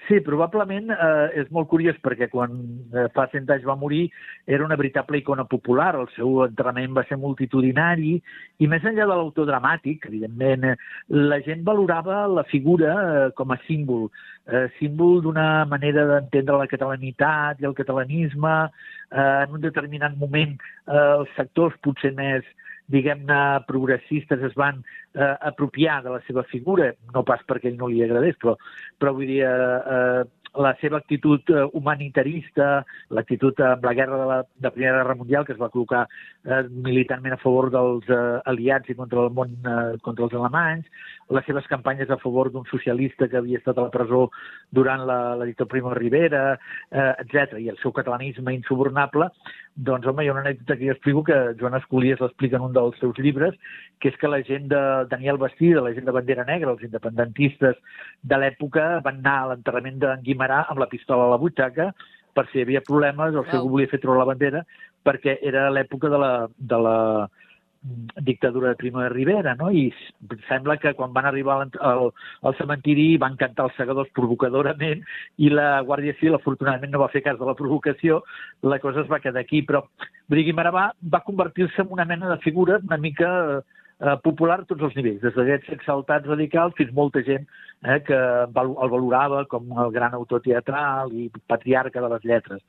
Sí, 0.05 0.19
probablement 0.21 0.91
eh, 0.93 1.41
és 1.41 1.49
molt 1.55 1.71
curiós 1.71 1.97
perquè 2.05 2.27
quan 2.29 2.53
eh, 2.93 3.07
fa 3.17 3.25
cent 3.33 3.49
anys 3.49 3.65
va 3.65 3.77
morir 3.81 4.03
era 4.45 4.67
una 4.67 4.77
veritable 4.77 5.17
icona 5.23 5.47
popular, 5.49 5.95
el 5.97 6.11
seu 6.13 6.43
enterrament 6.45 6.93
va 6.97 7.07
ser 7.09 7.17
multitudinari 7.23 8.19
i 8.61 8.69
més 8.69 8.85
enllà 8.85 9.07
de 9.07 9.15
l'autor 9.15 9.49
dramàtic, 9.49 10.05
evidentment, 10.11 10.67
eh, 10.69 10.75
la 11.33 11.39
gent 11.47 11.65
valorava 11.65 12.27
la 12.29 12.45
figura 12.51 12.97
eh, 13.05 13.31
com 13.39 13.55
a 13.55 13.59
símbol, 13.65 14.11
eh, 14.53 14.67
símbol 14.77 15.23
d'una 15.25 15.65
manera 15.71 16.05
d'entendre 16.11 16.61
la 16.61 16.69
catalanitat 16.69 17.63
i 17.63 17.71
el 17.71 17.79
catalanisme, 17.81 18.59
eh, 19.09 19.31
en 19.47 19.57
un 19.57 19.65
determinat 19.65 20.21
moment 20.21 20.53
eh, 20.59 21.01
els 21.01 21.33
sectors 21.39 21.81
potser 21.81 22.13
més 22.19 22.45
diguem-ne, 22.93 23.41
progressistes 23.69 24.43
es 24.45 24.55
van 24.59 24.83
eh, 24.83 25.35
apropiar 25.49 26.03
de 26.05 26.13
la 26.15 26.21
seva 26.27 26.45
figura, 26.51 26.91
no 27.15 27.25
pas 27.27 27.43
perquè 27.49 27.71
ell 27.71 27.79
no 27.81 27.89
li 27.91 28.03
agradés, 28.05 28.37
però, 28.43 28.57
però 29.01 29.15
vull 29.17 29.31
dir, 29.31 29.43
eh, 29.49 29.79
eh, 29.97 30.44
la 30.55 30.75
seva 30.81 30.99
actitud 30.99 31.51
eh, 31.51 31.65
humanitarista, 31.73 32.85
l'actitud 33.17 33.59
amb 33.65 33.85
la 33.85 33.95
guerra 33.95 34.21
de 34.21 34.27
la 34.31 34.39
de 34.45 34.71
Primera 34.71 35.01
Guerra 35.03 35.17
Mundial, 35.19 35.45
que 35.47 35.55
es 35.55 35.61
va 35.61 35.71
col·locar 35.73 36.05
eh, 36.07 36.63
militantment 36.71 37.35
a 37.35 37.41
favor 37.43 37.71
dels 37.75 38.09
eh, 38.09 38.21
aliats 38.51 38.91
i 38.91 38.97
contra 38.99 39.25
el 39.25 39.33
món, 39.35 39.57
eh, 39.65 39.99
contra 40.05 40.29
els 40.29 40.37
alemanys, 40.39 40.87
les 41.35 41.47
seves 41.49 41.67
campanyes 41.71 42.11
a 42.11 42.21
favor 42.23 42.53
d'un 42.53 42.67
socialista 42.71 43.29
que 43.29 43.41
havia 43.41 43.59
estat 43.59 43.79
a 43.79 43.87
la 43.87 43.95
presó 43.95 44.29
durant 44.71 45.07
la, 45.09 45.21
la 45.35 45.45
dictadura 45.49 45.73
Primo 45.75 45.95
Rivera, 45.97 46.45
eh, 46.91 47.13
etc 47.25 47.59
i 47.59 47.71
el 47.73 47.79
seu 47.81 47.93
catalanisme 47.97 48.53
insubornable, 48.55 49.31
doncs, 49.75 50.07
home, 50.07 50.23
hi 50.23 50.29
ha 50.31 50.35
una 50.37 50.45
anècdota 50.45 50.77
que 50.79 50.87
jo 50.87 50.93
explico 50.93 51.25
que 51.27 51.37
Joan 51.59 51.75
Escolies 51.81 52.21
l'explica 52.23 52.61
en 52.61 52.69
un 52.69 52.75
dels 52.77 52.99
seus 53.01 53.19
llibres, 53.19 53.57
que 53.99 54.13
és 54.13 54.19
que 54.21 54.31
la 54.31 54.39
gent 54.47 54.69
de 54.71 54.83
Daniel 55.11 55.41
Bastida, 55.43 55.83
la 55.83 55.95
gent 55.97 56.07
de 56.07 56.15
Bandera 56.15 56.45
Negra, 56.47 56.77
els 56.77 56.85
independentistes 56.87 57.81
de 58.23 58.39
l'època, 58.39 59.01
van 59.03 59.19
anar 59.19 59.35
a 59.41 59.49
l'enterrament 59.51 59.99
d'en 59.99 60.23
Guimarà 60.45 60.67
amb 60.69 60.81
la 60.81 60.89
pistola 60.91 61.25
a 61.25 61.33
la 61.33 61.39
butxaca 61.39 61.93
per 62.35 62.49
si 62.51 62.59
hi 62.59 62.65
havia 62.65 62.83
problemes 62.83 63.35
o 63.35 63.45
si 63.45 63.57
algú 63.57 63.77
volia 63.77 63.89
fer 63.89 64.01
treure 64.03 64.19
la 64.19 64.29
bandera, 64.29 64.65
perquè 65.05 65.39
era 65.43 65.71
l'època 65.71 66.11
de 66.11 66.19
la, 66.19 66.49
de 66.59 66.79
la 66.83 66.97
mm, 67.25 68.25
dictadura 68.27 68.73
de 68.73 68.77
Primo 68.77 69.01
de 69.01 69.09
Rivera, 69.09 69.55
no? 69.55 69.71
I 69.71 69.93
sembla 70.49 70.77
que 70.83 70.95
quan 70.99 71.13
van 71.15 71.29
arribar 71.31 71.61
al, 71.61 71.71
al, 71.81 72.11
al 72.43 72.57
cementiri 72.59 73.17
van 73.17 73.37
cantar 73.37 73.69
els 73.69 73.79
segadors 73.79 74.11
provocadorament 74.13 75.05
i 75.39 75.53
la 75.53 75.81
Guàrdia 75.87 76.17
Civil, 76.19 76.37
afortunadament, 76.41 76.93
no 76.93 77.05
va 77.05 77.13
fer 77.15 77.23
cas 77.23 77.39
de 77.39 77.47
la 77.47 77.55
provocació, 77.55 78.25
la 78.63 78.81
cosa 78.83 79.05
es 79.05 79.09
va 79.11 79.23
quedar 79.23 79.41
aquí, 79.41 79.63
però 79.63 79.87
Guimarà 80.29 80.75
va, 80.75 80.89
va 81.01 81.23
convertir-se 81.23 81.85
en 81.85 81.95
una 81.95 82.05
mena 82.05 82.29
de 82.33 82.43
figura 82.43 82.81
una 82.83 82.99
mica 82.99 83.31
eh, 83.61 83.63
popular 84.23 84.61
a 84.61 84.67
tots 84.67 84.83
els 84.83 84.97
nivells, 84.99 85.23
des 85.23 85.35
d'aquests 85.37 85.71
exaltats 85.77 86.27
radicals 86.27 86.75
fins 86.77 86.91
molta 86.93 87.23
gent 87.23 87.47
eh, 87.85 88.01
que 88.03 88.17
el 88.17 88.51
valorava 88.91 89.45
com 89.47 89.71
el 89.79 89.93
gran 89.95 90.15
autor 90.15 90.43
teatral 90.43 91.13
i 91.15 91.31
patriarca 91.47 92.03
de 92.03 92.11
les 92.15 92.25
lletres. 92.25 92.63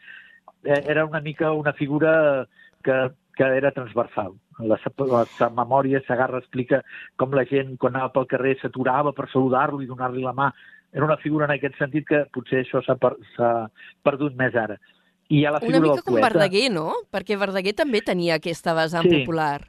Eh, 0.64 0.82
era 0.88 1.06
una 1.06 1.22
mica 1.22 1.52
una 1.52 1.74
figura 1.74 2.46
que, 2.84 3.10
que 3.36 3.44
era 3.58 3.72
transversal. 3.72 4.34
La, 4.60 4.78
la, 5.12 5.26
sa 5.36 5.50
memòria 5.50 6.00
Sagarra 6.08 6.40
explica 6.40 6.82
com 7.20 7.34
la 7.36 7.44
gent, 7.50 7.76
quan 7.78 7.96
anava 7.96 8.14
pel 8.14 8.30
carrer, 8.32 8.56
s'aturava 8.62 9.12
per 9.12 9.28
saludar-lo 9.34 9.82
i 9.82 9.90
donar-li 9.90 10.24
la 10.24 10.32
mà. 10.34 10.52
Era 10.96 11.04
una 11.10 11.18
figura 11.20 11.50
en 11.50 11.58
aquest 11.58 11.76
sentit 11.82 12.06
que 12.08 12.24
potser 12.32 12.62
això 12.64 12.80
s'ha 12.86 12.96
per, 12.96 13.16
perdut 14.06 14.38
més 14.40 14.56
ara. 14.56 14.78
I 15.28 15.42
hi 15.42 15.46
ha 15.46 15.52
la 15.52 15.60
Una 15.60 15.66
figura 15.66 15.82
mica 15.82 15.96
del 15.96 16.04
com 16.06 16.14
poeta. 16.14 16.28
Verdaguer, 16.30 16.68
no? 16.72 16.92
Perquè 17.12 17.36
Verdaguer 17.42 17.74
també 17.76 18.00
tenia 18.06 18.38
aquesta 18.38 18.78
vessant 18.78 19.10
Sí. 19.10 19.26
popular. 19.26 19.66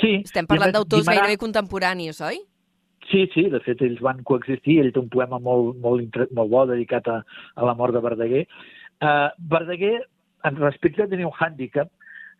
Sí, 0.00 0.14
Estem 0.24 0.46
parlant 0.48 0.72
d'autors 0.72 1.02
Guimarà- 1.04 1.22
gairebé 1.26 1.38
contemporanis, 1.38 2.20
oi? 2.24 2.40
Sí, 3.10 3.26
sí, 3.34 3.48
de 3.50 3.60
fet 3.64 3.80
ells 3.82 4.00
van 4.00 4.22
coexistir, 4.22 4.78
ell 4.80 4.92
té 4.94 5.00
un 5.00 5.08
poema 5.10 5.38
molt, 5.42 5.76
molt, 5.82 6.16
molt 6.36 6.50
bo 6.50 6.66
dedicat 6.66 7.08
a, 7.10 7.20
a 7.56 7.64
la 7.66 7.74
mort 7.74 7.92
de 7.96 8.00
Verdaguer. 8.04 8.44
Uh, 9.02 9.28
Verdaguer, 9.50 9.96
en 10.44 10.56
respecte, 10.60 11.08
tenia 11.10 11.26
un 11.26 11.34
hàndicap, 11.34 11.90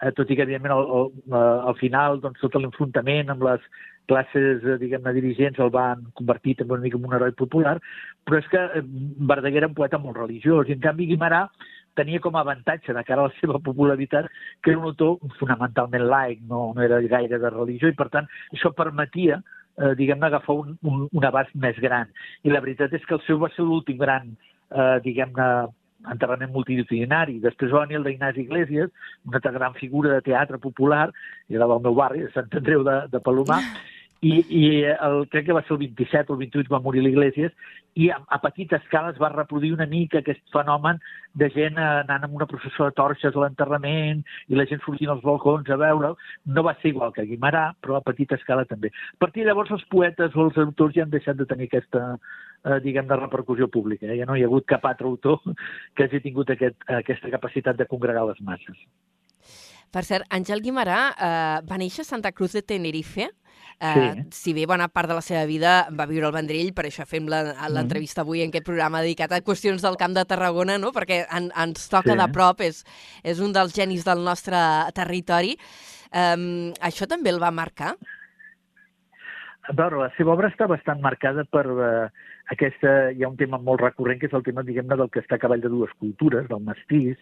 eh, 0.00 0.12
tot 0.16 0.30
i 0.30 0.36
que, 0.36 0.44
evidentment, 0.46 0.72
al, 0.72 0.86
al, 0.98 1.10
eh, 1.32 1.68
al 1.72 1.76
final, 1.80 2.20
doncs, 2.22 2.40
tot 2.40 2.54
l'enfrontament 2.60 3.32
amb 3.34 3.42
les 3.48 3.64
classes, 4.08 4.62
eh, 4.64 4.76
diguem-ne, 4.80 5.12
dirigents 5.16 5.58
el 5.60 5.72
van 5.74 6.06
convertir 6.18 6.54
també 6.60 6.76
una 6.78 6.86
mica 6.86 6.96
en 6.96 7.04
un 7.08 7.16
heroi 7.18 7.34
popular, 7.36 7.76
però 8.24 8.38
és 8.40 8.48
que 8.52 8.62
Verdaguer 9.32 9.64
era 9.64 9.68
un 9.68 9.76
poeta 9.76 9.98
molt 9.98 10.16
religiós, 10.22 10.68
i 10.68 10.76
en 10.78 10.80
canvi 10.86 11.10
Guimarà 11.10 11.48
tenia 11.98 12.20
com 12.22 12.36
a 12.36 12.44
avantatge 12.44 12.94
de 12.96 13.04
cara 13.04 13.24
a 13.24 13.30
la 13.30 13.36
seva 13.40 13.58
popularitat 13.62 14.28
que 14.62 14.72
era 14.72 14.80
un 14.80 14.90
autor 14.90 15.18
fonamentalment 15.38 16.06
laic, 16.06 16.44
no, 16.48 16.70
no 16.76 16.84
era 16.84 17.00
gaire 17.00 17.38
de 17.38 17.50
religió, 17.50 17.90
i 17.90 17.98
per 17.98 18.08
tant 18.12 18.28
això 18.54 18.72
permetia 18.76 19.40
eh, 19.40 19.94
diguem-ne, 19.98 20.26
agafar 20.28 20.56
un, 20.62 20.78
un, 20.82 21.04
un 21.10 21.26
abast 21.26 21.52
més 21.54 21.78
gran. 21.82 22.10
I 22.44 22.54
la 22.54 22.62
veritat 22.64 22.94
és 22.96 23.04
que 23.06 23.16
el 23.16 23.22
seu 23.26 23.40
va 23.42 23.50
ser 23.56 23.66
l'últim 23.66 24.00
gran, 24.00 24.34
eh, 24.70 24.96
diguem-ne, 25.04 25.50
enterrament 26.08 26.52
multitudinari. 26.54 27.38
Després 27.44 27.72
va 27.74 27.84
venir 27.84 27.98
el 27.98 28.06
d'Ignasi 28.06 28.44
Iglesias, 28.46 28.92
una 29.28 29.40
gran 29.40 29.74
figura 29.76 30.14
de 30.14 30.22
teatre 30.24 30.58
popular, 30.58 31.10
era 31.48 31.66
del 31.66 31.82
meu 31.84 31.94
barri, 31.94 32.24
de 32.24 32.32
Sant 32.32 32.48
Andreu 32.56 32.84
de, 32.86 32.96
de 33.12 33.20
Palomar, 33.20 33.60
i, 34.20 34.32
i 34.52 34.64
el, 34.92 35.22
crec 35.32 35.46
que 35.46 35.56
va 35.56 35.62
ser 35.64 35.72
el 35.76 35.80
27 35.86 36.28
o 36.28 36.36
el 36.36 36.42
28 36.44 36.72
va 36.72 36.82
morir 36.84 37.02
l'Iglesias, 37.04 37.54
i 37.94 38.10
a, 38.12 38.18
a 38.28 38.38
petita 38.42 38.78
escala 38.78 39.10
es 39.10 39.18
va 39.20 39.30
reproduir 39.32 39.72
una 39.74 39.86
mica 39.90 40.20
aquest 40.20 40.42
fenomen 40.52 41.00
de 41.40 41.48
gent 41.54 41.78
eh, 41.78 41.86
anant 42.04 42.26
amb 42.26 42.36
una 42.38 42.48
processó 42.50 42.86
de 42.86 42.96
torxes 42.98 43.34
a 43.34 43.42
l'enterrament 43.42 44.22
i 44.48 44.58
la 44.58 44.66
gent 44.70 44.82
sortint 44.84 45.10
als 45.14 45.24
balcons 45.24 45.70
a 45.70 45.78
veure'l. 45.80 46.18
No 46.46 46.66
va 46.66 46.76
ser 46.82 46.92
igual 46.92 47.14
que 47.16 47.26
Guimarà, 47.26 47.70
però 47.80 47.98
a 47.98 48.04
petita 48.06 48.38
escala 48.38 48.66
també. 48.68 48.92
A 48.92 49.24
partir 49.24 49.44
de 49.44 49.50
llavors 49.50 49.72
els 49.74 49.86
poetes 49.90 50.36
o 50.36 50.46
els 50.46 50.60
autors 50.62 50.94
ja 50.94 51.06
han 51.06 51.14
deixat 51.14 51.40
de 51.40 51.48
tenir 51.50 51.70
aquesta, 51.70 52.04
eh, 52.64 52.80
diguem, 52.84 53.08
de 53.08 53.20
repercussió 53.22 53.68
pública. 53.68 54.06
Eh? 54.06 54.20
Ja 54.20 54.28
no 54.28 54.36
hi 54.36 54.44
ha 54.44 54.50
hagut 54.50 54.68
cap 54.68 54.84
altre 54.86 55.08
autor 55.10 55.40
que 55.96 56.06
hagi 56.06 56.22
tingut 56.28 56.52
aquest, 56.54 56.78
aquesta 57.00 57.32
capacitat 57.32 57.80
de 57.80 57.88
congregar 57.90 58.28
les 58.28 58.44
masses. 58.44 58.84
Per 59.90 60.04
cert, 60.06 60.26
Àngel 60.30 60.60
Guimarà 60.62 61.00
eh, 61.10 61.60
va 61.66 61.78
néixer 61.78 62.02
a 62.04 62.10
Santa 62.12 62.32
Cruz 62.32 62.52
de 62.58 62.62
Tenerife, 62.62 63.30
Eh, 63.80 64.12
Sí. 64.14 64.22
Si 64.30 64.52
bé 64.52 64.66
bona 64.68 64.88
part 64.92 65.08
de 65.08 65.14
la 65.16 65.22
seva 65.24 65.46
vida 65.48 65.88
va 65.96 66.04
viure 66.04 66.26
al 66.26 66.34
Vendrell, 66.34 66.74
per 66.76 66.84
això 66.84 67.06
fem 67.08 67.24
la- 67.32 67.66
l'entrevista 67.72 68.20
avui 68.20 68.42
en 68.42 68.50
aquest 68.50 68.66
programa 68.66 69.00
dedicat 69.00 69.32
a 69.32 69.40
qüestions 69.40 69.80
del 69.80 69.96
Camp 69.96 70.12
de 70.12 70.24
Tarragona, 70.28 70.76
no? 70.76 70.90
perquè 70.92 71.22
en, 71.32 71.50
ens 71.56 71.88
toca 71.88 72.12
Sí. 72.12 72.18
de 72.18 72.26
prop, 72.28 72.60
és, 72.60 72.84
és 73.24 73.40
un 73.40 73.54
dels 73.56 73.72
genis 73.74 74.04
del 74.04 74.20
nostre 74.22 74.56
territori. 74.92 75.56
Um, 76.12 76.74
això 76.84 77.06
també 77.08 77.30
el 77.30 77.40
va 77.40 77.50
marcar? 77.50 77.94
A 79.68 79.72
veure, 79.72 79.96
la 79.96 80.10
seva 80.16 80.32
obra 80.34 80.48
està 80.50 80.66
bastant 80.68 81.00
marcada 81.00 81.44
per 81.48 81.64
eh, 81.64 82.08
aquesta... 82.52 83.12
Hi 83.16 83.24
ha 83.24 83.28
un 83.32 83.36
tema 83.40 83.56
molt 83.58 83.80
recurrent, 83.80 84.20
que 84.20 84.26
és 84.28 84.34
el 84.36 84.42
tema, 84.42 84.62
diguem-ne, 84.62 84.96
del 84.96 85.10
que 85.10 85.20
està 85.22 85.36
a 85.36 85.42
cavall 85.42 85.60
de 85.64 85.68
dues 85.72 85.92
cultures, 85.98 86.48
del 86.48 86.60
mestís. 86.60 87.16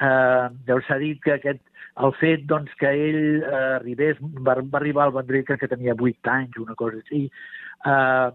Eh, 0.00 0.48
llavors 0.66 0.86
s'ha 0.86 0.98
dit 1.02 1.20
que 1.22 1.34
aquest, 1.34 1.62
el 1.98 2.12
fet 2.20 2.44
doncs, 2.46 2.70
que 2.78 2.90
ell 2.94 3.42
eh, 3.42 3.62
arribés, 3.80 4.18
va, 4.22 4.54
va 4.62 4.78
arribar 4.78 5.08
al 5.08 5.14
Vendrell, 5.16 5.44
crec 5.48 5.64
que 5.64 5.70
tenia 5.72 5.96
8 5.98 6.30
anys, 6.30 6.58
una 6.62 6.76
cosa 6.78 7.00
així, 7.02 7.24
eh, 7.84 8.28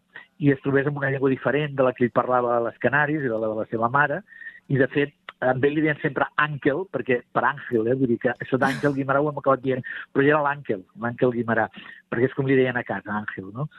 i 0.43 0.51
es 0.51 0.61
trobés 0.65 0.87
amb 0.89 0.97
una 0.99 1.11
llengua 1.13 1.31
diferent 1.31 1.75
de 1.77 1.85
la 1.87 1.93
que 1.95 2.03
ell 2.07 2.11
parlava 2.15 2.57
a 2.57 2.63
les 2.65 2.79
Canàries 2.83 3.23
i 3.23 3.31
de 3.31 3.37
la 3.39 3.51
de 3.53 3.59
la 3.61 3.67
seva 3.71 3.89
mare, 3.89 4.23
i 4.67 4.79
de 4.79 4.87
fet 4.91 5.13
amb 5.43 5.63
ell 5.67 5.73
li 5.75 5.81
deien 5.83 5.99
sempre 6.01 6.27
Àngel, 6.39 6.85
perquè 6.91 7.21
per 7.35 7.43
Àngel, 7.47 7.87
eh, 7.87 7.95
vull 7.99 8.11
dir 8.13 8.19
que 8.19 8.33
això 8.43 8.59
d'Àngel 8.59 8.93
Guimarà 8.95 9.21
ho 9.21 9.31
hem 9.31 9.39
acabat 9.39 9.63
dient, 9.63 9.83
però 10.11 10.23
ell 10.23 10.33
era 10.33 10.43
l'Àngel, 10.43 10.83
l'Àngel 10.99 11.33
Guimarà, 11.37 11.69
perquè 12.11 12.29
és 12.29 12.35
com 12.37 12.47
li 12.47 12.55
deien 12.59 12.79
a 12.79 12.83
casa, 12.87 13.21
Àngel, 13.21 13.51
no? 13.55 13.69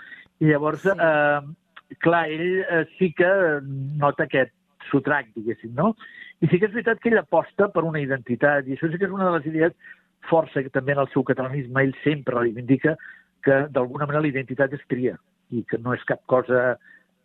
I 0.40 0.51
llavors, 0.51 0.83
Sí. 0.83 0.90
eh, 0.90 1.97
clar, 2.01 2.27
ell 2.29 2.64
eh, 2.64 2.85
sí 2.99 3.12
que 3.12 3.31
nota 4.01 4.25
aquest 4.25 4.53
sotrac, 4.90 5.31
diguéssim, 5.37 5.75
no? 5.77 5.92
I 6.40 6.49
sí 6.51 6.59
que 6.59 6.68
és 6.68 6.75
veritat 6.75 7.03
que 7.03 7.12
ell 7.12 7.20
aposta 7.20 7.68
per 7.75 7.85
una 7.88 8.03
identitat, 8.03 8.66
i 8.68 8.77
això 8.77 8.90
sí 8.90 9.01
que 9.01 9.09
és 9.09 9.14
una 9.14 9.29
de 9.29 9.37
les 9.38 9.51
idees 9.53 9.77
força 10.31 10.62
que 10.64 10.73
també 10.73 10.94
en 10.94 11.03
el 11.05 11.11
seu 11.12 11.25
catalanisme 11.27 11.85
ell 11.85 11.94
sempre 12.03 12.38
reivindica 12.38 12.97
que 13.44 13.64
d'alguna 13.70 14.09
manera 14.09 14.25
la 14.25 14.33
identitat 14.33 14.73
és 14.73 14.85
tria 14.88 15.18
i 15.53 15.62
que 15.68 15.79
no 15.79 15.92
és 15.94 16.05
cap 16.09 16.23
cosa 16.31 16.75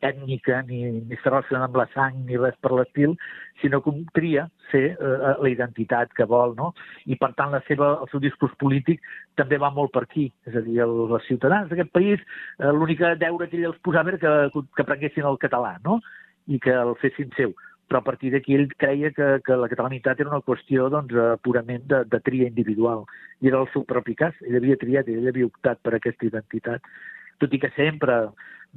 ètnica 0.06 0.62
ni, 0.68 0.80
ni 1.04 1.16
està 1.16 1.32
relacionada 1.32 1.68
amb 1.68 1.78
la 1.80 1.86
sang 1.94 2.22
ni 2.28 2.38
res 2.40 2.56
per 2.64 2.72
l'estil, 2.76 3.16
sinó 3.62 3.82
que 3.84 3.94
tria 4.16 4.46
ser 4.72 4.84
eh, 4.94 5.34
la 5.44 5.52
identitat 5.52 6.14
que 6.16 6.28
vol, 6.30 6.56
no? 6.56 6.72
I 7.06 7.18
per 7.20 7.34
tant 7.40 7.52
la 7.52 7.62
seva, 7.68 7.92
el 8.04 8.12
seu 8.12 8.24
discurs 8.24 8.56
polític 8.62 9.04
també 9.40 9.60
va 9.60 9.74
molt 9.76 9.92
per 9.96 10.06
aquí. 10.06 10.30
És 10.48 10.56
a 10.56 10.64
dir, 10.64 10.80
el, 10.86 10.96
els 11.10 11.28
ciutadans 11.28 11.72
d'aquest 11.72 11.92
país, 11.96 12.24
eh, 12.60 12.72
l'única 12.72 13.16
deure 13.20 13.50
que 13.50 13.60
ell 13.60 13.72
els 13.74 13.84
posava 13.86 14.16
era 14.16 14.22
que, 14.24 14.64
que 14.76 14.86
aprenguessin 14.86 15.28
el 15.28 15.40
català, 15.42 15.76
no? 15.84 16.00
I 16.48 16.60
que 16.64 16.74
el 16.74 16.96
fessin 17.02 17.34
seu 17.38 17.54
però 17.90 18.04
a 18.04 18.06
partir 18.06 18.30
d'aquí 18.32 18.54
ell 18.54 18.68
creia 18.78 19.10
que, 19.12 19.28
que 19.46 19.56
la 19.58 19.68
catalanitat 19.72 20.20
era 20.22 20.30
una 20.30 20.46
qüestió 20.46 20.92
doncs, 20.94 21.16
eh, 21.18 21.32
purament 21.42 21.88
de, 21.90 22.04
de 22.06 22.20
tria 22.22 22.48
individual. 22.48 23.02
I 23.42 23.50
era 23.50 23.64
el 23.64 23.72
seu 23.74 23.84
propi 23.90 24.14
cas. 24.20 24.38
Ell 24.46 24.60
havia 24.60 24.78
triat, 24.78 25.10
ell 25.10 25.32
havia 25.32 25.50
optat 25.50 25.82
per 25.82 25.96
aquesta 25.98 26.28
identitat. 26.30 26.86
Tot 27.42 27.56
i 27.56 27.60
que 27.64 27.72
sempre 27.74 28.20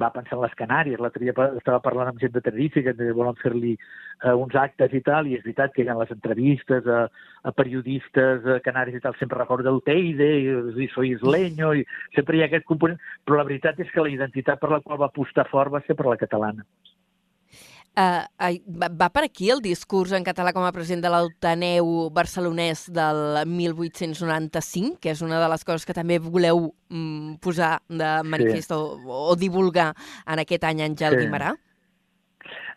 va 0.01 0.09
pensar 0.15 0.39
en 0.39 0.43
les 0.47 0.55
Canàries, 0.57 1.01
la 1.05 1.11
tria 1.13 1.35
estava 1.37 1.83
parlant 1.85 2.09
amb 2.09 2.21
gent 2.23 2.33
de 2.33 2.41
Tenerife 2.41 2.81
que 2.87 2.95
volen 3.13 3.37
fer-li 3.43 3.75
eh, 3.75 4.33
uns 4.33 4.57
actes 4.57 4.95
i 4.97 5.03
tal, 5.05 5.29
i 5.29 5.37
és 5.37 5.45
veritat 5.45 5.75
que 5.75 5.85
ha 5.85 5.99
les 5.99 6.15
entrevistes 6.15 6.89
a, 6.89 7.03
a 7.45 7.53
periodistes 7.53 8.49
a 8.49 8.57
Canàries 8.65 8.97
i 8.97 9.03
tal, 9.05 9.19
sempre 9.21 9.43
recorda 9.43 9.69
el 9.75 9.83
Teide, 9.85 10.31
i, 10.41 10.57
i 10.87 10.89
soy 10.95 11.13
isleño, 11.19 11.75
i 11.77 11.85
sempre 12.17 12.39
hi 12.39 12.47
ha 12.47 12.49
aquest 12.49 12.65
component, 12.71 13.03
però 13.27 13.43
la 13.43 13.49
veritat 13.51 13.85
és 13.85 13.93
que 13.93 14.07
la 14.07 14.15
identitat 14.15 14.63
per 14.63 14.73
la 14.73 14.81
qual 14.81 15.05
va 15.05 15.11
apostar 15.13 15.45
fort 15.53 15.77
va 15.77 15.85
ser 15.85 15.99
per 15.99 16.09
la 16.09 16.17
catalana. 16.25 16.65
Uh, 17.93 18.25
va, 18.81 18.89
va 18.89 19.11
per 19.13 19.27
aquí 19.27 19.51
el 19.53 19.61
discurs 19.61 20.15
en 20.17 20.25
català 20.25 20.55
com 20.57 20.65
a 20.65 20.71
president 20.73 21.03
de 21.05 21.11
l'Autaneu 21.13 21.91
barcelonès 22.17 22.87
del 22.89 23.43
1895, 23.45 24.97
que 24.97 25.13
és 25.13 25.21
una 25.21 25.43
de 25.43 25.51
les 25.53 25.67
coses 25.69 25.85
que 25.85 25.97
també 25.97 26.17
voleu 26.17 26.71
mm, 26.89 27.37
posar 27.45 27.75
de 27.93 28.15
manifest 28.25 28.73
sí. 28.73 28.79
o, 28.79 29.27
o 29.29 29.37
divulgar 29.37 29.91
en 30.25 30.41
aquest 30.41 30.65
any 30.71 30.81
Àngel 30.87 31.19
sí. 31.19 31.27
Guimarà? 31.27 31.53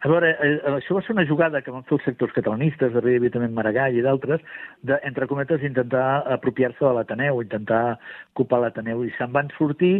A 0.05 0.09
veure, 0.11 0.27
eh, 0.37 0.59
això 0.69 0.93
va 0.93 1.01
ser 1.01 1.15
una 1.15 1.23
jugada 1.25 1.63
que 1.65 1.71
van 1.73 1.85
fer 1.87 1.95
els 1.95 2.03
sectors 2.05 2.33
catalanistes, 2.35 2.91
darrere 2.93 3.15
hi 3.15 3.19
havia 3.23 3.33
també 3.33 3.47
Maragall 3.57 3.95
i 3.97 4.03
d'altres, 4.05 4.43
de, 4.85 4.99
entre 5.09 5.25
cometes, 5.31 5.65
intentar 5.65 6.03
apropiar-se 6.35 6.85
de 6.85 6.91
l'Ateneu, 6.93 7.41
intentar 7.41 7.97
ocupar 8.35 8.59
l'Ateneu, 8.61 9.01
i 9.01 9.09
se'n 9.17 9.33
van 9.33 9.49
sortir, 9.57 9.95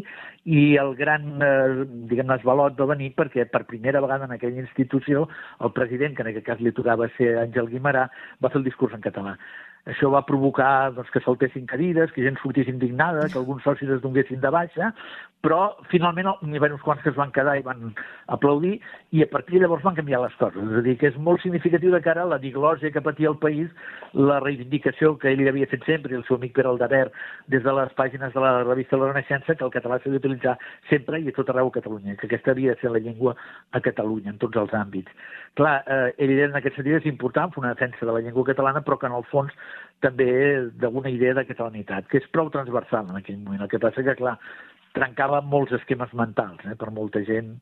i 0.46 0.68
el 0.78 0.94
gran, 1.00 1.26
eh, 1.42 1.88
diguem-ne, 2.12 2.38
esbalot 2.38 2.78
va 2.78 2.92
venir 2.94 3.16
perquè 3.18 3.48
per 3.50 3.66
primera 3.66 4.04
vegada 4.06 4.30
en 4.30 4.38
aquella 4.38 4.62
institució 4.62 5.26
el 5.66 5.74
president, 5.74 6.14
que 6.14 6.22
en 6.22 6.36
aquest 6.36 6.52
cas 6.52 6.62
li 6.62 6.76
tocava 6.78 7.10
ser 7.18 7.40
Àngel 7.48 7.74
Guimarà, 7.74 8.06
va 8.38 8.54
fer 8.54 8.62
el 8.62 8.70
discurs 8.70 8.94
en 8.94 9.02
català. 9.10 9.40
Això 9.86 10.10
va 10.10 10.24
provocar 10.26 10.92
doncs, 10.96 11.12
que 11.14 11.22
saltessin 11.22 11.68
cadires, 11.70 12.12
que 12.16 12.24
gent 12.26 12.40
sortís 12.42 12.70
indignada, 12.72 13.28
que 13.30 13.38
alguns 13.38 13.62
socis 13.64 13.92
es 13.94 14.02
donguessin 14.02 14.42
de 14.42 14.50
baixa, 14.50 14.90
però 15.46 15.76
finalment 15.92 16.32
n'hi 16.42 16.62
va 16.62 16.72
uns 16.74 16.82
quants 16.82 17.04
que 17.04 17.12
es 17.12 17.18
van 17.18 17.30
quedar 17.36 17.54
i 17.60 17.64
van 17.66 17.92
aplaudir, 18.34 18.80
i 19.14 19.22
a 19.22 19.28
partir 19.30 19.60
de 19.60 19.62
llavors 19.66 19.84
van 19.86 19.98
canviar 20.00 20.24
les 20.24 20.34
coses. 20.40 20.64
És 20.72 20.80
a 20.80 20.82
dir, 20.88 20.96
que 20.98 21.12
és 21.12 21.20
molt 21.22 21.44
significatiu 21.44 21.94
de 21.94 22.02
cara 22.02 22.24
a 22.24 22.32
la 22.32 22.40
diglòsia 22.42 22.90
que 22.90 23.04
patia 23.06 23.30
el 23.30 23.38
país, 23.38 23.70
la 24.18 24.40
reivindicació 24.42 25.14
que 25.22 25.36
ell 25.36 25.46
havia 25.52 25.70
fet 25.70 25.86
sempre, 25.86 26.16
i 26.16 26.18
el 26.18 26.26
seu 26.26 26.40
amic 26.40 26.56
Pere 26.58 26.72
Aldabert, 26.72 27.14
des 27.54 27.62
de 27.62 27.78
les 27.78 27.94
pàgines 28.00 28.34
de 28.34 28.42
la 28.42 28.56
revista 28.64 28.98
La 28.98 29.12
Renaixença, 29.12 29.54
que 29.54 29.66
el 29.70 29.74
català 29.76 30.02
s'ha 30.02 30.10
d'utilitzar 30.10 30.58
sempre 30.90 31.22
i 31.22 31.30
a 31.30 31.38
tot 31.38 31.54
arreu 31.54 31.70
a 31.70 31.78
Catalunya, 31.78 32.18
que 32.18 32.26
aquesta 32.26 32.56
havia 32.56 32.74
de 32.74 32.82
ser 32.82 32.90
la 32.96 33.04
llengua 33.06 33.36
a 33.70 33.86
Catalunya, 33.86 34.34
en 34.34 34.42
tots 34.42 34.58
els 34.58 34.74
àmbits. 34.74 35.14
Clar, 35.56 35.84
eh, 35.86 36.14
evident, 36.18 36.52
en 36.52 36.58
aquest 36.60 36.76
sentit 36.76 36.98
és 36.98 37.06
important 37.08 37.54
fer 37.54 37.62
una 37.62 37.76
defensa 37.76 38.02
de 38.02 38.12
la 38.12 38.20
llengua 38.26 38.50
catalana, 38.50 38.82
però 38.82 38.98
que 38.98 39.08
en 39.08 39.14
el 39.16 39.24
fons 39.30 39.54
també 40.06 40.28
d'alguna 40.82 41.12
idea 41.14 41.34
de 41.38 41.46
catalanitat, 41.48 42.08
que 42.12 42.20
és 42.22 42.30
prou 42.34 42.52
transversal 42.54 43.10
en 43.10 43.20
aquell 43.20 43.40
moment. 43.42 43.64
El 43.66 43.72
que 43.72 43.82
passa 43.82 44.04
que, 44.06 44.18
clar, 44.20 44.36
trencava 44.96 45.42
molts 45.42 45.76
esquemes 45.80 46.14
mentals 46.14 46.64
eh, 46.66 46.76
per 46.80 46.92
molta 46.96 47.24
gent 47.28 47.56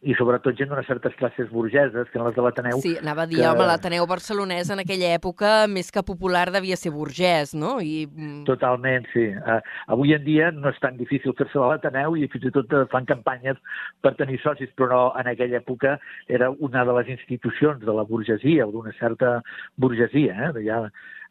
i 0.00 0.14
sobretot 0.16 0.56
gent 0.56 0.70
d'unes 0.70 0.86
certes 0.88 1.12
classes 1.18 1.50
burgeses, 1.52 2.08
que 2.08 2.16
eren 2.16 2.26
les 2.30 2.36
de 2.36 2.44
l'Ateneu. 2.44 2.78
Sí, 2.80 2.94
anava 2.96 3.26
a 3.26 3.28
dir, 3.28 3.42
que... 3.42 3.48
home, 3.50 3.66
l'Ateneu 3.68 4.06
barcelonès 4.08 4.70
en 4.72 4.80
aquella 4.80 5.10
època, 5.18 5.50
més 5.68 5.92
que 5.92 6.02
popular, 6.06 6.46
devia 6.54 6.78
ser 6.80 6.94
burgès, 6.94 7.52
no? 7.52 7.74
I... 7.84 8.06
mm, 8.08 8.46
Totalment, 8.48 9.04
sí. 9.12 9.26
Uh, 9.36 9.58
avui 9.92 10.14
en 10.16 10.24
dia 10.24 10.48
no 10.56 10.72
és 10.72 10.80
tan 10.80 10.96
difícil 10.96 11.36
fer-se 11.36 11.58
de 11.58 11.66
l'Ateneu 11.66 12.16
i 12.16 12.30
fins 12.32 12.48
i 12.48 12.54
tot 12.54 12.72
eh, 12.72 12.86
fan 12.92 13.08
campanyes 13.10 13.60
per 14.00 14.14
tenir 14.16 14.40
socis, 14.40 14.72
però 14.80 15.10
en 15.20 15.28
aquella 15.28 15.60
època 15.60 15.98
era 16.32 16.48
una 16.48 16.86
de 16.88 16.96
les 17.00 17.12
institucions 17.18 17.84
de 17.84 17.98
la 18.00 18.06
burgesia 18.08 18.64
o 18.66 18.72
d'una 18.72 18.96
certa 18.96 19.40
burgesia. 19.76 20.48
Eh? 20.48 20.64
Ja, 20.64 20.86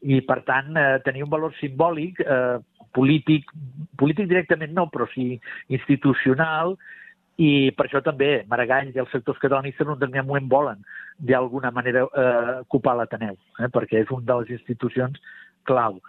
I, 0.05 0.21
per 0.29 0.43
tant, 0.45 0.75
eh, 0.77 1.01
tenia 1.07 1.25
un 1.25 1.33
valor 1.33 1.57
simbòlic, 1.57 2.21
eh, 2.21 2.61
polític, 2.93 3.49
polític 3.97 4.29
directament 4.29 4.77
no, 4.77 4.87
però 4.93 5.09
sí 5.15 5.39
institucional, 5.73 6.77
i 7.39 7.71
per 7.75 7.85
això 7.87 8.01
també 8.03 8.43
Maragall 8.51 8.91
i 8.91 8.99
els 8.99 9.11
sectors 9.15 9.39
catalanistes 9.39 9.85
en 9.85 9.93
un 9.93 9.99
determinat 9.99 10.27
moment 10.27 10.49
volen 10.51 10.81
d'alguna 11.19 11.71
manera 11.71 12.03
eh, 12.03 12.57
ocupar 12.65 12.97
l'Ateneu, 12.99 13.37
eh, 13.59 13.69
perquè 13.71 14.03
és 14.03 14.11
una 14.11 14.27
de 14.27 14.37
les 14.41 14.51
institucions 14.57 15.21
clau. 15.69 15.99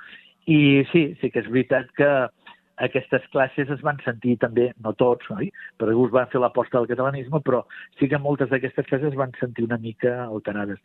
I 0.51 0.83
sí, 0.90 1.05
sí 1.21 1.31
que 1.31 1.45
és 1.45 1.51
veritat 1.51 1.90
que 1.99 2.11
aquestes 2.87 3.25
classes 3.33 3.71
es 3.71 3.83
van 3.85 3.99
sentir 4.05 4.37
també, 4.43 4.71
no 4.85 4.93
tots, 4.99 5.29
oi? 5.35 5.51
perquè 5.79 5.93
alguns 5.93 6.12
van 6.14 6.29
fer 6.33 6.40
l'aposta 6.40 6.79
del 6.79 6.88
catalanisme, 6.90 7.40
però 7.45 7.62
sí 7.99 8.09
que 8.09 8.21
moltes 8.21 8.51
d'aquestes 8.51 8.87
classes 8.88 9.12
es 9.12 9.19
van 9.19 9.35
sentir 9.40 9.66
una 9.66 9.79
mica 9.81 10.14
alterades. 10.25 10.81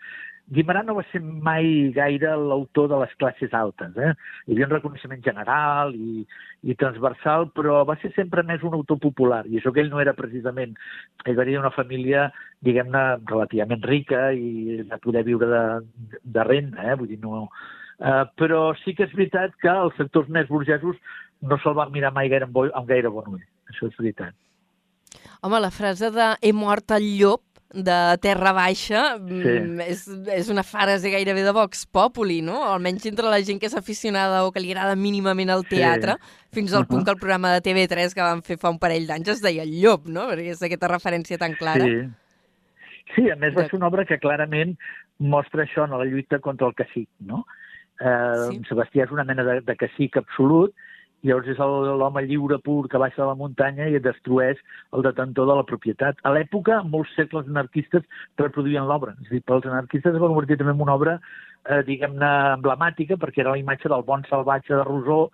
Guimarà 0.55 0.83
no 0.85 0.97
va 0.99 1.05
ser 1.11 1.21
mai 1.23 1.91
gaire 1.95 2.35
l'autor 2.37 2.89
de 2.91 2.99
les 3.01 3.13
classes 3.21 3.53
altes. 3.57 3.95
Eh? 3.97 4.11
Hi 4.45 4.53
havia 4.53 4.67
un 4.67 4.75
reconeixement 4.75 5.23
general 5.25 5.95
i, 5.95 6.25
i 6.67 6.75
transversal, 6.81 7.49
però 7.55 7.79
va 7.87 7.97
ser 8.03 8.11
sempre 8.17 8.43
més 8.43 8.65
un 8.67 8.75
autor 8.77 8.99
popular, 9.01 9.45
i 9.47 9.57
això 9.59 9.73
que 9.73 9.81
ell 9.85 9.93
no 9.93 10.03
era 10.03 10.17
precisament... 10.17 10.75
Ell 11.25 11.39
venia 11.39 11.57
d'una 11.57 11.73
família, 11.73 12.27
diguem-ne, 12.61 13.05
relativament 13.31 13.81
rica 13.87 14.27
i 14.37 14.83
de 14.85 14.99
poder 15.01 15.23
viure 15.25 15.47
de, 15.49 15.63
de 16.21 16.43
renda, 16.45 16.83
eh? 16.85 16.99
vull 16.99 17.09
dir, 17.09 17.21
no, 17.23 17.47
Uh, 17.95 18.25
però 18.35 18.73
sí 18.81 18.91
que 18.91 19.05
és 19.07 19.13
veritat 19.15 19.53
que 19.63 19.71
els 19.71 19.95
sectors 19.95 20.27
més 20.27 20.49
burgesos 20.49 20.97
no 21.49 21.57
se'l 21.61 21.77
van 21.77 21.91
mirar 21.93 22.13
mai 22.13 22.29
gaire 22.31 22.47
amb, 22.47 22.55
bo, 22.55 22.67
amb 22.73 22.89
gaire 22.89 23.11
bon 23.13 23.35
ull. 23.35 23.43
Això 23.71 23.89
és 23.89 23.97
veritat. 23.99 24.35
Home, 25.41 25.59
la 25.61 25.71
frase 25.71 26.11
de 26.11 26.33
he 26.41 26.53
mort 26.53 26.91
el 26.95 27.05
llop 27.19 27.43
de 27.75 28.17
Terra 28.23 28.53
Baixa 28.55 29.01
sí. 29.19 29.53
és, 29.83 30.05
és 30.31 30.49
una 30.53 30.63
frase 30.63 31.11
gairebé 31.11 31.43
de 31.43 31.51
Vox 31.55 31.83
Populi, 31.91 32.39
no? 32.45 32.61
Almenys 32.69 33.07
entre 33.09 33.29
la 33.31 33.41
gent 33.43 33.59
que 33.59 33.67
és 33.67 33.75
aficionada 33.75 34.43
o 34.45 34.51
que 34.55 34.63
li 34.63 34.71
agrada 34.71 34.95
mínimament 34.95 35.51
el 35.51 35.65
teatre, 35.67 36.15
sí. 36.15 36.35
fins 36.59 36.73
al 36.73 36.83
uh 36.83 36.85
-huh. 36.85 36.89
punt 36.93 37.05
que 37.05 37.11
el 37.11 37.19
programa 37.19 37.51
de 37.53 37.61
TV3 37.61 38.13
que 38.13 38.21
van 38.21 38.43
fer 38.43 38.57
fa 38.57 38.69
un 38.69 38.79
parell 38.79 39.07
d'anys 39.07 39.27
es 39.27 39.41
deia 39.41 39.63
el 39.63 39.75
llop, 39.81 40.07
no? 40.07 40.29
Perquè 40.29 40.51
és 40.51 40.61
aquesta 40.61 40.87
referència 40.87 41.37
tan 41.37 41.53
clara. 41.53 41.83
Sí. 41.83 42.07
Sí, 43.15 43.29
a 43.29 43.35
més 43.35 43.53
va 43.55 43.63
ser 43.63 43.75
una 43.75 43.87
obra 43.87 44.05
que 44.05 44.19
clarament 44.19 44.77
mostra 45.19 45.63
això 45.63 45.85
en 45.85 45.91
la 45.91 46.05
lluita 46.05 46.39
contra 46.39 46.67
el 46.67 46.73
cacic, 46.73 47.09
no? 47.19 47.45
Eh, 47.99 48.49
sí. 48.49 48.61
Sebastià 48.69 49.05
és 49.05 49.11
una 49.11 49.23
mena 49.23 49.43
de, 49.43 49.61
de 49.61 49.75
cacic 49.75 50.17
absolut, 50.17 50.73
llavors 51.23 51.47
és 51.49 51.59
l'home 51.59 52.23
lliure 52.27 52.59
pur 52.65 52.87
que 52.91 53.01
baixa 53.01 53.21
de 53.21 53.27
la 53.29 53.37
muntanya 53.39 53.87
i 53.89 53.99
destrueix 53.99 54.59
el 54.93 55.05
detentor 55.07 55.49
de 55.49 55.57
la 55.59 55.65
propietat. 55.65 56.19
A 56.23 56.33
l'època, 56.35 56.81
molts 56.83 57.15
segles 57.17 57.49
anarquistes 57.49 58.05
reproduïen 58.41 58.87
l'obra. 58.89 59.15
És 59.23 59.31
a 59.31 59.35
dir, 59.37 59.43
pels 59.47 59.65
anarquistes 59.65 60.13
es 60.13 60.21
va 60.21 60.31
convertir 60.31 60.59
també 60.59 60.75
en 60.75 60.85
una 60.85 60.95
obra, 60.99 61.17
eh, 61.65 61.81
diguem-ne, 61.87 62.31
emblemàtica, 62.59 63.17
perquè 63.21 63.43
era 63.43 63.55
la 63.55 63.61
imatge 63.61 63.89
del 63.89 64.05
bon 64.05 64.25
salvatge 64.29 64.75
de 64.75 64.83
Rousseau 64.83 65.29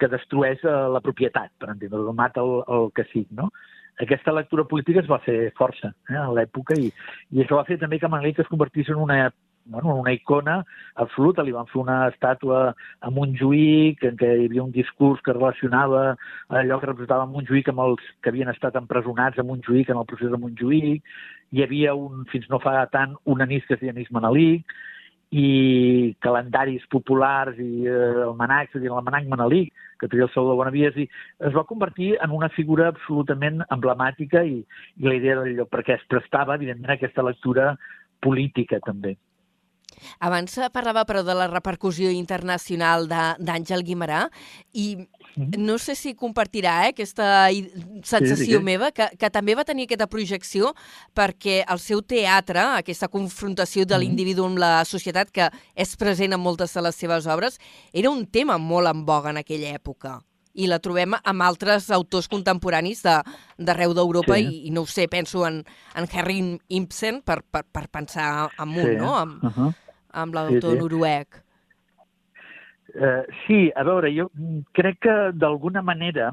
que 0.00 0.10
destrueix 0.12 0.62
eh, 0.64 0.76
la 0.92 1.00
propietat, 1.00 1.52
per 1.58 1.72
entendre, 1.72 2.04
que 2.04 2.18
mata 2.20 2.44
el, 2.44 2.62
el 2.76 2.92
cacic, 2.96 3.30
no? 3.30 3.50
Aquesta 4.02 4.32
lectura 4.36 4.66
política 4.68 5.00
es 5.00 5.08
va 5.08 5.22
fer 5.24 5.52
força 5.56 5.94
eh, 6.10 6.18
a 6.20 6.28
l'època 6.36 6.76
i, 6.76 6.90
i 7.32 7.42
això 7.42 7.56
va 7.56 7.64
fer 7.68 7.78
també 7.80 8.00
que 8.00 8.10
Manelic 8.12 8.42
es 8.42 8.50
convertís 8.50 8.90
en 8.92 9.00
una 9.00 9.22
bueno, 9.66 9.94
una 9.96 10.12
icona 10.12 10.64
absoluta. 10.94 11.42
Li 11.42 11.54
van 11.54 11.68
fer 11.70 11.80
una 11.82 11.98
estàtua 12.10 12.72
a 12.72 13.12
Montjuïc 13.12 14.04
en 14.08 14.18
què 14.20 14.32
hi 14.32 14.48
havia 14.48 14.64
un 14.64 14.74
discurs 14.74 15.22
que 15.26 15.34
relacionava 15.36 16.16
allò 16.48 16.80
que 16.80 16.90
representava 16.90 17.28
Montjuïc 17.30 17.70
amb 17.72 17.84
els 17.86 18.10
que 18.22 18.32
havien 18.32 18.52
estat 18.52 18.78
empresonats 18.80 19.38
a 19.38 19.46
Montjuïc 19.46 19.90
en 19.90 20.02
el 20.02 20.08
procés 20.10 20.32
de 20.32 20.40
Montjuïc. 20.42 21.02
Hi 21.52 21.62
havia, 21.62 21.94
un, 21.94 22.26
fins 22.32 22.48
no 22.50 22.60
fa 22.62 22.78
tant, 22.92 23.16
un 23.24 23.42
anís 23.42 23.66
que 23.66 23.76
es 23.76 23.82
deia 23.82 23.94
anís 23.94 24.12
Manelic 24.14 24.76
i 25.34 26.14
calendaris 26.22 26.84
populars 26.92 27.58
i 27.58 27.86
eh, 27.90 28.22
almanacs, 28.28 28.70
és 28.74 28.78
a 28.78 28.82
dir, 28.84 28.92
l'almanac 28.92 29.26
Manelic, 29.28 29.72
que 29.98 30.08
tenia 30.08 30.26
el 30.28 30.32
Salvador 30.32 30.60
Bonavies, 30.60 30.96
i 31.02 31.08
es 31.48 31.54
va 31.56 31.66
convertir 31.66 32.14
en 32.22 32.34
una 32.36 32.48
figura 32.54 32.90
absolutament 32.92 33.62
emblemàtica 33.74 34.44
i, 34.46 34.60
i 34.96 35.08
la 35.08 35.16
idea 35.18 35.40
d'allò, 35.40 35.66
perquè 35.72 35.96
es 35.96 36.06
prestava, 36.12 36.54
evidentment, 36.54 36.92
a 36.92 36.98
aquesta 37.00 37.24
lectura 37.26 37.72
política, 38.22 38.80
també. 38.84 39.16
Abans 40.20 40.58
parlava, 40.72 41.04
però, 41.08 41.22
de 41.26 41.34
la 41.36 41.48
repercussió 41.50 42.10
internacional 42.12 43.06
d'Àngel 43.08 43.84
Guimarà 43.86 44.26
i 44.72 44.96
mm-hmm. 44.96 45.62
no 45.62 45.78
sé 45.78 45.96
si 45.98 46.14
compartirà 46.18 46.76
eh, 46.86 46.92
aquesta 46.94 47.48
sensació 48.02 48.36
sí, 48.36 48.44
sí, 48.44 48.52
sí. 48.52 48.62
meva, 48.64 48.92
que, 48.92 49.08
que 49.18 49.30
també 49.32 49.56
va 49.56 49.66
tenir 49.68 49.86
aquesta 49.86 50.08
projecció 50.10 50.74
perquè 51.16 51.62
el 51.64 51.82
seu 51.82 52.02
teatre, 52.02 52.62
aquesta 52.76 53.08
confrontació 53.08 53.84
de 53.84 53.94
mm-hmm. 53.94 54.04
l'individu 54.04 54.46
amb 54.46 54.62
la 54.62 54.84
societat 54.84 55.32
que 55.32 55.50
és 55.74 55.96
present 55.96 56.36
en 56.36 56.42
moltes 56.42 56.74
de 56.74 56.86
les 56.86 56.96
seves 56.96 57.26
obres, 57.26 57.60
era 57.92 58.10
un 58.10 58.26
tema 58.26 58.58
molt 58.58 58.90
en 58.92 59.04
boga 59.06 59.32
en 59.32 59.42
aquella 59.42 59.74
època 59.76 60.20
i 60.56 60.66
la 60.70 60.78
trobem 60.82 61.12
amb 61.16 61.44
altres 61.44 61.90
autors 61.92 62.28
contemporanis 62.32 63.02
d'arreu 63.04 63.92
de, 63.92 63.98
d'Europa 63.98 64.38
sí. 64.38 64.46
i, 64.46 64.60
i 64.68 64.74
no 64.74 64.86
ho 64.86 64.90
sé, 64.90 65.06
penso 65.12 65.44
en, 65.48 65.62
en 65.94 66.08
Harry 66.16 66.40
Ibsen 66.80 67.20
per, 67.26 67.42
per, 67.44 67.66
per 67.68 67.86
pensar 67.92 68.48
amunt, 68.56 68.94
sí. 68.94 69.00
no? 69.02 69.16
Amb, 69.20 69.44
uh 69.44 69.58
-huh 69.58 69.74
amb 70.12 70.34
l'autor 70.34 70.72
sí, 70.72 70.76
sí. 70.76 70.82
noruec. 70.82 71.42
Uh, 72.96 73.24
sí, 73.44 73.58
a 73.76 73.84
veure, 73.84 74.12
jo 74.14 74.30
crec 74.76 75.02
que 75.04 75.16
d'alguna 75.36 75.82
manera 75.82 76.30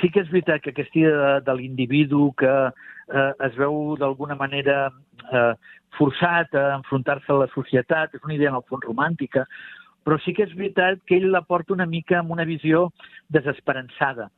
sí 0.00 0.08
que 0.08 0.22
és 0.22 0.30
veritat 0.32 0.62
que 0.62 0.72
aquesta 0.72 0.98
idea 0.98 1.18
de, 1.18 1.32
de 1.44 1.54
l'individu 1.58 2.30
que 2.40 2.52
uh, 2.70 3.32
es 3.44 3.58
veu 3.60 3.96
d'alguna 4.00 4.38
manera 4.38 4.86
uh, 4.88 5.52
forçat 5.98 6.54
a 6.56 6.78
enfrontar-se 6.78 7.28
a 7.32 7.42
la 7.42 7.50
societat, 7.52 8.14
és 8.16 8.24
una 8.24 8.38
idea 8.38 8.48
en 8.48 8.56
el 8.56 8.64
fons 8.70 8.86
romàntica, 8.88 9.44
però 10.02 10.16
sí 10.22 10.32
que 10.32 10.46
és 10.46 10.56
veritat 10.56 11.02
que 11.06 11.18
ell 11.18 11.28
la 11.34 11.44
porta 11.44 11.74
una 11.76 11.86
mica 11.86 12.22
amb 12.22 12.32
una 12.32 12.48
visió 12.48 12.88
desesperançada 13.28 14.30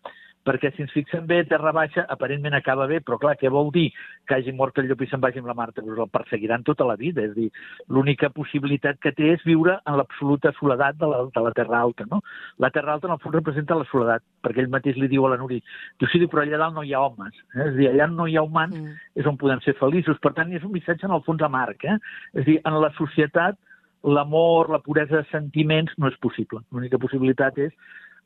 perquè 0.45 0.71
si 0.75 0.85
ens 0.85 0.93
fixem 0.93 1.25
bé, 1.27 1.41
Terra 1.49 1.73
Baixa 1.73 2.05
aparentment 2.13 2.55
acaba 2.57 2.87
bé, 2.91 3.01
però 3.01 3.17
clar, 3.21 3.35
què 3.41 3.51
vol 3.53 3.71
dir 3.75 3.87
que 4.29 4.37
hagi 4.37 4.53
mort 4.57 4.77
el 4.79 4.91
llop 4.91 5.03
i 5.05 5.09
se'n 5.09 5.23
vagi 5.23 5.41
amb 5.41 5.49
la 5.49 5.57
Marta? 5.57 5.83
Pues 5.83 5.99
el 5.99 6.11
perseguiran 6.13 6.67
tota 6.69 6.87
la 6.89 6.97
vida, 7.01 7.25
és 7.25 7.33
dir, 7.37 7.49
l'única 7.89 8.31
possibilitat 8.35 9.01
que 9.01 9.15
té 9.17 9.33
és 9.35 9.45
viure 9.49 9.79
en 9.81 9.99
l'absoluta 9.99 10.53
soledat 10.59 11.01
de 11.01 11.09
la, 11.11 11.23
de 11.35 11.45
la 11.47 11.55
Terra 11.57 11.81
Alta, 11.81 12.07
no? 12.11 12.21
La 12.61 12.71
Terra 12.75 12.95
Alta, 12.95 13.09
en 13.09 13.17
el 13.17 13.23
fons, 13.25 13.39
representa 13.41 13.79
la 13.81 13.89
soledat, 13.91 14.25
perquè 14.45 14.65
ell 14.65 14.73
mateix 14.73 15.01
li 15.01 15.09
diu 15.09 15.25
a 15.27 15.35
la 15.35 15.41
Núria, 15.41 15.65
diu, 15.99 16.13
sí, 16.13 16.23
però 16.29 16.45
allà 16.45 16.61
dalt 16.61 16.77
no 16.77 16.85
hi 16.85 16.95
ha 16.95 17.03
homes, 17.09 17.37
eh? 17.55 17.65
és 17.65 17.73
a 17.73 17.77
dir, 17.81 17.91
allà 17.91 18.09
no 18.13 18.29
hi 18.29 18.37
ha 18.37 18.45
humans, 18.45 18.77
mm. 18.77 19.05
és 19.21 19.29
on 19.31 19.41
podem 19.41 19.65
ser 19.65 19.77
feliços, 19.81 20.21
per 20.21 20.35
tant, 20.37 20.53
és 20.53 20.65
un 20.65 20.75
missatge, 20.77 21.09
en 21.09 21.17
el 21.17 21.25
fons, 21.25 21.43
amarg, 21.45 21.89
eh? 21.89 21.97
És 22.37 22.45
a 22.45 22.49
dir, 22.53 22.61
en 22.69 22.81
la 22.85 22.93
societat, 23.01 23.57
l'amor, 24.05 24.69
la 24.69 24.83
puresa 24.85 25.23
de 25.23 25.29
sentiments 25.31 25.93
no 25.97 26.11
és 26.11 26.17
possible. 26.21 26.61
L'única 26.73 27.01
possibilitat 27.01 27.57
és 27.65 27.73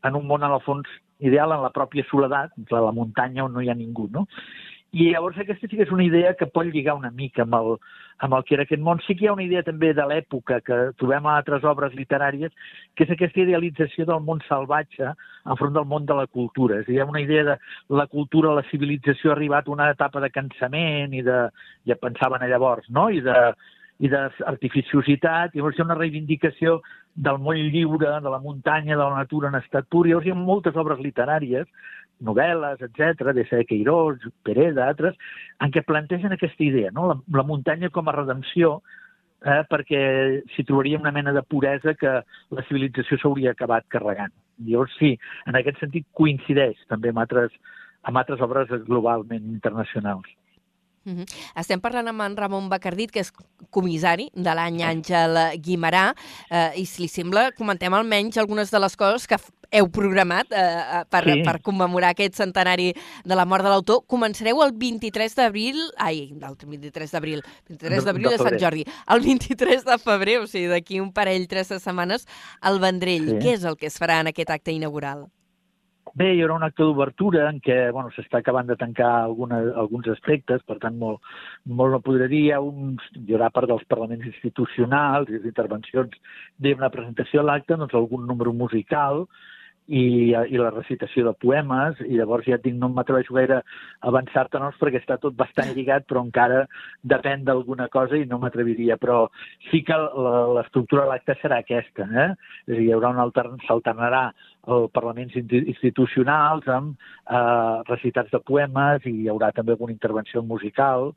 en 0.07 0.17
un 0.19 0.27
món, 0.27 0.43
en 0.43 0.55
el 0.55 0.63
fons, 0.65 0.89
ideal, 1.19 1.53
en 1.53 1.63
la 1.65 1.75
pròpia 1.75 2.07
soledat, 2.09 2.55
a 2.71 2.81
la 2.85 2.95
muntanya 2.95 3.45
on 3.45 3.55
no 3.55 3.63
hi 3.63 3.71
ha 3.71 3.79
ningú, 3.79 4.09
no? 4.13 4.27
I 4.97 5.11
llavors 5.13 5.37
aquesta 5.37 5.69
sí 5.69 5.77
que 5.77 5.85
és 5.85 5.91
una 5.93 6.05
idea 6.07 6.33
que 6.33 6.47
pot 6.49 6.65
lligar 6.65 6.95
una 6.97 7.11
mica 7.13 7.43
amb 7.45 7.59
el, 7.59 7.75
amb 8.25 8.35
el 8.39 8.45
que 8.49 8.55
era 8.57 8.65
aquest 8.65 8.81
món. 8.81 9.03
Sí 9.05 9.15
que 9.15 9.27
hi 9.27 9.29
ha 9.29 9.35
una 9.35 9.45
idea 9.45 9.61
també 9.67 9.91
de 9.93 10.07
l'època 10.09 10.63
que 10.65 10.79
trobem 10.97 11.27
a 11.29 11.35
altres 11.37 11.67
obres 11.69 11.93
literàries, 11.99 12.55
que 12.97 13.05
és 13.05 13.13
aquesta 13.13 13.43
idealització 13.43 14.07
del 14.09 14.23
món 14.25 14.41
salvatge 14.49 15.13
enfront 15.45 15.77
del 15.77 15.89
món 15.91 16.09
de 16.09 16.17
la 16.17 16.27
cultura. 16.27 16.81
És 16.81 16.89
a 16.89 16.91
dir, 16.91 16.97
hi 16.97 17.03
ha 17.05 17.09
una 17.11 17.21
idea 17.21 17.45
de 17.51 17.59
la 18.01 18.07
cultura, 18.09 18.55
la 18.57 18.65
civilització 18.71 19.35
ha 19.35 19.37
arribat 19.37 19.69
a 19.69 19.75
una 19.77 19.91
etapa 19.93 20.25
de 20.25 20.33
cansament 20.33 21.13
i 21.13 21.21
de, 21.27 21.43
ja 21.85 22.01
pensaven 22.01 22.49
llavors, 22.49 22.89
no? 22.89 23.11
I 23.13 23.21
de, 23.21 23.37
i 24.01 24.09
d'artificiositat, 24.09 25.53
llavors 25.53 25.77
hi 25.77 25.85
ha 25.85 25.89
una 25.91 26.01
reivindicació 26.01 26.79
del 27.19 27.39
món 27.43 27.59
lliure, 27.73 28.19
de 28.23 28.31
la 28.31 28.39
muntanya, 28.43 28.95
de 28.95 29.03
la 29.03 29.17
natura 29.17 29.51
en 29.51 29.59
estat 29.59 29.89
pur. 29.91 30.07
Llavors 30.07 30.27
hi 30.29 30.35
ha 30.35 30.39
moltes 30.39 30.77
obres 30.79 31.01
literàries, 31.03 31.67
novel·les, 32.25 32.83
etc., 32.87 33.33
de 33.35 33.45
ser 33.51 33.65
Queirós, 33.67 34.23
Pereda, 34.47 34.87
altres, 34.87 35.19
en 35.63 35.75
què 35.75 35.83
plantegen 35.87 36.35
aquesta 36.35 36.65
idea, 36.65 36.93
no? 36.95 37.09
la, 37.11 37.19
la 37.41 37.47
muntanya 37.47 37.91
com 37.95 38.09
a 38.09 38.15
redempció, 38.17 38.79
eh, 39.45 39.63
perquè 39.71 40.03
s'hi 40.55 40.67
trobaria 40.67 40.99
una 41.03 41.15
mena 41.15 41.35
de 41.35 41.43
puresa 41.43 41.95
que 41.99 42.19
la 42.55 42.67
civilització 42.71 43.19
s'hauria 43.19 43.55
acabat 43.55 43.87
carregant. 43.95 44.35
Llavors, 44.67 44.95
sí, 44.99 45.15
en 45.47 45.59
aquest 45.59 45.83
sentit 45.83 46.07
coincideix 46.19 46.81
també 46.91 47.15
amb 47.15 47.23
altres, 47.23 47.55
amb 48.03 48.23
altres 48.23 48.43
obres 48.47 48.71
globalment 48.87 49.47
internacionals. 49.55 50.38
Uh 51.09 51.21
-huh. 51.21 51.27
Estem 51.57 51.81
parlant 51.81 52.09
amb 52.09 52.21
en 52.21 52.37
Ramon 52.37 52.69
Bacardit, 52.69 53.11
que 53.11 53.21
és 53.21 53.33
comissari 53.71 54.31
de 54.35 54.55
l'any 54.55 54.83
Àngel 54.83 55.61
Guimarà, 55.61 56.15
eh, 56.51 56.73
i 56.77 56.87
si 56.87 57.03
li 57.03 57.09
sembla, 57.09 57.53
comentem 57.53 57.95
almenys 57.95 58.37
algunes 58.37 58.71
de 58.71 58.79
les 58.79 58.97
coses 58.97 59.27
que 59.27 59.37
heu 59.71 59.89
programat 59.93 60.53
eh, 60.53 60.61
eh, 60.61 61.05
per, 61.11 61.25
sí. 61.25 61.43
per 61.45 61.61
commemorar 61.65 62.13
aquest 62.15 62.39
centenari 62.41 62.93
de 63.25 63.39
la 63.39 63.45
mort 63.45 63.65
de 63.65 63.73
l'autor. 63.73 64.05
Començareu 64.09 64.63
el 64.65 64.73
23 64.73 65.35
d'abril... 65.39 65.81
Ai, 65.97 66.29
el 66.33 66.57
23 66.57 67.11
d'abril. 67.13 67.43
23 67.69 68.05
d'abril 68.05 68.31
de, 68.31 68.37
de 68.37 68.43
Sant 68.43 68.59
Jordi. 68.61 68.85
El 69.07 69.25
23 69.25 69.85
de 69.85 69.99
febrer, 69.99 70.39
o 70.41 70.47
sigui, 70.47 70.69
d'aquí 70.73 71.01
un 71.01 71.13
parell, 71.13 71.49
tres 71.49 71.69
de 71.69 71.81
setmanes, 71.81 72.27
al 72.61 72.81
Vendrell. 72.81 73.35
Sí. 73.35 73.41
Què 73.45 73.59
és 73.59 73.65
el 73.69 73.77
que 73.77 73.91
es 73.93 73.99
farà 74.01 74.23
en 74.25 74.33
aquest 74.33 74.51
acte 74.55 74.73
inaugural? 74.73 75.29
Bé, 76.17 76.29
hi 76.35 76.41
haurà 76.43 76.55
un 76.57 76.65
acte 76.65 76.85
d'obertura 76.85 77.49
en 77.51 77.59
què 77.65 77.77
bueno, 77.93 78.11
s'està 78.15 78.41
acabant 78.41 78.69
de 78.69 78.77
tancar 78.81 79.09
alguna, 79.25 79.59
alguns 79.83 80.09
aspectes, 80.13 80.63
per 80.69 80.79
tant, 80.83 80.97
molt, 81.01 81.21
molt 81.81 81.97
no 81.97 82.01
podré 82.05 82.29
dir. 82.31 82.45
Hi, 82.47 82.53
ha 82.55 82.61
uns, 82.65 83.05
hi 83.19 83.35
haurà 83.35 83.51
part 83.55 83.69
dels 83.69 83.85
parlaments 83.91 84.27
institucionals 84.31 85.29
i 85.29 85.37
les 85.37 85.49
intervencions 85.51 86.15
d'una 86.59 86.91
presentació 86.95 87.43
a 87.43 87.49
l'acte, 87.49 87.77
doncs 87.77 87.97
algun 87.99 88.27
número 88.31 88.55
musical, 88.55 89.27
i, 89.89 90.35
i 90.37 90.61
la 90.61 90.71
recitació 90.71 91.25
de 91.27 91.33
poemes, 91.41 92.01
i 92.05 92.19
llavors 92.19 92.47
ja 92.47 92.59
et 92.59 92.65
dic, 92.65 92.77
no 92.77 92.91
m'atreveixo 92.93 93.35
gaire 93.35 93.61
a 93.61 93.63
avançar-te'ns 94.11 94.77
perquè 94.81 95.01
està 95.01 95.17
tot 95.23 95.37
bastant 95.39 95.73
lligat, 95.75 96.05
però 96.09 96.23
encara 96.27 96.67
depèn 97.15 97.47
d'alguna 97.47 97.89
cosa 97.93 98.19
i 98.19 98.27
no 98.29 98.39
m'atreviria, 98.43 98.99
però 99.01 99.25
sí 99.71 99.83
que 99.89 99.97
l'estructura 99.97 101.07
de 101.07 101.13
l'acte 101.13 101.39
serà 101.41 101.63
aquesta, 101.65 102.05
eh? 102.05 102.29
És 102.69 102.75
a 102.75 102.77
dir, 102.77 102.87
hi 102.89 102.95
haurà 102.97 103.15
un 103.17 103.23
altern, 103.25 103.57
s'alternarà 103.65 104.29
el 104.69 104.89
parlaments 104.93 105.37
institucionals 105.39 106.69
amb 106.69 106.95
eh, 106.95 107.83
recitats 107.89 108.33
de 108.35 108.43
poemes 108.45 109.07
i 109.09 109.15
hi 109.23 109.29
haurà 109.33 109.53
també 109.57 109.73
alguna 109.73 109.97
intervenció 109.97 110.45
musical 110.45 111.15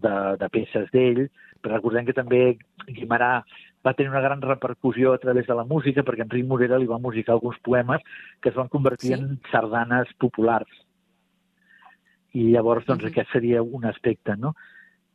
de, 0.00 0.14
de 0.40 0.48
peces 0.54 0.88
d'ell, 0.94 1.26
però 1.60 1.76
recordem 1.76 2.08
que 2.08 2.16
també 2.16 2.42
Guimarà 2.88 3.44
va 3.84 3.94
tenir 3.94 4.10
una 4.10 4.22
gran 4.24 4.42
repercussió 4.42 5.12
a 5.12 5.18
través 5.18 5.46
de 5.46 5.54
la 5.54 5.64
música, 5.64 6.02
perquè 6.02 6.24
Enric 6.24 6.46
Morera 6.48 6.78
li 6.80 6.88
va 6.90 6.98
musicar 6.98 7.34
alguns 7.36 7.58
poemes 7.62 8.02
que 8.40 8.50
es 8.50 8.56
van 8.56 8.70
convertir 8.72 9.12
sí. 9.12 9.18
en 9.18 9.40
sardanes 9.50 10.12
populars. 10.18 10.70
I 12.34 12.50
llavors, 12.50 12.86
doncs, 12.86 13.04
uh 13.04 13.08
-huh. 13.08 13.12
aquest 13.12 13.30
seria 13.32 13.62
un 13.62 13.84
aspecte, 13.84 14.36
no? 14.36 14.54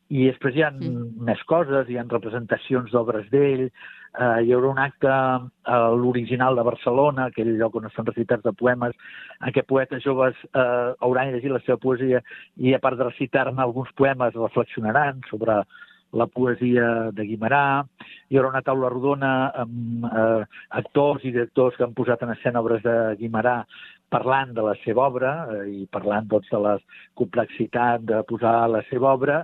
I 0.09 0.25
després 0.25 0.55
hi 0.55 0.63
ha 0.63 0.71
sí. 0.71 0.89
més 1.21 1.41
coses, 1.43 1.89
hi 1.89 1.97
ha 1.97 2.05
representacions 2.07 2.91
d'obres 2.91 3.29
d'ell, 3.29 3.69
eh, 3.69 4.41
hi 4.43 4.53
haurà 4.53 4.71
un 4.71 4.79
acte 4.79 5.09
a 5.09 5.77
l'original 5.93 6.55
de 6.55 6.63
Barcelona, 6.63 7.25
aquell 7.25 7.51
lloc 7.57 7.75
on 7.75 7.85
estan 7.85 8.05
recitats 8.05 8.43
de 8.43 8.53
poemes, 8.53 8.95
en 9.41 9.53
què 9.53 9.63
poetes 9.63 10.03
joves 10.03 10.35
eh, 10.53 10.93
hauran 10.99 11.31
llegit 11.31 11.51
la 11.51 11.61
seva 11.65 11.77
poesia 11.77 12.23
i, 12.57 12.73
a 12.73 12.79
part 12.79 12.97
de 12.97 13.03
recitar-ne 13.03 13.61
alguns 13.61 13.91
poemes, 13.93 14.33
reflexionaran 14.33 15.21
sobre 15.29 15.63
la 16.13 16.25
poesia 16.27 17.11
de 17.13 17.25
Guimarà, 17.27 17.85
hi 18.29 18.37
haurà 18.37 18.49
una 18.53 18.63
taula 18.65 18.89
rodona 18.89 19.31
amb 19.63 20.05
eh, 20.09 20.43
actors 20.81 21.25
i 21.25 21.33
directors 21.33 21.77
que 21.77 21.85
han 21.85 21.95
posat 21.97 22.23
en 22.25 22.33
escena 22.33 22.63
obres 22.63 22.81
de 22.85 22.95
Guimarà 23.19 23.59
parlant 24.09 24.55
de 24.57 24.65
la 24.65 24.75
seva 24.83 25.05
obra 25.07 25.33
eh, 25.53 25.65
i 25.83 25.85
parlant 25.91 26.27
doncs, 26.29 26.49
de 26.49 26.61
la 26.65 26.77
complexitat 27.19 28.07
de 28.09 28.23
posar 28.29 28.55
la 28.71 28.81
seva 28.89 29.13
obra. 29.13 29.43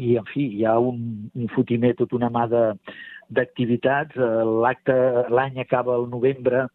I, 0.00 0.16
en 0.16 0.26
fi, 0.32 0.46
hi 0.56 0.64
ha 0.64 0.78
un, 0.80 1.28
un 1.36 1.48
fotimer, 1.54 1.92
tota 1.98 2.16
una 2.16 2.30
mà 2.32 2.46
de, 2.50 2.64
d'activitats. 3.30 4.16
Eh, 4.16 4.44
l'acte, 4.64 4.96
l'any 5.30 5.60
acaba 5.62 5.96
el 6.00 6.08
novembre 6.10 6.66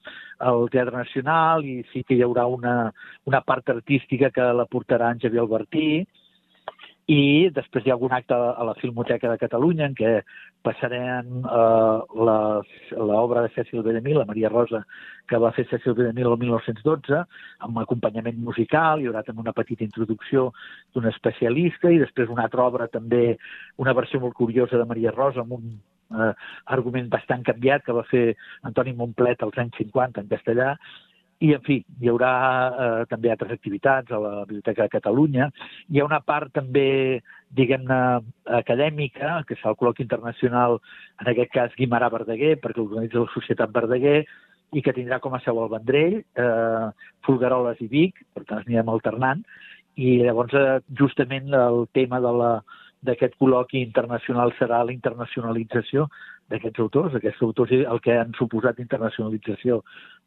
al 0.45 0.69
Teatre 0.71 0.97
Nacional 0.97 1.65
i 1.67 1.81
sí 1.91 2.03
que 2.03 2.15
hi 2.15 2.23
haurà 2.25 2.45
una, 2.51 2.75
una 3.27 3.41
part 3.41 3.69
artística 3.71 4.31
que 4.35 4.47
la 4.59 4.67
portarà 4.71 5.11
en 5.11 5.21
Javier 5.23 5.43
Albertí, 5.43 6.05
i 7.11 7.51
després 7.53 7.85
hi 7.85 7.91
ha 7.91 7.93
algun 7.93 8.13
acte 8.17 8.33
a 8.33 8.63
la 8.65 8.73
Filmoteca 8.79 9.29
de 9.29 9.37
Catalunya 9.37 9.85
en 9.85 9.93
què 9.97 10.11
passarem 10.65 11.43
eh, 11.45 12.23
l'obra 12.97 13.43
de 13.45 13.51
Cecil 13.53 13.83
B. 13.85 13.93
DeMille, 13.93 14.23
la 14.23 14.25
Maria 14.25 14.49
Rosa, 14.49 14.81
que 15.29 15.37
va 15.37 15.51
fer 15.53 15.67
Cecil 15.69 15.93
B. 15.93 16.07
DeMille 16.07 16.33
el 16.33 16.39
1912, 16.41 17.21
amb 17.67 17.81
acompanyament 17.83 18.41
musical, 18.41 19.01
hi 19.01 19.09
haurà 19.11 19.21
també 19.27 19.45
una 19.45 19.53
petita 19.53 19.85
introducció 19.85 20.49
d'un 20.95 21.05
especialista 21.11 21.93
i 21.93 22.01
després 22.01 22.33
una 22.33 22.47
altra 22.49 22.65
obra 22.65 22.89
també, 22.89 23.37
una 23.77 23.93
versió 23.93 24.19
molt 24.23 24.33
curiosa 24.33 24.81
de 24.81 24.89
Maria 24.89 25.13
Rosa, 25.13 25.45
amb 25.45 25.59
un 25.59 25.75
eh, 25.75 26.33
argument 26.73 27.11
bastant 27.13 27.45
canviat 27.45 27.85
que 27.85 27.93
va 27.93 28.07
fer 28.09 28.31
Antoni 28.65 28.97
Montplet 28.97 29.45
als 29.45 29.61
anys 29.61 29.77
50 29.77 30.25
en 30.25 30.33
castellà, 30.33 30.73
i, 31.43 31.51
en 31.51 31.61
fi, 31.65 31.79
hi 31.99 32.09
haurà 32.09 32.31
eh, 32.67 33.05
també 33.11 33.31
altres 33.31 33.51
activitats 33.57 34.11
a 34.11 34.19
la 34.23 34.33
Biblioteca 34.45 34.85
de 34.85 34.93
Catalunya. 34.93 35.49
Hi 35.91 35.99
ha 35.99 36.07
una 36.07 36.21
part 36.23 36.53
també, 36.55 37.19
diguem-ne, 37.57 37.99
acadèmica, 38.61 39.41
que 39.47 39.57
és 39.57 39.65
el 39.67 39.75
col·loqui 39.79 40.05
internacional, 40.05 40.79
en 41.21 41.31
aquest 41.31 41.51
cas 41.55 41.75
Guimarà 41.79 42.09
Verdaguer, 42.13 42.55
perquè 42.63 42.83
organitza 42.83 43.25
la 43.25 43.33
Societat 43.35 43.75
Verdaguer, 43.75 44.21
i 44.75 44.81
que 44.83 44.95
tindrà 44.95 45.19
com 45.23 45.35
a 45.35 45.41
seu 45.43 45.59
el 45.61 45.71
Vendrell, 45.71 46.17
eh, 46.21 46.87
Fulgaroles 47.27 47.83
i 47.83 47.89
Vic, 47.91 48.23
per 48.33 48.45
tant 48.45 48.63
anirem 48.63 48.89
alternant, 48.91 49.43
i 49.95 50.17
llavors 50.23 50.55
eh, 50.55 50.79
justament 50.99 51.53
el 51.53 51.85
tema 51.93 52.23
de 52.23 52.33
d'aquest 53.05 53.35
col·loqui 53.37 53.83
internacional 53.85 54.49
serà 54.57 54.79
la 54.81 54.93
internacionalització 54.93 56.07
d'aquests 56.51 56.83
autors. 56.85 57.15
Aquests 57.17 57.43
autors 57.47 57.75
el 57.77 58.01
que 58.05 58.17
han 58.21 58.33
suposat 58.39 58.81
internacionalització 58.83 59.81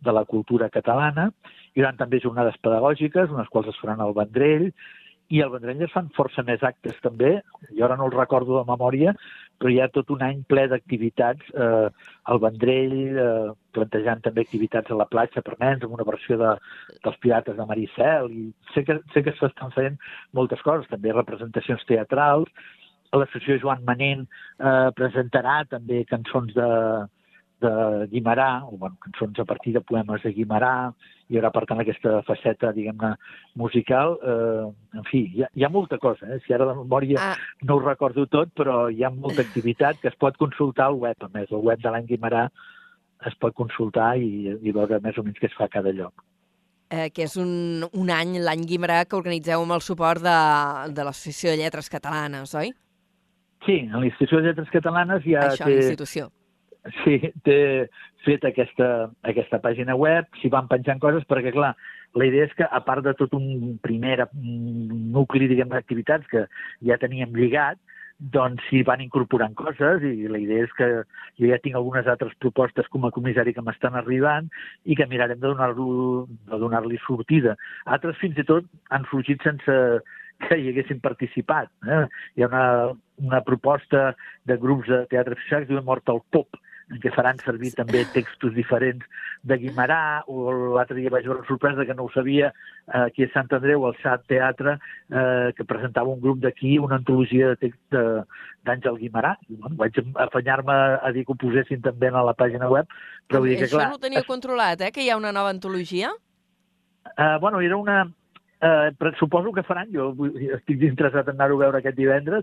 de 0.05 0.15
la 0.15 0.25
cultura 0.25 0.71
catalana. 0.71 1.29
Hi 1.75 1.83
haurà 1.83 1.95
també 1.99 2.23
jornades 2.25 2.59
pedagògiques, 2.63 3.35
unes 3.35 3.51
quals 3.53 3.71
es 3.73 3.83
faran 3.83 4.03
al 4.05 4.17
Vendrell, 4.17 4.71
i 5.29 5.43
al 5.45 5.51
Vendrell 5.53 5.83
es 5.85 5.93
fan 5.93 6.09
força 6.17 6.43
més 6.45 6.63
actes 6.65 6.97
també, 7.05 7.35
jo 7.77 7.85
ara 7.85 7.99
no 8.01 8.07
els 8.09 8.17
recordo 8.17 8.57
de 8.57 8.65
memòria, 8.71 9.13
però 9.61 9.73
hi 9.73 9.81
ha 9.83 9.89
tot 9.93 10.09
un 10.15 10.23
any 10.25 10.41
ple 10.49 10.65
d'activitats 10.73 11.51
eh, 11.53 11.89
al 12.33 12.41
Vendrell, 12.41 12.95
eh, 13.25 13.51
plantejant 13.77 14.23
també 14.25 14.47
activitats 14.47 14.91
a 14.91 14.97
la 14.97 15.09
platja 15.11 15.43
per 15.45 15.59
nens, 15.61 15.85
amb 15.85 15.99
una 15.99 16.07
versió 16.09 16.39
de, 16.41 16.55
dels 17.05 17.21
Pirates 17.21 17.59
de 17.59 17.69
Maricel, 17.69 18.31
i 18.33 18.47
sé 18.73 18.87
que, 18.89 19.01
sé 19.13 19.25
que 19.27 19.37
s'estan 19.37 19.75
fent 19.77 20.01
moltes 20.39 20.65
coses, 20.65 20.89
també 20.89 21.13
representacions 21.13 21.85
teatrals, 21.91 22.49
l'associació 23.17 23.59
Joan 23.63 23.85
Manent 23.87 24.27
eh, 24.27 24.89
presentarà 24.97 25.63
també 25.71 26.03
cançons 26.09 26.53
de, 26.57 26.69
de 27.65 27.73
Guimarà, 28.13 28.49
o 28.69 28.77
bueno, 28.77 28.99
cançons 29.05 29.39
a 29.41 29.47
partir 29.49 29.73
de 29.77 29.83
poemes 29.85 30.23
de 30.23 30.33
Guimarà, 30.37 30.93
hi 31.29 31.39
haurà, 31.39 31.51
per 31.53 31.65
tant, 31.69 31.83
aquesta 31.83 32.21
faceta, 32.29 32.73
diguem-ne, 32.77 33.15
musical. 33.61 34.17
Eh, 34.23 34.69
en 35.01 35.09
fi, 35.11 35.25
hi 35.35 35.45
ha, 35.45 35.51
hi 35.55 35.67
ha 35.67 35.73
molta 35.73 35.99
cosa, 36.03 36.29
eh? 36.35 36.41
Si 36.47 36.55
ara 36.57 36.69
de 36.71 36.79
memòria 36.79 37.21
ah. 37.21 37.35
no 37.69 37.77
ho 37.77 37.85
recordo 37.85 38.27
tot, 38.31 38.55
però 38.57 38.87
hi 38.89 39.05
ha 39.05 39.13
molta 39.13 39.45
activitat 39.45 40.01
que 40.03 40.13
es 40.13 40.17
pot 40.21 40.41
consultar 40.41 40.89
al 40.89 41.01
web, 41.05 41.21
a 41.21 41.31
més. 41.35 41.53
El 41.53 41.65
web 41.69 41.85
de 41.85 41.93
l'any 41.93 42.09
Guimarà 42.09 42.49
es 43.29 43.37
pot 43.43 43.55
consultar 43.59 44.15
i, 44.17 44.57
i 44.63 44.73
veure 44.73 45.01
més 45.05 45.19
o 45.19 45.27
menys 45.27 45.41
què 45.43 45.51
es 45.51 45.57
fa 45.59 45.67
a 45.67 45.73
cada 45.73 45.93
lloc 45.93 46.25
eh, 46.91 47.09
que 47.15 47.25
és 47.27 47.37
un, 47.41 47.85
un 47.93 48.11
any, 48.15 48.37
l'any 48.43 48.65
Guimarà, 48.69 49.03
que 49.05 49.19
organitzeu 49.19 49.65
amb 49.65 49.77
el 49.77 49.85
suport 49.85 50.25
de, 50.25 50.37
de 50.95 51.07
l'Associació 51.07 51.53
de 51.53 51.63
Lletres 51.63 51.91
Catalanes, 51.93 52.55
oi? 52.59 52.73
Sí, 53.67 53.79
a 53.93 54.01
l'Institució 54.03 54.41
de 54.41 54.51
Lletres 54.51 54.71
Catalanes 54.75 55.25
ja 55.27 55.49
Això, 55.51 55.67
té... 55.67 55.79
l'institució. 55.79 56.29
Sí, 57.03 57.19
té 57.45 57.59
fet 58.25 58.45
aquesta, 58.49 59.11
aquesta 59.27 59.59
pàgina 59.61 59.97
web, 59.99 60.29
s'hi 60.41 60.51
van 60.53 60.69
penjant 60.71 61.01
coses, 61.03 61.27
perquè, 61.29 61.53
clar, 61.53 61.75
la 62.17 62.29
idea 62.29 62.47
és 62.49 62.55
que, 62.57 62.65
a 62.65 62.81
part 62.87 63.05
de 63.05 63.13
tot 63.19 63.35
un 63.37 63.77
primer 63.85 64.17
nucli, 64.33 65.51
diguem, 65.51 65.69
d'activitats 65.75 66.31
que 66.31 66.47
ja 66.87 66.97
teníem 67.03 67.35
lligat, 67.37 67.81
doncs 68.19 68.65
s'hi 68.67 68.81
van 68.83 69.03
incorporant 69.05 69.55
coses 69.55 70.03
i 70.03 70.27
la 70.27 70.41
idea 70.43 70.65
és 70.67 70.73
que 70.75 70.87
jo 71.39 71.51
ja 71.51 71.59
tinc 71.63 71.77
algunes 71.79 72.09
altres 72.11 72.35
propostes 72.43 72.89
com 72.91 73.07
a 73.07 73.13
comissari 73.15 73.55
que 73.55 73.63
m'estan 73.63 73.95
arribant 73.95 74.49
i 74.85 74.97
que 74.99 75.07
mirarem 75.07 75.39
de 75.39 75.47
donar-li 75.47 76.59
donar 76.65 76.83
sortida. 77.07 77.55
Altres 77.87 78.19
fins 78.19 78.39
i 78.39 78.45
tot 78.45 78.67
han 78.91 79.07
sorgit 79.13 79.43
sense 79.47 79.77
que 80.47 80.59
hi 80.59 80.71
haguessin 80.71 81.03
participat. 81.05 81.71
Eh? 81.87 82.05
Hi 82.37 82.47
ha 82.47 82.49
una, 82.51 82.65
una 83.19 83.43
proposta 83.47 84.13
de 84.47 84.57
grups 84.57 84.89
de 84.89 85.05
teatre 85.11 85.39
social 85.43 85.65
que 85.65 85.73
es 85.73 85.77
diu 85.77 85.85
Mort 85.87 86.09
al 86.13 86.23
Pop, 86.31 86.61
en 86.89 87.01
què 87.03 87.11
faran 87.13 87.41
servir 87.43 87.75
també 87.77 88.05
textos 88.15 88.55
diferents 88.57 89.05
de 89.49 89.59
Guimarà, 89.61 90.25
o 90.27 90.51
l'altre 90.75 90.97
dia 90.97 91.13
vaig 91.13 91.27
veure 91.29 91.45
sorpresa 91.47 91.85
que 91.87 91.95
no 91.95 92.07
ho 92.07 92.13
sabia, 92.15 92.49
eh, 92.89 93.03
aquí 93.05 93.27
a 93.27 93.33
Sant 93.35 93.51
Andreu, 93.55 93.85
al 93.87 93.97
SAT 94.01 94.25
Teatre, 94.33 94.79
eh, 95.11 95.53
que 95.57 95.67
presentava 95.69 96.15
un 96.15 96.23
grup 96.23 96.41
d'aquí, 96.43 96.79
una 96.79 96.97
antologia 96.99 97.53
de 97.53 97.61
text 97.67 97.99
d'Àngel 98.65 98.99
Guimarà. 99.03 99.37
I, 99.49 99.59
bueno, 99.61 99.77
vaig 99.83 100.01
afanyar-me 100.27 100.79
a 101.03 101.13
dir 101.13 101.27
que 101.27 101.37
ho 101.37 101.41
posessin 101.45 101.85
també 101.85 102.09
a 102.09 102.25
la 102.25 102.37
pàgina 102.39 102.71
web, 102.73 102.89
però 103.29 103.43
vull 103.43 103.53
dir 103.53 103.61
que, 103.61 103.69
Això 103.69 103.79
clar... 103.79 103.91
no 103.93 104.01
ho 104.01 104.07
tenia 104.07 104.25
controlat, 104.27 104.81
eh, 104.81 104.93
que 104.95 105.05
hi 105.05 105.13
ha 105.13 105.21
una 105.21 105.35
nova 105.37 105.53
antologia? 105.55 106.15
Uh, 107.17 107.39
bueno, 107.41 107.61
era 107.65 107.77
una, 107.77 108.03
Eh, 108.61 108.91
suposo 109.19 109.53
que 109.53 109.63
faran, 109.63 109.91
jo 109.95 110.09
estic 110.57 110.83
interessat 110.83 111.29
en 111.31 111.37
anar-ho 111.37 111.61
a 111.61 111.63
veure 111.67 111.79
aquest 111.79 111.99
divendres, 111.99 112.43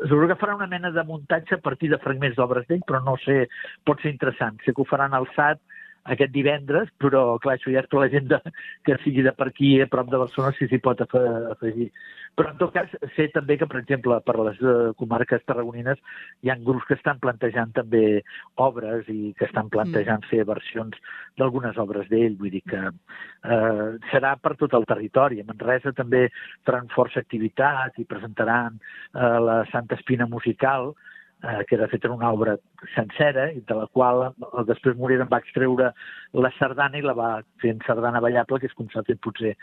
suposo 0.00 0.32
que 0.32 0.38
faran 0.40 0.58
una 0.58 0.66
mena 0.66 0.90
de 0.90 1.04
muntatge 1.06 1.54
a 1.54 1.62
partir 1.62 1.90
de 1.92 2.00
fragments 2.02 2.34
d'obres 2.36 2.66
d'ell, 2.66 2.82
però 2.88 2.98
no 3.04 3.14
sé, 3.22 3.46
pot 3.86 4.02
ser 4.02 4.10
interessant. 4.10 4.58
Sé 4.64 4.74
que 4.74 4.82
ho 4.82 4.88
faran 4.90 5.14
al 5.14 5.28
SAT 5.36 5.62
aquest 6.10 6.32
divendres, 6.34 6.90
però 6.98 7.38
clar, 7.42 7.56
això 7.58 7.70
ja 7.70 7.82
és 7.84 7.90
per 7.90 8.00
la 8.02 8.10
gent 8.10 8.26
de, 8.30 8.40
que 8.86 8.98
sigui 9.04 9.22
de 9.22 9.32
per 9.36 9.50
aquí, 9.50 9.74
a 9.80 9.86
prop 9.90 10.10
de 10.10 10.20
Barcelona, 10.24 10.56
si 10.58 10.66
s'hi 10.68 10.80
pot 10.82 11.02
afegir. 11.06 11.90
Però 12.32 12.48
en 12.48 12.56
tot 12.56 12.72
cas, 12.72 12.88
sé 13.12 13.26
també 13.34 13.58
que, 13.60 13.66
per 13.68 13.82
exemple, 13.82 14.16
per 14.24 14.34
les 14.40 14.60
uh, 14.64 14.94
comarques 14.96 15.42
tarragonines 15.44 16.00
hi 16.40 16.50
ha 16.50 16.56
grups 16.64 16.86
que 16.88 16.96
estan 16.96 17.20
plantejant 17.20 17.74
també 17.76 18.22
obres 18.64 19.08
i 19.12 19.34
que 19.36 19.44
estan 19.50 19.68
plantejant 19.72 20.24
mm. 20.24 20.30
fer 20.30 20.46
versions 20.48 20.96
d'algunes 21.36 21.76
obres 21.82 22.08
d'ell, 22.08 22.38
vull 22.40 22.54
dir 22.54 22.62
que 22.68 22.80
eh, 22.88 23.86
serà 24.10 24.32
per 24.40 24.54
tot 24.60 24.72
el 24.78 24.88
territori. 24.88 25.40
A 25.40 25.48
Manresa 25.48 25.92
també 25.96 26.26
faran 26.64 26.88
força 26.96 27.20
activitat 27.20 28.00
i 28.00 28.08
presentaran 28.08 28.80
eh, 28.80 29.38
la 29.48 29.62
Santa 29.72 30.00
Espina 30.00 30.28
Musical, 30.28 30.94
eh, 31.42 31.64
que 31.68 31.76
de 31.76 31.88
fet 31.88 32.04
era 32.04 32.14
una 32.14 32.30
obra 32.32 32.56
sencera, 32.94 33.48
de 33.52 33.74
la 33.74 33.86
qual 33.92 34.22
eh, 34.30 34.64
després 34.68 34.96
Morera 34.98 35.26
en 35.26 35.32
va 35.32 35.40
extreure 35.42 35.92
la 36.32 36.50
sardana 36.58 36.98
i 36.98 37.04
la 37.04 37.16
va 37.18 37.30
fer 37.62 37.74
en 37.74 37.82
sardana 37.86 38.22
ballable, 38.24 38.60
que 38.60 38.70
és 38.70 38.76
com 38.78 38.88
s'ha 38.92 39.04
fet 39.08 39.20
potser 39.24 39.54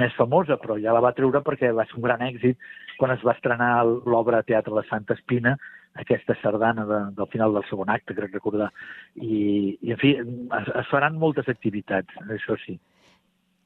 més 0.00 0.14
famosa, 0.18 0.58
però 0.62 0.78
ja 0.80 0.94
la 0.94 1.02
va 1.04 1.14
treure 1.16 1.42
perquè 1.44 1.72
va 1.74 1.86
ser 1.88 1.98
un 1.98 2.06
gran 2.06 2.24
èxit 2.26 2.58
quan 2.98 3.14
es 3.14 3.24
va 3.26 3.34
estrenar 3.34 3.72
l'obra 3.84 4.44
Teatre 4.46 4.74
La 4.74 4.86
Santa 4.88 5.18
Espina, 5.18 5.56
aquesta 5.98 6.34
sardana 6.42 6.86
de, 6.86 7.00
del 7.18 7.30
final 7.30 7.54
del 7.54 7.66
segon 7.68 7.90
acte, 7.90 8.14
crec 8.14 8.34
recordar. 8.34 8.70
I, 9.14 9.76
i 9.82 9.94
en 9.94 10.00
fi, 10.00 10.16
es, 10.18 10.72
es 10.82 10.90
faran 10.90 11.18
moltes 11.18 11.50
activitats, 11.50 12.18
això 12.34 12.58
sí. 12.64 12.78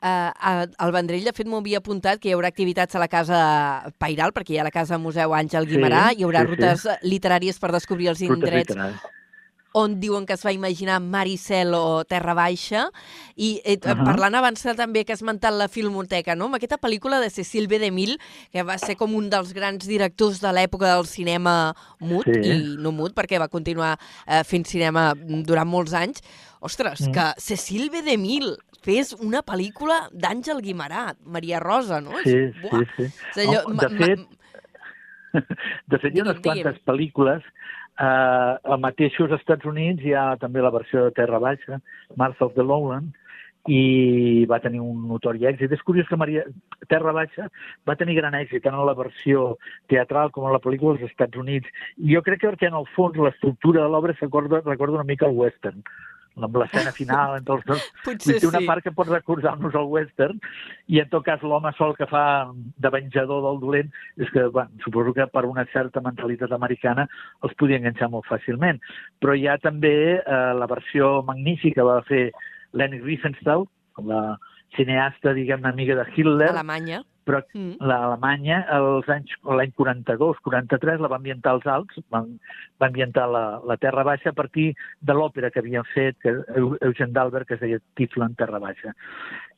Uh, 0.01 0.63
el 0.85 0.93
Vendrell, 0.95 1.25
de 1.27 1.33
fet, 1.35 1.47
m'ho 1.51 1.59
havia 1.59 1.79
apuntat 1.83 2.21
que 2.23 2.29
hi 2.31 2.33
haurà 2.37 2.47
activitats 2.53 2.95
a 2.95 3.01
la 3.03 3.09
Casa 3.11 3.91
Pairal, 3.99 4.31
perquè 4.33 4.55
hi 4.55 4.59
ha 4.59 4.65
la 4.65 4.71
Casa 4.71 4.99
Museu 4.99 5.35
Àngel 5.35 5.67
Guimarà, 5.67 6.11
Sí, 6.13 6.21
hi 6.21 6.25
haurà 6.25 6.45
sí, 6.45 6.47
sí. 6.47 6.55
rutes 6.55 6.87
literàries 7.03 7.59
per 7.59 7.73
descobrir 7.73 8.09
els 8.13 8.21
Rutes 8.23 8.37
indrets 8.37 8.71
literàries. 8.77 9.01
on 9.75 9.99
diuen 10.01 10.25
que 10.27 10.33
es 10.33 10.43
va 10.47 10.51
imaginar 10.51 10.99
Maricel 10.99 11.75
o 11.75 12.03
Terra 12.09 12.33
Baixa, 12.35 12.87
i 13.37 13.61
eh, 13.65 13.77
uh 13.85 13.91
Ahà. 13.93 14.05
parlant 14.07 14.35
abans 14.35 14.63
també 14.77 15.05
que 15.05 15.13
has 15.13 15.21
esmentat 15.21 15.53
la 15.53 15.69
Filmoteca, 15.69 16.35
no? 16.35 16.47
amb 16.47 16.55
aquesta 16.57 16.79
pel·lícula 16.79 17.21
de 17.21 17.29
Cecil 17.31 17.69
B. 17.69 17.79
DeMille, 17.79 18.17
que 18.51 18.63
va 18.63 18.79
ser 18.79 18.97
com 18.97 19.15
un 19.15 19.29
dels 19.31 19.53
grans 19.53 19.85
directors 19.87 20.41
de 20.41 20.51
l'època 20.53 20.95
del 20.97 21.07
cinema 21.07 21.75
mut, 22.01 22.25
Sí. 22.25 22.41
i 22.41 22.77
no 22.79 22.93
mut, 22.93 23.15
perquè 23.15 23.39
va 23.39 23.49
continuar 23.49 23.99
eh, 24.27 24.43
fent 24.45 24.65
cinema 24.67 25.13
durant 25.15 25.69
molts 25.69 25.93
anys. 25.93 26.23
Ostres, 26.61 27.03
Mm. 27.07 27.13
que 27.13 27.35
Cecil 27.39 27.89
B. 27.91 28.03
DeMille 28.03 28.57
fes 28.85 29.13
una 29.19 29.43
pel·lícula 29.43 30.09
d'Àngel 30.13 30.63
Guimarà, 30.65 31.15
Maria 31.27 31.61
Rosa, 31.61 32.01
no? 32.01 32.19
Sí, 32.25 32.37
sí, 32.53 32.63
buah, 32.65 32.85
sí. 32.97 33.09
és 33.11 33.41
allò- 33.47 33.65
ma- 33.75 33.87
de 33.89 33.97
fet, 33.99 34.27
De 35.93 35.99
fet, 36.01 36.15
hi 36.15 36.21
ha 36.21 36.25
unes 36.25 36.41
quantes 36.45 36.79
pel·lícules. 36.89 37.43
Eh, 37.99 38.05
a 38.73 38.77
mateixos 38.81 39.33
Estats 39.35 39.67
Units 39.67 40.05
hi 40.07 40.15
ha 40.15 40.37
també 40.41 40.63
la 40.63 40.71
versió 40.71 41.05
de 41.09 41.15
Terra 41.17 41.41
Baixa, 41.43 41.81
Mars 42.17 42.41
of 42.41 42.55
the 42.55 42.63
Lowland, 42.65 43.13
i 43.69 44.47
va 44.49 44.61
tenir 44.65 44.81
un 44.81 45.03
notori 45.11 45.45
èxit. 45.51 45.73
És 45.75 45.83
curiós 45.85 46.09
que 46.09 46.17
Maria... 46.17 46.45
Terra 46.89 47.13
Baixa 47.13 47.51
va 47.85 47.97
tenir 48.01 48.15
gran 48.17 48.33
èxit 48.39 48.63
tant 48.65 48.79
en 48.79 48.87
la 48.89 48.95
versió 48.97 49.59
teatral 49.93 50.31
com 50.33 50.47
en 50.49 50.55
la 50.55 50.63
pel·lícula 50.65 50.97
dels 50.97 51.11
Estats 51.11 51.37
Units. 51.37 51.69
I 51.99 52.15
jo 52.15 52.23
crec 52.25 52.41
que 52.41 52.49
perquè 52.55 52.71
en 52.71 52.79
el 52.81 52.87
fons 52.95 53.19
l'estructura 53.21 53.83
de 53.85 53.91
l'obra 53.93 54.15
recorda 54.17 54.95
una 54.97 55.05
mica 55.05 55.27
el 55.29 55.37
western 55.37 55.83
amb 56.47 56.59
l'escena 56.61 56.93
final 56.97 57.37
entre 57.39 57.57
els 57.59 57.65
dos. 57.69 57.87
Potser 58.07 58.39
Té 58.41 58.49
una 58.49 58.63
sí. 58.63 58.69
part 58.69 58.85
que 58.85 58.95
pot 58.95 59.11
recordar-nos 59.11 59.77
el 59.79 59.89
western 59.93 60.41
i 60.89 61.01
en 61.03 61.09
tot 61.13 61.25
cas 61.27 61.43
l'home 61.43 61.73
sol 61.79 61.95
que 61.99 62.09
fa 62.11 62.25
de 62.55 62.93
venjador 62.95 63.43
del 63.47 63.63
dolent 63.63 63.91
és 64.17 64.31
que, 64.35 64.47
bueno, 64.55 64.71
suposo 64.85 65.15
que 65.17 65.29
per 65.33 65.45
una 65.49 65.67
certa 65.73 66.03
mentalitat 66.05 66.53
americana 66.57 67.09
els 67.43 67.57
podia 67.61 67.81
enganxar 67.81 68.11
molt 68.13 68.29
fàcilment. 68.31 68.83
Però 69.23 69.35
hi 69.35 69.49
ha 69.49 69.59
també 69.63 69.97
eh, 70.19 70.53
la 70.59 70.71
versió 70.71 71.19
magnífica 71.27 71.79
que 71.79 71.87
va 71.87 72.01
fer 72.09 72.25
Leni 72.75 72.99
Riefenstahl, 73.05 73.67
la 74.09 74.23
cineasta, 74.77 75.33
diguem-ne, 75.37 75.71
amiga 75.71 75.95
de 75.99 76.07
Hitler, 76.15 76.51
Alemanya. 76.51 77.03
Però 77.29 77.43
Mm. 77.53 77.75
l'Alemanya 77.85 78.63
els 78.73 79.09
anys, 79.13 79.35
l'any 79.45 79.73
42, 79.77 80.39
43, 80.47 81.01
la 81.05 81.09
va 81.13 81.17
ambientar 81.21 81.53
als 81.53 81.67
Alps, 81.69 81.99
van, 82.11 82.39
va 82.81 82.87
ambientar 82.89 83.27
la, 83.29 83.43
la 83.69 83.77
Terra 83.77 84.03
Baixa 84.07 84.31
a 84.31 84.37
partir 84.39 84.71
de 85.01 85.13
l'òpera 85.13 85.51
que 85.53 85.61
havien 85.61 85.85
fet, 85.93 86.17
que 86.23 86.31
Eu- 86.57 86.79
Eugen 86.81 87.13
d'Albert, 87.13 87.47
que 87.47 87.55
es 87.55 87.61
deia 87.61 87.79
Tiflan 87.95 88.35
Terra 88.35 88.59
Baixa. 88.59 88.95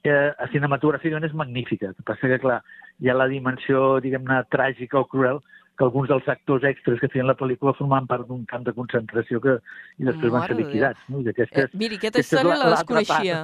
Eh, 0.02 0.32
cinematogràficament 0.50 1.24
és 1.28 1.34
magnífica. 1.34 1.86
El 1.92 1.94
que 1.94 2.02
passa 2.02 2.26
que, 2.26 2.38
clar, 2.42 2.62
hi 2.98 3.08
ha 3.08 3.14
la 3.14 3.28
dimensió, 3.28 4.00
diguem-ne, 4.00 4.42
tràgica 4.50 4.98
o 4.98 5.06
cruel, 5.06 5.38
que 5.78 5.84
alguns 5.84 6.08
dels 6.10 6.26
actors 6.28 6.64
extras 6.64 6.98
que 7.00 7.08
feien 7.08 7.26
la 7.30 7.36
pel·lícula 7.36 7.72
formaven 7.78 8.06
part 8.10 8.26
d'un 8.28 8.42
camp 8.50 8.64
de 8.66 8.72
concentració 8.76 9.40
que, 9.40 9.58
i 9.98 10.04
després 10.04 10.32
van 10.32 10.40
Mare 10.42 10.52
ser 10.52 10.56
de 10.56 10.62
Déu. 10.62 10.68
liquidats. 10.72 11.00
No? 11.08 11.20
I 11.22 11.28
aquesta 11.28 11.60
Eh, 11.60 11.64
és, 11.64 11.74
miri, 11.74 11.96
aquesta 11.96 12.18
aquesta 12.18 12.36
és 12.36 12.40
història 12.42 12.58
la- 12.58 12.64
la, 12.64 12.70
l'altra 12.74 12.96
desconeixia. 12.98 13.38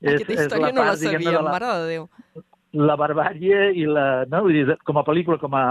és, 0.00 0.14
Aquesta 0.14 0.32
és 0.34 0.40
història 0.40 0.72
no 0.72 0.80
la 0.82 0.90
part, 0.90 1.00
diguem-ne, 1.00 1.24
sabia, 1.24 1.38
de 1.38 1.44
la, 1.44 1.50
mare 1.50 1.66
de 1.80 1.86
Déu. 1.88 2.08
La 2.76 2.96
barbàrie 3.00 3.70
i 3.78 3.86
la, 3.88 4.24
no? 4.30 4.42
Vull 4.44 4.52
dir, 4.56 4.64
de- 4.68 4.76
com 4.84 4.98
a 5.00 5.04
pel·lícula, 5.06 5.38
com 5.40 5.54
a, 5.56 5.62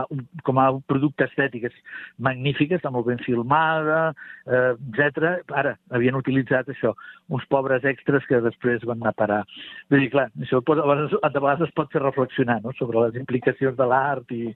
com 0.47 0.59
a 0.61 0.65
producte 0.89 1.27
estètic 1.29 1.67
és 1.69 1.75
magnífica, 2.17 2.79
està 2.79 2.91
molt 2.93 3.05
ben 3.09 3.21
filmada, 3.25 4.13
eh, 4.47 4.73
etc. 4.73 5.45
Ara, 5.53 5.75
havien 5.93 6.17
utilitzat 6.17 6.71
això, 6.73 6.95
uns 7.29 7.45
pobres 7.51 7.85
extras 7.85 8.25
que 8.29 8.41
després 8.41 8.83
van 8.89 9.01
anar 9.01 9.13
a 9.13 9.19
parar. 9.21 9.43
Vull 9.91 10.05
dir, 10.05 10.11
clar, 10.15 10.29
això 10.41 10.61
pot, 10.65 10.81
a, 10.81 10.87
vegades, 10.89 11.15
a 11.21 11.29
vegades 11.35 11.69
es 11.69 11.77
pot 11.77 11.93
fer 11.93 12.01
reflexionar 12.03 12.61
no? 12.63 12.73
sobre 12.79 13.05
les 13.05 13.21
implicacions 13.21 13.77
de 13.77 13.89
l'art 13.91 14.31
i, 14.35 14.49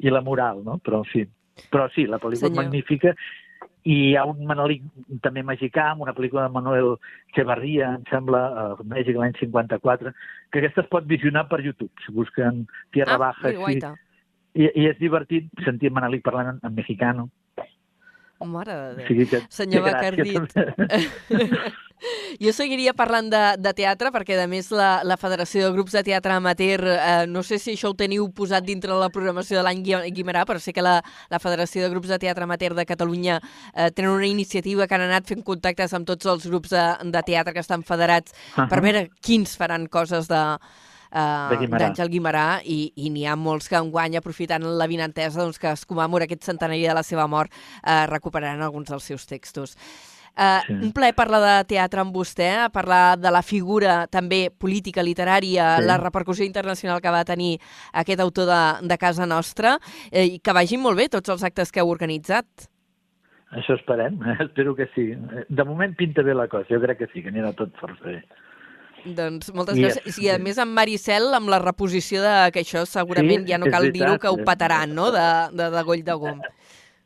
i 0.00 0.10
la 0.10 0.24
moral, 0.24 0.64
no? 0.64 0.78
Però 0.84 1.04
sí, 1.12 1.26
però 1.70 1.88
sí, 1.94 2.06
la 2.08 2.18
pel·lícula 2.22 2.48
Senyor. 2.48 2.58
és 2.58 2.64
magnífica 2.64 3.16
i 3.84 3.94
hi 3.94 4.16
ha 4.16 4.24
un 4.30 4.44
Manelic 4.46 4.84
també 5.24 5.42
mexicà, 5.42 5.88
amb 5.90 6.04
una 6.04 6.14
pel·lícula 6.14 6.46
de 6.46 6.54
Manuel 6.54 6.92
Echevarría, 7.32 7.94
em 7.98 8.04
sembla, 8.10 8.42
a 8.46 8.64
Mèxic 8.86 9.18
l'any 9.18 9.34
54, 9.40 10.12
que 10.52 10.62
aquesta 10.62 10.84
es 10.84 10.90
pot 10.92 11.08
visionar 11.10 11.48
per 11.50 11.60
YouTube, 11.64 11.90
si 12.04 12.14
busquen 12.14 12.66
Tierra 12.94 13.18
Ah, 13.18 13.22
Baja. 13.26 13.52
guaita. 13.58 13.94
I, 14.54 14.68
I 14.68 14.86
és 14.90 14.98
divertit 15.00 15.48
sentir 15.64 15.90
Manelic 15.90 16.22
parlant 16.22 16.54
en, 16.54 16.60
en 16.62 16.74
mexicano. 16.76 17.28
Mare 18.44 18.72
de 18.74 18.94
Déu. 18.98 19.06
sigui 19.08 19.26
que 19.30 19.42
Senyor 19.48 19.82
Bacardit. 19.86 20.52
Jo 22.42 22.50
seguiria 22.50 22.90
parlant 22.98 23.28
de, 23.30 23.40
de 23.62 23.70
teatre, 23.78 24.10
perquè 24.10 24.34
a 24.42 24.48
més 24.50 24.72
la, 24.74 25.04
la 25.06 25.14
Federació 25.20 25.68
de 25.68 25.74
Grups 25.76 25.92
de 25.94 26.00
Teatre 26.02 26.32
Amateur, 26.34 26.82
eh, 26.90 27.26
no 27.30 27.44
sé 27.46 27.60
si 27.62 27.76
això 27.76 27.92
ho 27.92 27.94
teniu 27.94 28.24
posat 28.34 28.66
dintre 28.66 28.90
la 28.98 29.06
programació 29.14 29.60
de 29.60 29.62
l'any 29.68 29.84
Gui- 29.86 30.10
Guimarà, 30.16 30.42
però 30.48 30.58
sé 30.58 30.74
que 30.74 30.82
la, 30.82 30.96
la 31.30 31.38
Federació 31.38 31.84
de 31.84 31.92
Grups 31.94 32.10
de 32.10 32.18
Teatre 32.24 32.42
Amateur 32.42 32.74
de 32.74 32.86
Catalunya 32.90 33.38
eh, 33.38 33.92
tenen 33.94 34.10
una 34.16 34.26
iniciativa 34.26 34.88
que 34.90 34.98
han 34.98 35.06
anat 35.06 35.30
fent 35.30 35.44
contactes 35.46 35.94
amb 35.94 36.08
tots 36.10 36.26
els 36.26 36.48
grups 36.50 36.74
de, 36.74 36.82
de 37.14 37.22
teatre 37.30 37.54
que 37.54 37.62
estan 37.62 37.86
federats 37.86 38.34
Ahà. 38.56 38.66
per 38.72 38.82
veure 38.82 39.04
quins 39.22 39.54
faran 39.60 39.86
coses 39.86 40.26
de, 40.32 40.42
Guimarà. 41.60 41.88
d'Àngel 41.88 42.08
Guimarà 42.08 42.46
i, 42.64 42.92
i 42.96 43.10
n'hi 43.10 43.26
ha 43.26 43.36
molts 43.36 43.68
que 43.68 43.76
enguany, 43.76 44.16
aprofitant 44.16 44.64
la 44.64 44.86
vinantesa 44.88 45.42
doncs, 45.42 45.58
que 45.58 45.68
es 45.72 45.84
commemora 45.84 46.24
aquest 46.24 46.44
centenari 46.48 46.86
de 46.86 46.94
la 46.96 47.02
seva 47.04 47.26
mort, 47.28 47.52
uh, 47.84 48.06
recuperaran 48.08 48.62
alguns 48.62 48.88
dels 48.88 49.04
seus 49.04 49.26
textos. 49.26 49.76
Uh, 50.32 50.62
Sí. 50.64 50.72
Un 50.72 50.92
plaer 50.96 51.12
parlar 51.12 51.40
de 51.44 51.64
teatre 51.68 52.00
amb 52.00 52.14
vostè, 52.16 52.70
parlar 52.72 53.18
de 53.20 53.30
la 53.30 53.42
figura 53.42 54.06
també 54.08 54.48
política, 54.50 55.02
literària, 55.04 55.76
Sí. 55.76 55.84
la 55.84 55.98
repercussió 55.98 56.46
internacional 56.46 57.02
que 57.02 57.10
va 57.10 57.22
tenir 57.24 57.58
aquest 57.92 58.20
autor 58.20 58.46
de, 58.46 58.88
de 58.88 58.96
casa 58.96 59.26
nostra, 59.26 59.78
eh, 60.10 60.24
i 60.24 60.38
que 60.40 60.52
vagin 60.56 60.80
molt 60.80 60.96
bé 60.96 61.10
tots 61.10 61.28
els 61.28 61.44
actes 61.44 61.70
que 61.70 61.80
heu 61.80 61.90
organitzat. 61.92 62.46
Això 63.52 63.76
esperem, 63.76 64.16
espero 64.40 64.74
que 64.74 64.88
sí. 64.94 65.12
De 65.50 65.64
moment 65.64 65.94
pinta 65.94 66.22
bé 66.22 66.32
la 66.32 66.48
cosa, 66.48 66.64
jo 66.70 66.80
crec 66.80 67.02
que 67.02 67.10
sí, 67.12 67.20
que 67.22 67.28
anirà 67.28 67.52
tot 67.54 67.76
força 67.76 68.02
bé. 68.08 68.22
Doncs 69.04 69.50
moltes 69.56 69.78
gràcies. 69.78 70.18
I 70.22 70.30
a 70.30 70.38
més 70.42 70.58
amb 70.62 70.76
Maricel, 70.76 71.32
amb 71.34 71.50
la 71.50 71.58
reposició 71.62 72.22
de 72.22 72.34
que 72.54 72.62
això 72.62 72.84
segurament 72.88 73.46
Sí, 73.46 73.52
ja 73.52 73.58
no 73.58 73.70
cal 73.72 73.90
dir-ho, 73.94 74.18
que 74.22 74.30
ho 74.30 74.38
petaran, 74.46 74.94
no?, 74.94 75.10
de, 75.14 75.26
de, 75.58 75.70
de 75.74 75.82
goll 75.88 76.04
de 76.06 76.18
gom. 76.24 76.42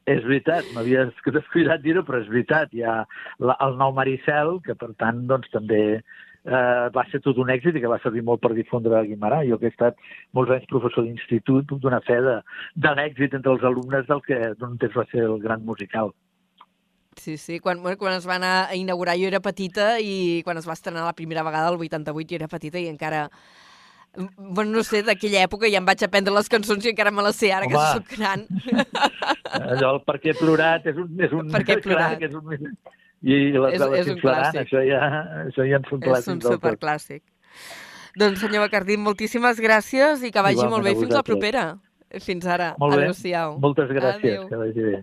És 0.07 0.23
veritat, 0.23 0.69
m'havia 0.75 1.09
descuidat 1.35 1.83
dir-ho, 1.83 2.05
però 2.07 2.21
és 2.23 2.29
veritat. 2.31 2.71
Hi 2.77 2.85
ha 2.87 3.01
la, 3.43 3.57
el 3.67 3.75
nou 3.81 3.95
Maricel, 3.97 4.61
que 4.67 4.77
per 4.79 4.93
tant 5.01 5.25
doncs, 5.31 5.51
també 5.55 5.81
eh, 6.47 6.87
va 6.95 7.05
ser 7.11 7.21
tot 7.25 7.41
un 7.43 7.51
èxit 7.55 7.77
i 7.77 7.83
que 7.83 7.91
va 7.91 7.99
servir 8.05 8.23
molt 8.27 8.45
per 8.45 8.53
difondre 8.55 9.03
Guimarà. 9.09 9.43
Jo 9.49 9.59
que 9.59 9.71
he 9.71 9.75
estat 9.75 9.99
molts 10.37 10.55
anys 10.55 10.69
professor 10.71 11.07
d'institut, 11.09 11.67
puc 11.71 11.83
donar 11.83 12.05
fe 12.07 12.21
de, 12.23 12.39
de 12.87 12.95
l'èxit 13.01 13.35
entre 13.39 13.57
els 13.57 13.67
alumnes 13.67 14.07
del 14.11 14.23
que 14.29 14.39
d'un 14.61 14.79
temps 14.83 15.01
va 15.01 15.09
ser 15.11 15.27
el 15.27 15.41
gran 15.43 15.67
musical. 15.67 16.15
Sí, 17.17 17.37
sí, 17.39 17.59
quan, 17.61 17.81
quan 17.97 18.13
es 18.15 18.27
va 18.29 18.37
anar 18.37 18.69
a 18.69 18.75
inaugurar 18.77 19.17
jo 19.17 19.27
era 19.27 19.41
petita 19.41 19.97
i 20.01 20.43
quan 20.45 20.59
es 20.61 20.67
va 20.69 20.75
estrenar 20.77 21.05
la 21.07 21.15
primera 21.17 21.43
vegada, 21.43 21.71
el 21.73 21.77
88, 21.81 22.29
jo 22.31 22.37
era 22.37 22.49
petita 22.49 22.79
i 22.79 22.89
encara... 22.89 23.31
Bueno, 24.39 24.71
no 24.79 24.83
sé, 24.83 25.03
d'aquella 25.05 25.43
època 25.45 25.69
ja 25.69 25.77
em 25.77 25.85
vaig 25.85 26.01
aprendre 26.07 26.33
les 26.33 26.47
cançons 26.49 26.85
i 26.87 26.89
encara 26.95 27.11
me 27.13 27.21
les 27.27 27.37
sé 27.37 27.51
ara 27.53 27.67
que 27.69 27.77
Home. 27.77 27.99
soc 27.99 28.15
gran. 28.17 28.47
Allò, 29.61 29.91
el 29.97 30.01
Per 30.09 30.15
què 30.23 30.31
he 30.33 30.37
plorat 30.39 30.87
és 30.89 30.97
un... 30.97 31.11
És 31.21 31.35
un 31.37 31.51
Per 31.53 31.61
què 31.69 31.77
he 31.77 31.83
plorat. 31.85 32.15
clar 32.15 32.21
que 32.23 32.31
És 32.31 32.37
un, 32.37 32.79
I 33.27 33.37
les 33.57 33.75
És- 33.75 33.81
de 33.83 33.89
la 33.91 33.99
és 33.99 34.09
un 34.13 34.21
clàssic. 34.23 34.61
això 34.63 34.81
ja, 34.89 35.01
això 35.49 35.67
ja 35.69 35.81
en 35.83 35.85
són 35.91 36.01
És 36.01 36.09
clàssics 36.09 36.33
un 36.33 36.41
superclàssic. 36.47 37.23
Doncs, 38.17 38.41
senyor 38.41 38.65
Bacardí, 38.65 38.97
moltíssimes 38.97 39.61
gràcies 39.61 40.23
i 40.25 40.31
que 40.33 40.41
vagi 40.41 40.57
Igualment 40.61 40.73
molt 40.79 40.85
bé 40.89 40.95
fins 41.01 41.13
la 41.13 41.23
propera. 41.27 41.65
Fins 42.25 42.47
ara. 42.49 42.71
Molt 42.81 42.95
bé. 42.97 43.03
Adéu-siau. 43.11 43.59
Moltes 43.61 43.91
gràcies, 43.93 44.39
Adéu. 44.39 44.49
que 44.49 44.57
vagi 44.63 44.81
bé. 44.87 45.03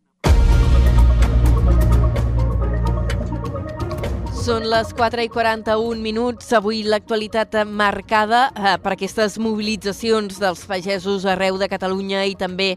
Són 4.41 4.63
les 4.65 4.89
4 4.97 5.21
i 5.21 5.29
41 5.29 5.99
minuts. 6.01 6.47
Avui 6.57 6.79
l'actualitat 6.81 7.59
marcada 7.69 8.47
eh, 8.57 8.71
per 8.81 8.95
aquestes 8.95 9.35
mobilitzacions 9.37 10.39
dels 10.41 10.63
pagesos 10.65 11.27
arreu 11.29 11.59
de 11.61 11.67
Catalunya 11.69 12.23
i 12.25 12.33
també 12.33 12.71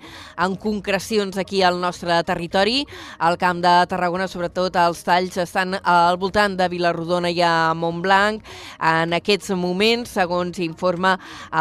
en 0.45 0.59
concrecions 0.61 1.39
aquí 1.41 1.63
al 1.65 1.79
nostre 1.81 2.19
territori. 2.29 2.83
Al 3.17 3.39
Camp 3.41 3.63
de 3.65 3.73
Tarragona, 3.89 4.27
sobretot, 4.29 4.77
els 4.77 5.01
talls 5.07 5.39
estan 5.41 5.79
al 5.81 6.19
voltant 6.21 6.59
de 6.59 6.67
Vilarrodona 6.69 7.31
i 7.33 7.41
a 7.41 7.73
Montblanc. 7.73 8.45
En 8.85 9.17
aquests 9.17 9.55
moments, 9.57 10.13
segons 10.19 10.61
informa 10.61 11.15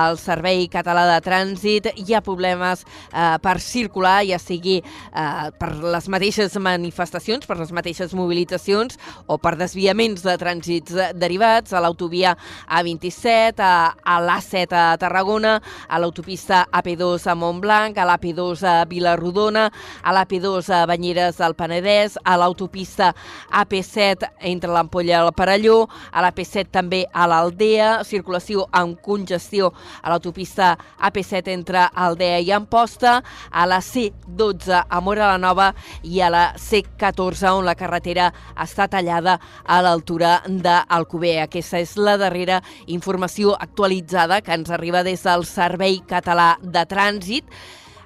el 0.03 0.19
Servei 0.19 0.67
Català 0.67 1.07
de 1.13 1.21
Trànsit, 1.23 1.89
hi 1.95 2.11
ha 2.11 2.23
problemes 2.27 2.83
eh, 2.83 3.39
per 3.39 3.55
circular, 3.63 4.17
ja 4.27 4.41
sigui 4.43 4.81
eh, 4.83 5.47
per 5.55 5.71
les 5.95 6.11
mateixes 6.11 6.59
manifestacions, 6.59 7.47
per 7.47 7.61
les 7.63 7.71
mateixes 7.71 8.11
mobilitzacions 8.11 8.99
o 9.31 9.39
per 9.39 9.55
desviaments 9.55 9.92
desviaments 9.93 10.23
de 10.25 10.33
trànsits 10.41 10.95
derivats 11.13 11.73
a 11.73 11.79
l'autovia 11.83 12.33
A27, 12.67 13.61
a, 13.61 13.93
a 14.01 14.15
l'A7 14.19 14.73
a 14.73 14.97
Tarragona, 14.97 15.59
a 15.87 15.99
l'autopista 15.99 16.65
AP2 16.73 17.27
a 17.29 17.35
Montblanc, 17.35 17.97
a 17.97 18.05
l'AP2 18.09 18.63
a 18.65 18.85
Vilarrodona, 18.89 19.69
a 20.01 20.13
l'AP2 20.13 20.71
a 20.73 20.85
Banyeres 20.89 21.37
del 21.37 21.53
Penedès, 21.53 22.17
a 22.23 22.37
l'autopista 22.37 23.13
AP7 23.51 24.31
entre 24.41 24.71
l'Ampolla 24.73 25.13
i 25.13 25.19
el 25.19 25.31
Parelló, 25.37 25.85
a 26.11 26.25
l'AP7 26.25 26.73
també 26.73 27.03
a 27.13 27.27
l'Aldea, 27.29 28.01
circulació 28.03 28.65
amb 28.71 28.97
congestió 28.97 29.71
a 30.01 30.09
l'autopista 30.09 30.73
AP7 31.05 31.53
entre 31.53 31.85
Aldea 31.93 32.41
i 32.41 32.51
Amposta, 32.51 33.19
a 33.51 33.67
la 33.69 33.77
C12 33.77 34.81
a 34.89 35.01
Mora 35.01 35.29
la 35.29 35.37
Nova 35.37 35.69
i 36.01 36.21
a 36.21 36.33
la 36.33 36.43
C14 36.57 37.53
on 37.53 37.67
la 37.67 37.77
carretera 37.77 38.31
està 38.57 38.89
tallada 38.89 39.37
a 39.63 39.82
l'altura 39.83 40.37
d'Alcover. 40.47 41.35
Aquesta 41.43 41.81
és 41.83 41.97
la 41.99 42.15
darrera 42.17 42.61
informació 42.87 43.53
actualitzada 43.59 44.41
que 44.41 44.55
ens 44.55 44.71
arriba 44.71 45.03
des 45.03 45.23
del 45.27 45.45
Servei 45.45 45.99
Català 46.07 46.55
de 46.63 46.85
Trànsit. 46.89 47.51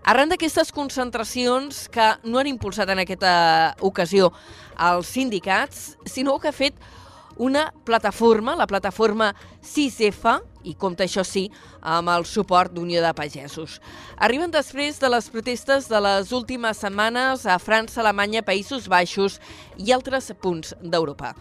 Arran 0.08 0.32
d'aquestes 0.32 0.72
concentracions 0.72 1.86
que 1.92 2.14
no 2.24 2.40
han 2.40 2.48
impulsat 2.48 2.90
en 2.94 3.04
aquesta 3.04 3.76
ocasió 3.84 4.32
els 4.80 5.10
sindicats, 5.12 5.98
sinó 6.08 6.38
que 6.40 6.48
ha 6.48 6.56
fet 6.56 6.78
una 7.38 7.74
plataforma, 7.86 8.56
la 8.56 8.68
plataforma 8.68 9.34
6F, 9.62 10.40
i 10.68 10.74
compta 10.76 11.06
això 11.06 11.24
sí 11.24 11.46
amb 11.82 12.12
el 12.12 12.26
suport 12.28 12.74
d'Unió 12.76 13.02
de 13.04 13.14
Pagesos. 13.16 13.78
Arriben 14.18 14.52
després 14.52 15.00
de 15.00 15.12
les 15.12 15.30
protestes 15.32 15.88
de 15.88 16.02
les 16.04 16.34
últimes 16.36 16.82
setmanes 16.84 17.46
a 17.46 17.60
França, 17.62 18.02
Alemanya, 18.02 18.44
Països 18.44 18.90
Baixos 18.92 19.40
i 19.78 19.94
altres 19.96 20.32
punts 20.42 20.76
d'Europa. 20.82 21.36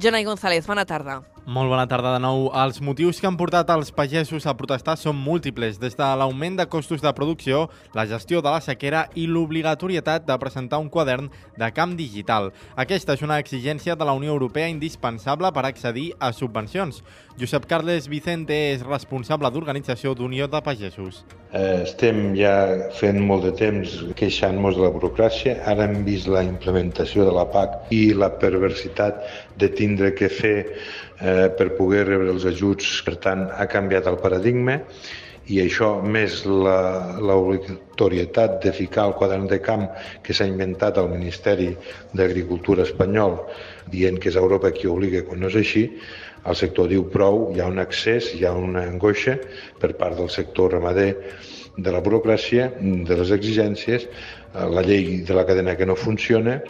Jonai 0.00 0.24
González, 0.24 0.66
bona 0.66 0.86
tarda. 0.86 1.20
Molt 1.46 1.70
bona 1.72 1.86
tarda 1.88 2.12
de 2.12 2.20
nou. 2.20 2.50
Els 2.52 2.82
motius 2.84 3.18
que 3.20 3.26
han 3.26 3.36
portat 3.40 3.70
els 3.72 3.88
pagesos 3.96 4.44
a 4.44 4.52
protestar 4.54 4.96
són 5.00 5.16
múltiples, 5.16 5.78
des 5.80 5.96
de 5.96 6.08
l'augment 6.20 6.58
de 6.58 6.66
costos 6.68 7.00
de 7.00 7.12
producció, 7.16 7.62
la 7.96 8.04
gestió 8.06 8.42
de 8.44 8.52
la 8.52 8.60
sequera 8.60 9.06
i 9.16 9.24
l'obligatorietat 9.26 10.26
de 10.28 10.36
presentar 10.38 10.82
un 10.84 10.90
quadern 10.92 11.30
de 11.56 11.70
camp 11.72 11.96
digital. 11.96 12.50
Aquesta 12.76 13.16
és 13.16 13.24
una 13.24 13.40
exigència 13.40 13.96
de 13.96 14.04
la 14.04 14.12
Unió 14.12 14.36
Europea 14.36 14.68
indispensable 14.68 15.50
per 15.56 15.64
accedir 15.64 16.10
a 16.20 16.30
subvencions. 16.36 17.00
Josep 17.40 17.64
Carles 17.66 18.10
Vicente 18.12 18.56
és 18.74 18.84
responsable 18.84 19.48
d'organització 19.50 20.12
d'Unió 20.14 20.46
de 20.46 20.60
Pagesos. 20.60 21.24
Eh, 21.50 21.82
estem 21.82 22.34
ja 22.36 22.52
fent 22.94 23.16
molt 23.26 23.48
de 23.48 23.54
temps 23.56 23.94
queixant-nos 24.18 24.76
de 24.76 24.84
la 24.84 24.92
burocràcia. 24.92 25.56
Ara 25.66 25.88
hem 25.88 26.04
vist 26.04 26.28
la 26.30 26.44
implementació 26.46 27.24
de 27.26 27.32
la 27.34 27.48
PAC 27.50 27.88
i 27.96 28.12
la 28.14 28.28
perversitat 28.38 29.24
de 29.58 29.70
tindre 29.72 30.12
que 30.14 30.28
fer 30.30 30.56
eh, 31.20 31.48
per 31.56 31.76
poder 31.78 32.06
rebre 32.08 32.30
els 32.34 32.44
ajuts. 32.48 33.02
Per 33.06 33.16
tant, 33.22 33.40
ha 33.52 33.66
canviat 33.70 34.06
el 34.10 34.18
paradigma 34.22 34.76
i 35.50 35.60
això, 35.62 36.02
més 36.02 36.44
l'obligatorietat 36.46 38.50
de 38.64 38.72
ficar 38.76 39.06
el 39.08 39.14
quadern 39.18 39.46
de 39.50 39.58
camp 39.64 39.84
que 40.22 40.32
s'ha 40.36 40.46
inventat 40.46 40.98
al 41.00 41.08
Ministeri 41.10 41.76
d'Agricultura 42.14 42.82
espanyol, 42.86 43.32
dient 43.90 44.18
que 44.20 44.28
és 44.30 44.36
Europa 44.38 44.70
qui 44.76 44.86
obliga 44.90 45.24
quan 45.26 45.38
no 45.42 45.48
és 45.50 45.56
així, 45.58 45.84
el 46.46 46.56
sector 46.56 46.88
diu 46.88 47.04
prou, 47.12 47.50
hi 47.52 47.60
ha 47.60 47.68
un 47.68 47.78
accés, 47.82 48.34
hi 48.36 48.44
ha 48.46 48.52
una 48.56 48.82
angoixa 48.88 49.34
per 49.80 49.92
part 49.98 50.16
del 50.20 50.30
sector 50.32 50.72
ramader 50.76 51.12
de 51.76 51.90
la 51.92 52.00
burocràcia, 52.04 52.70
de 52.80 53.14
les 53.16 53.30
exigències, 53.34 54.06
eh, 54.06 54.08
la 54.76 54.82
llei 54.86 55.20
de 55.26 55.34
la 55.36 55.44
cadena 55.48 55.76
que 55.76 55.86
no 55.86 55.96
funciona, 55.96 56.60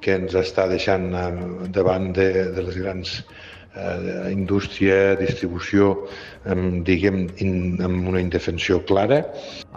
que 0.00 0.14
ens 0.20 0.34
està 0.38 0.66
deixant 0.70 1.14
eh, 1.14 1.26
davant 1.74 2.12
de, 2.14 2.28
de 2.54 2.62
les 2.68 2.76
grans 2.82 3.18
eh, 3.76 4.32
indústria, 4.32 5.14
distribució, 5.20 6.06
eh, 6.44 6.56
diguem, 6.86 7.26
in, 7.44 7.76
amb 7.84 8.08
una 8.08 8.20
indefensió 8.20 8.80
clara. 8.88 9.22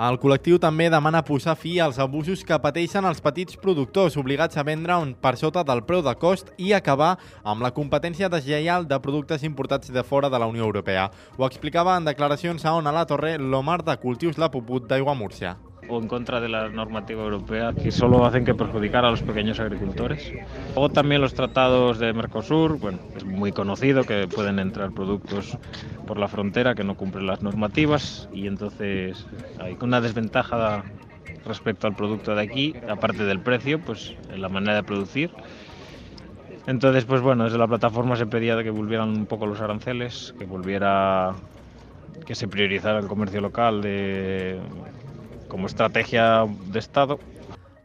El 0.10 0.20
col·lectiu 0.22 0.60
també 0.60 0.90
demana 0.90 1.24
posar 1.28 1.58
fi 1.60 1.78
als 1.84 2.00
abusos 2.00 2.44
que 2.48 2.60
pateixen 2.64 3.06
els 3.06 3.22
petits 3.22 3.60
productors 3.60 4.18
obligats 4.18 4.58
a 4.58 4.64
vendre 4.64 4.98
un 4.98 5.14
per 5.14 5.36
sota 5.38 5.64
del 5.64 5.84
preu 5.84 6.04
de 6.06 6.16
cost 6.16 6.54
i 6.58 6.74
acabar 6.74 7.18
amb 7.44 7.66
la 7.66 7.74
competència 7.76 8.30
deslleial 8.32 8.88
de 8.88 9.00
productes 9.04 9.44
importats 9.44 9.92
de 9.92 10.04
fora 10.04 10.30
de 10.30 10.40
la 10.40 10.48
Unió 10.48 10.64
Europea. 10.64 11.10
Ho 11.38 11.46
explicava 11.46 11.98
en 11.98 12.08
declaracions 12.08 12.66
a 12.66 12.76
Ona 12.80 12.96
la 12.96 13.06
Torre 13.06 13.38
l'Omar 13.38 13.84
de 13.84 13.98
Cultius 13.98 14.38
La 14.38 14.52
Puput 14.52 14.88
d'Aigua 14.88 15.16
Múrcia 15.16 15.58
o 15.90 16.00
en 16.00 16.08
contra 16.08 16.40
de 16.40 16.48
la 16.48 16.70
normativa 16.70 17.24
europea 17.24 17.74
que 17.74 17.92
solo 17.92 18.26
hacen 18.26 18.46
que 18.46 18.54
perjudicar 18.54 19.04
a 19.06 19.12
los 19.12 19.22
pequeños 19.22 19.60
agricultores. 19.60 20.32
O 20.76 20.90
también 20.90 21.22
los 21.22 21.34
tratados 21.34 22.00
de 22.00 22.14
Mercosur, 22.14 22.78
bueno, 22.78 23.00
es 23.16 23.26
muy 23.26 23.52
conocido 23.52 24.04
que 24.04 24.28
pueden 24.28 24.60
entrar 24.60 24.92
productos 24.92 25.58
por 26.06 26.18
la 26.18 26.28
frontera 26.28 26.76
que 26.76 26.84
no 26.84 26.96
cumplen 26.96 27.28
las 27.28 27.42
normativas 27.42 28.30
y 28.32 28.48
entonces 28.48 29.26
hay 29.60 29.76
una 29.82 30.00
desventaja 30.00 30.84
respecto 31.46 31.88
al 31.88 31.96
producto 31.96 32.36
de 32.36 32.42
aquí, 32.42 32.76
aparte 32.88 33.24
del 33.24 33.40
precio, 33.40 33.80
pues 33.80 34.16
en 34.32 34.42
la 34.42 34.50
manera 34.50 34.76
de 34.76 34.84
producir. 34.84 35.32
Entonces, 36.68 37.06
pues 37.06 37.22
bueno, 37.22 37.46
desde 37.46 37.58
la 37.58 37.68
plataforma 37.68 38.16
se 38.16 38.28
pedía 38.28 38.62
que 38.62 38.70
volvieran 38.70 39.10
un 39.10 39.26
poco 39.26 39.48
los 39.48 39.60
aranceles, 39.60 40.36
que 40.38 40.46
volviera 40.46 41.34
que 42.26 42.36
se 42.36 42.48
priorizara 42.48 43.00
el 43.00 43.08
comercio 43.08 43.42
local 43.42 43.82
de 43.82 44.60
com 45.50 45.66
a 45.66 45.70
estratègia 45.72 46.46
d'Estat. 46.72 47.18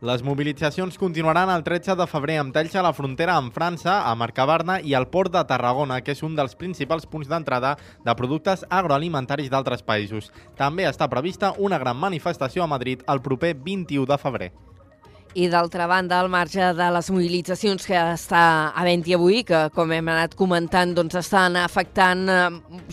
Les 0.05 0.21
mobilitzacions 0.21 0.99
continuaran 1.01 1.49
el 1.49 1.63
13 1.65 1.95
de 1.97 2.05
febrer 2.05 2.35
amb 2.37 2.53
talls 2.53 2.75
a 2.77 2.83
la 2.85 2.93
frontera 2.93 3.39
amb 3.41 3.55
França, 3.57 4.03
a 4.05 4.13
Mercabarna 4.21 4.77
i 4.85 4.93
al 4.93 5.07
port 5.09 5.33
de 5.33 5.41
Tarragona, 5.49 6.03
que 6.05 6.13
és 6.13 6.21
un 6.27 6.37
dels 6.37 6.53
principals 6.61 7.09
punts 7.09 7.31
d'entrada 7.31 7.71
de 8.05 8.17
productes 8.19 8.67
agroalimentaris 8.69 9.49
d'altres 9.49 9.81
països. 9.81 10.29
També 10.61 10.85
està 10.85 11.09
prevista 11.09 11.55
una 11.57 11.81
gran 11.81 11.97
manifestació 11.97 12.67
a 12.67 12.69
Madrid 12.69 13.01
el 13.09 13.25
proper 13.25 13.55
21 13.57 14.05
de 14.13 14.21
febrer. 14.21 14.53
I 15.35 15.49
d'altra 15.51 15.89
banda, 15.91 16.21
al 16.21 16.29
marge 16.31 16.63
de 16.79 16.87
les 16.95 17.09
mobilitzacions 17.11 17.83
que 17.91 17.97
està 17.99 18.71
havent-hi 18.79 19.17
avui, 19.17 19.41
que 19.43 19.65
com 19.75 19.91
hem 19.91 20.07
anat 20.13 20.37
comentant, 20.39 20.93
doncs 20.95 21.17
estan 21.19 21.59
afectant 21.59 22.23
eh, 22.31 22.45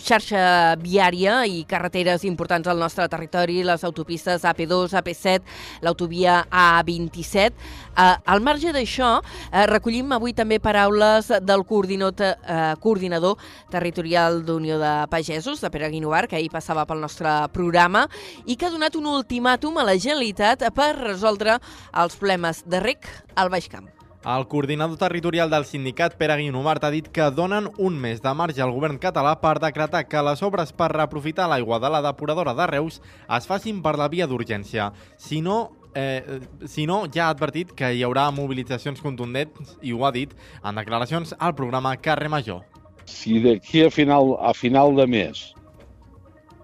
xarxa 0.02 0.40
viària 0.82 1.36
i 1.46 1.60
carreteres 1.70 2.24
importants 2.26 2.66
al 2.66 2.82
nostre 2.82 3.06
territori, 3.12 3.60
les 3.62 3.86
autopistes 3.86 4.42
AP2, 4.42 4.96
AP7, 4.98 5.54
l'autovia 5.86 6.40
A27. 6.50 7.54
Eh, 7.92 8.16
al 8.24 8.40
marge 8.40 8.72
d'això, 8.72 9.20
eh, 9.52 9.66
recollim 9.68 10.12
avui 10.12 10.32
també 10.32 10.58
paraules 10.60 11.28
del 11.42 11.64
coordinador, 11.68 12.36
eh, 12.46 12.74
coordinador 12.80 13.36
territorial 13.70 14.44
d'Unió 14.44 14.78
de 14.78 15.06
Pagesos, 15.08 15.60
de 15.60 15.70
Pere 15.70 15.90
Guinovar, 15.90 16.26
que 16.26 16.36
ahir 16.36 16.50
passava 16.50 16.86
pel 16.86 17.00
nostre 17.00 17.28
programa, 17.52 18.08
i 18.46 18.56
que 18.56 18.66
ha 18.66 18.70
donat 18.70 18.96
un 18.96 19.06
ultimàtum 19.06 19.76
a 19.78 19.84
la 19.84 19.98
Generalitat 19.98 20.72
per 20.74 20.96
resoldre 20.96 21.58
els 21.92 22.16
problemes 22.16 22.64
de 22.66 22.80
rec 22.80 23.06
al 23.36 23.50
Baix 23.50 23.68
Camp. 23.68 23.88
El 24.24 24.46
coordinador 24.46 24.96
territorial 24.98 25.50
del 25.50 25.64
sindicat, 25.64 26.14
Pere 26.14 26.36
Guinomart, 26.38 26.84
ha 26.84 26.90
dit 26.94 27.08
que 27.10 27.24
donen 27.34 27.68
un 27.76 27.96
mes 27.98 28.22
de 28.22 28.32
marge 28.32 28.62
al 28.62 28.70
govern 28.70 29.00
català 29.02 29.40
per 29.40 29.58
decretar 29.58 30.04
que 30.06 30.22
les 30.22 30.44
obres 30.46 30.70
per 30.72 30.92
reaprofitar 30.92 31.48
l'aigua 31.50 31.80
de 31.82 31.90
la 31.90 32.00
depuradora 32.00 32.54
de 32.54 32.66
Reus 32.70 33.00
es 33.28 33.48
facin 33.50 33.82
per 33.82 33.96
la 33.98 34.06
via 34.08 34.28
d'urgència. 34.30 34.92
Si 35.18 35.40
no, 35.42 35.72
eh, 35.94 36.40
si 36.66 36.86
no, 36.86 37.04
ja 37.12 37.26
ha 37.28 37.34
advertit 37.34 37.72
que 37.76 37.92
hi 37.94 38.04
haurà 38.06 38.28
mobilitzacions 38.34 39.02
contundents, 39.04 39.76
i 39.82 39.92
ho 39.92 40.04
ha 40.06 40.12
dit 40.14 40.34
en 40.62 40.78
declaracions 40.78 41.34
al 41.38 41.56
programa 41.58 41.96
Carrer 41.96 42.30
Major. 42.32 42.62
Si 43.04 43.40
d'aquí 43.42 43.84
a 43.86 43.90
final, 43.90 44.36
a 44.40 44.54
final 44.54 44.94
de 44.96 45.06
mes 45.06 45.42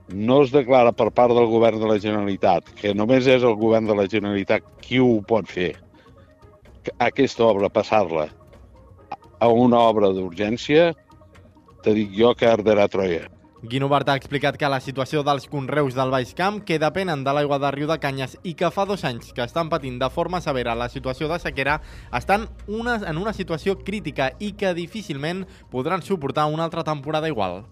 no 0.09 0.41
es 0.43 0.53
declara 0.55 0.93
per 0.97 1.11
part 1.13 1.35
del 1.37 1.49
govern 1.51 1.81
de 1.81 1.89
la 1.91 1.99
Generalitat, 2.01 2.71
que 2.79 2.95
només 2.97 3.27
és 3.29 3.45
el 3.45 3.57
govern 3.61 3.89
de 3.89 3.97
la 3.97 4.09
Generalitat 4.09 4.65
qui 4.81 5.03
ho 5.03 5.19
pot 5.29 5.49
fer, 5.51 5.75
aquesta 7.05 7.45
obra 7.45 7.69
passar-la 7.69 8.29
a 9.39 9.49
una 9.53 9.81
obra 9.91 10.09
d'urgència, 10.15 10.95
te 11.85 11.95
dic 11.95 12.15
jo 12.17 12.33
que 12.35 12.49
arderà 12.49 12.89
Troia. 12.91 13.29
Guinovart 13.63 14.07
ha 14.09 14.15
explicat 14.15 14.55
que 14.55 14.69
la 14.71 14.79
situació 14.79 15.25
dels 15.27 15.49
conreus 15.51 15.97
del 15.97 16.13
Baix 16.15 16.31
Camp, 16.39 16.61
que 16.63 16.77
depenen 16.79 17.25
de 17.27 17.33
l'aigua 17.35 17.57
de 17.59 17.73
Riu 17.75 17.89
de 17.91 17.97
Canyes 17.99 18.37
i 18.47 18.53
que 18.55 18.71
fa 18.71 18.85
dos 18.87 19.03
anys 19.09 19.33
que 19.35 19.43
estan 19.43 19.67
patint 19.73 19.97
de 19.99 20.09
forma 20.15 20.39
severa 20.45 20.77
la 20.79 20.87
situació 20.93 21.27
de 21.27 21.41
sequera, 21.43 21.81
estan 22.15 22.47
una, 22.69 23.01
en 23.03 23.19
una 23.19 23.33
situació 23.35 23.75
crítica 23.83 24.31
i 24.39 24.53
que 24.55 24.71
difícilment 24.79 25.43
podran 25.75 26.07
suportar 26.07 26.47
una 26.47 26.71
altra 26.71 26.87
temporada 26.87 27.27
igual. 27.27 27.65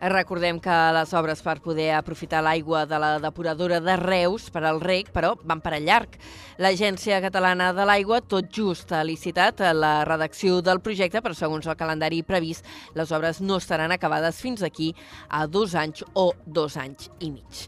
Recordem 0.00 0.60
que 0.62 0.74
les 0.94 1.12
obres 1.18 1.40
per 1.42 1.56
poder 1.58 1.88
aprofitar 1.96 2.38
l'aigua 2.46 2.84
de 2.86 3.00
la 3.02 3.16
depuradora 3.18 3.80
de 3.82 3.96
Reus 3.98 4.46
per 4.54 4.62
al 4.62 4.78
rec, 4.80 5.10
però 5.10 5.32
van 5.42 5.58
per 5.60 5.72
a 5.74 5.80
llarg. 5.82 6.14
L'Agència 6.62 7.18
Catalana 7.24 7.72
de 7.74 7.82
l'Aigua 7.82 8.20
tot 8.22 8.46
just 8.54 8.94
ha 8.94 9.02
licitat 9.02 9.64
la 9.74 10.04
redacció 10.06 10.60
del 10.62 10.78
projecte, 10.78 11.18
però 11.18 11.34
segons 11.34 11.66
el 11.66 11.76
calendari 11.76 12.22
previst, 12.22 12.64
les 12.94 13.10
obres 13.10 13.42
no 13.42 13.58
estaran 13.58 13.90
acabades 13.90 14.38
fins 14.38 14.62
aquí 14.62 14.94
a 15.28 15.48
dos 15.50 15.74
anys 15.74 16.06
o 16.14 16.30
dos 16.46 16.78
anys 16.78 17.10
i 17.18 17.32
mig. 17.34 17.66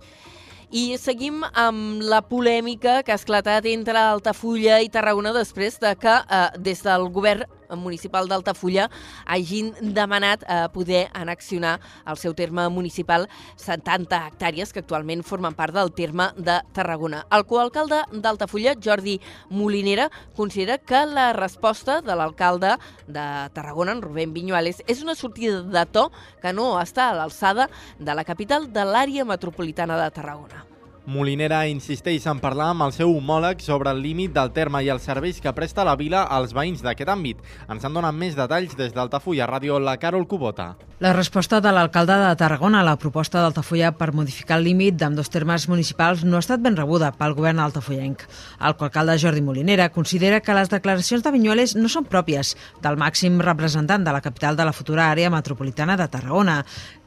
I 0.71 0.95
seguim 1.03 1.43
amb 1.51 1.99
la 2.07 2.21
polèmica 2.23 3.01
que 3.03 3.11
ha 3.11 3.19
esclatat 3.19 3.67
entre 3.67 3.99
Altafulla 3.99 4.79
i 4.79 4.89
Tarragona 4.89 5.35
després 5.35 5.81
de 5.83 5.97
que 5.99 6.13
eh, 6.15 6.45
des 6.63 6.87
del 6.87 7.11
govern 7.11 7.43
municipal 7.77 8.29
d'Altafulla 8.29 8.89
hagin 9.27 9.73
demanat 9.95 10.45
eh, 10.47 10.67
poder 10.73 11.09
anaccionar 11.15 11.79
al 12.05 12.17
seu 12.17 12.35
terme 12.35 12.69
municipal 12.69 13.29
70 13.57 14.21
hectàrees 14.31 14.73
que 14.73 14.83
actualment 14.83 15.23
formen 15.27 15.55
part 15.55 15.75
del 15.75 15.93
terme 15.93 16.31
de 16.37 16.61
Tarragona. 16.73 17.25
El 17.31 17.47
coalcalde 17.47 18.03
d'Altafulla, 18.13 18.75
Jordi 18.83 19.19
Molinera, 19.51 20.11
considera 20.37 20.79
que 20.79 21.05
la 21.07 21.33
resposta 21.33 22.01
de 22.03 22.17
l'alcalde 22.17 22.77
de 23.07 23.27
Tarragona, 23.55 23.93
en 23.93 24.03
Rubén 24.03 24.35
Viñuales, 24.35 24.83
és 24.87 25.03
una 25.03 25.15
sortida 25.15 25.63
de 25.63 25.87
to 25.87 26.09
que 26.43 26.53
no 26.57 26.73
està 26.81 27.11
a 27.11 27.17
l'alçada 27.19 27.71
de 27.99 28.15
la 28.15 28.25
capital 28.25 28.71
de 28.73 28.85
l'àrea 28.87 29.25
metropolitana 29.29 29.99
de 30.01 30.11
Tarragona. 30.15 30.67
Molinera 31.11 31.65
insisteix 31.67 32.23
en 32.31 32.39
parlar 32.39 32.69
amb 32.71 32.85
el 32.85 32.93
seu 32.95 33.11
homòleg 33.11 33.59
sobre 33.65 33.91
el 33.91 33.99
límit 34.05 34.31
del 34.37 34.53
terme 34.55 34.79
i 34.87 34.91
els 34.95 35.03
serveis 35.09 35.41
que 35.43 35.53
presta 35.57 35.83
la 35.83 35.97
vila 35.99 36.21
als 36.37 36.53
veïns 36.55 36.85
d'aquest 36.85 37.11
àmbit. 37.11 37.41
Ens 37.67 37.83
en 37.89 37.97
donen 37.99 38.15
més 38.15 38.37
detalls 38.39 38.77
des 38.79 38.95
d'Altafulla 38.95 39.49
Ràdio 39.51 39.81
la 39.83 39.97
Carol 39.99 40.29
Cubota. 40.31 40.77
La 41.01 41.15
resposta 41.17 41.63
de 41.65 41.73
l'alcalde 41.73 42.15
de 42.21 42.31
Tarragona 42.37 42.83
a 42.83 42.87
la 42.87 42.95
proposta 43.01 43.41
d'Altafulla 43.41 43.91
per 43.97 44.13
modificar 44.13 44.59
el 44.61 44.67
límit 44.69 44.99
d'amb 45.01 45.17
dos 45.17 45.33
termes 45.33 45.65
municipals 45.67 46.23
no 46.23 46.37
ha 46.37 46.45
estat 46.45 46.61
ben 46.61 46.77
rebuda 46.77 47.09
pel 47.17 47.35
govern 47.35 47.59
altafollenc. 47.65 48.23
El 48.61 48.77
coalcalde 48.77 49.17
Jordi 49.19 49.43
Molinera 49.43 49.89
considera 49.91 50.43
que 50.45 50.55
les 50.55 50.71
declaracions 50.71 51.25
de 51.25 51.33
Vinyuales 51.33 51.75
no 51.75 51.89
són 51.89 52.05
pròpies 52.05 52.53
del 52.85 53.01
màxim 53.01 53.41
representant 53.41 54.05
de 54.05 54.13
la 54.13 54.21
capital 54.21 54.61
de 54.61 54.69
la 54.69 54.77
futura 54.77 55.09
àrea 55.11 55.33
metropolitana 55.33 55.97
de 55.97 56.07
Tarragona, 56.07 56.61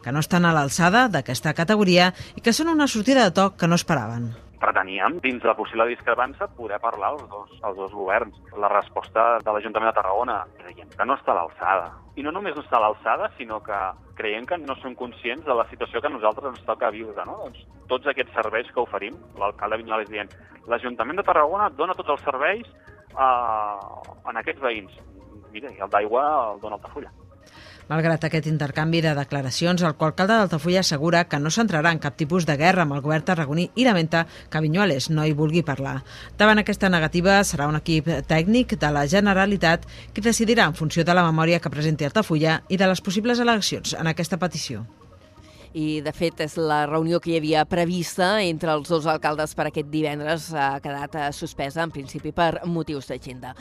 que 0.03 0.11
no 0.11 0.21
estan 0.23 0.45
a 0.45 0.53
l'alçada 0.53 1.07
d'aquesta 1.09 1.55
categoria 1.57 2.11
i 2.35 2.43
que 2.43 2.53
són 2.53 2.71
una 2.71 2.87
sortida 2.91 3.23
de 3.23 3.35
toc 3.35 3.57
que 3.61 3.71
no 3.71 3.79
esperaven 3.79 4.33
preteníem, 4.63 5.17
dins 5.23 5.43
la 5.43 5.55
possible 5.57 5.85
discrepància, 5.89 6.47
poder 6.57 6.79
parlar 6.79 7.11
als 7.13 7.25
dos, 7.29 7.51
als 7.67 7.75
dos 7.77 7.91
governs. 7.91 8.37
La 8.55 8.69
resposta 8.71 9.39
de 9.43 9.51
l'Ajuntament 9.51 9.91
de 9.91 9.97
Tarragona 9.97 10.37
creiem 10.59 10.89
que 10.93 11.07
no 11.07 11.17
està 11.19 11.33
a 11.33 11.39
l'alçada. 11.41 11.89
I 12.15 12.23
no 12.23 12.31
només 12.31 12.55
no 12.55 12.63
està 12.63 12.79
a 12.79 12.83
l'alçada, 12.85 13.29
sinó 13.37 13.59
que 13.65 13.79
creiem 14.19 14.45
que 14.47 14.59
no 14.61 14.77
són 14.79 14.95
conscients 14.95 15.45
de 15.45 15.57
la 15.57 15.65
situació 15.71 15.99
que 15.99 16.07
a 16.11 16.13
nosaltres 16.13 16.53
ens 16.53 16.67
toca 16.67 16.93
viure. 16.95 17.25
No? 17.27 17.39
Doncs 17.43 17.65
tots 17.91 18.11
aquests 18.11 18.35
serveis 18.37 18.69
que 18.71 18.83
oferim, 18.83 19.17
l'alcalde 19.39 19.81
Vinyales 19.81 20.11
dient 20.11 20.31
l'Ajuntament 20.69 21.19
de 21.19 21.27
Tarragona 21.27 21.71
dona 21.73 21.97
tots 21.97 22.15
els 22.15 22.23
serveis 22.23 22.69
eh, 22.69 24.29
en 24.31 24.39
aquests 24.43 24.63
veïns. 24.63 24.95
Mira, 25.51 25.73
i 25.73 25.83
el 25.83 25.91
d'aigua 25.91 26.23
el 26.53 26.63
dona 26.63 26.79
Altafulla. 26.79 27.11
Malgrat 27.89 28.23
aquest 28.23 28.47
intercanvi 28.47 29.01
de 29.03 29.11
declaracions, 29.17 29.81
el 29.81 29.91
alcalde 29.91 30.37
d'Altafulla 30.37 30.79
assegura 30.85 31.25
que 31.27 31.39
no 31.39 31.51
s'entrarà 31.51 31.91
en 31.91 31.99
cap 31.99 32.15
tipus 32.15 32.47
de 32.47 32.55
guerra 32.57 32.85
amb 32.85 32.95
el 32.95 33.03
govern 33.03 33.25
tarragoní 33.27 33.69
i 33.75 33.83
lamenta 33.83 34.25
que 34.49 34.63
Vinyuales 34.63 35.09
no 35.09 35.25
hi 35.27 35.35
vulgui 35.35 35.65
parlar. 35.67 35.97
Davant 36.39 36.63
aquesta 36.63 36.89
negativa, 36.89 37.41
serà 37.43 37.67
un 37.67 37.79
equip 37.81 38.07
tècnic 38.31 38.77
de 38.79 38.95
la 38.95 39.05
Generalitat 39.07 39.87
qui 40.13 40.23
decidirà 40.23 40.69
en 40.71 40.79
funció 40.79 41.03
de 41.03 41.13
la 41.13 41.27
memòria 41.27 41.59
que 41.59 41.73
presenti 41.73 42.07
Altafulla 42.07 42.61
i 42.69 42.79
de 42.79 42.87
les 42.87 43.01
possibles 43.03 43.43
eleccions 43.43 43.97
en 43.99 44.07
aquesta 44.07 44.39
petició 44.39 44.87
i 45.73 46.01
de 46.05 46.11
fet 46.13 46.43
és 46.45 46.55
la 46.57 46.83
reunió 46.85 47.19
que 47.19 47.31
hi 47.33 47.37
havia 47.39 47.65
prevista 47.65 48.35
entre 48.45 48.71
els 48.73 48.89
dos 48.89 49.07
alcaldes 49.09 49.55
per 49.57 49.67
aquest 49.67 49.89
divendres 49.89 50.51
ha 50.53 50.77
quedat 50.83 51.17
eh, 51.17 51.25
suspesa 51.33 51.83
en 51.83 51.91
principi 51.91 52.31
per 52.31 52.61
motius 52.69 53.09
d'agenda. 53.09 53.53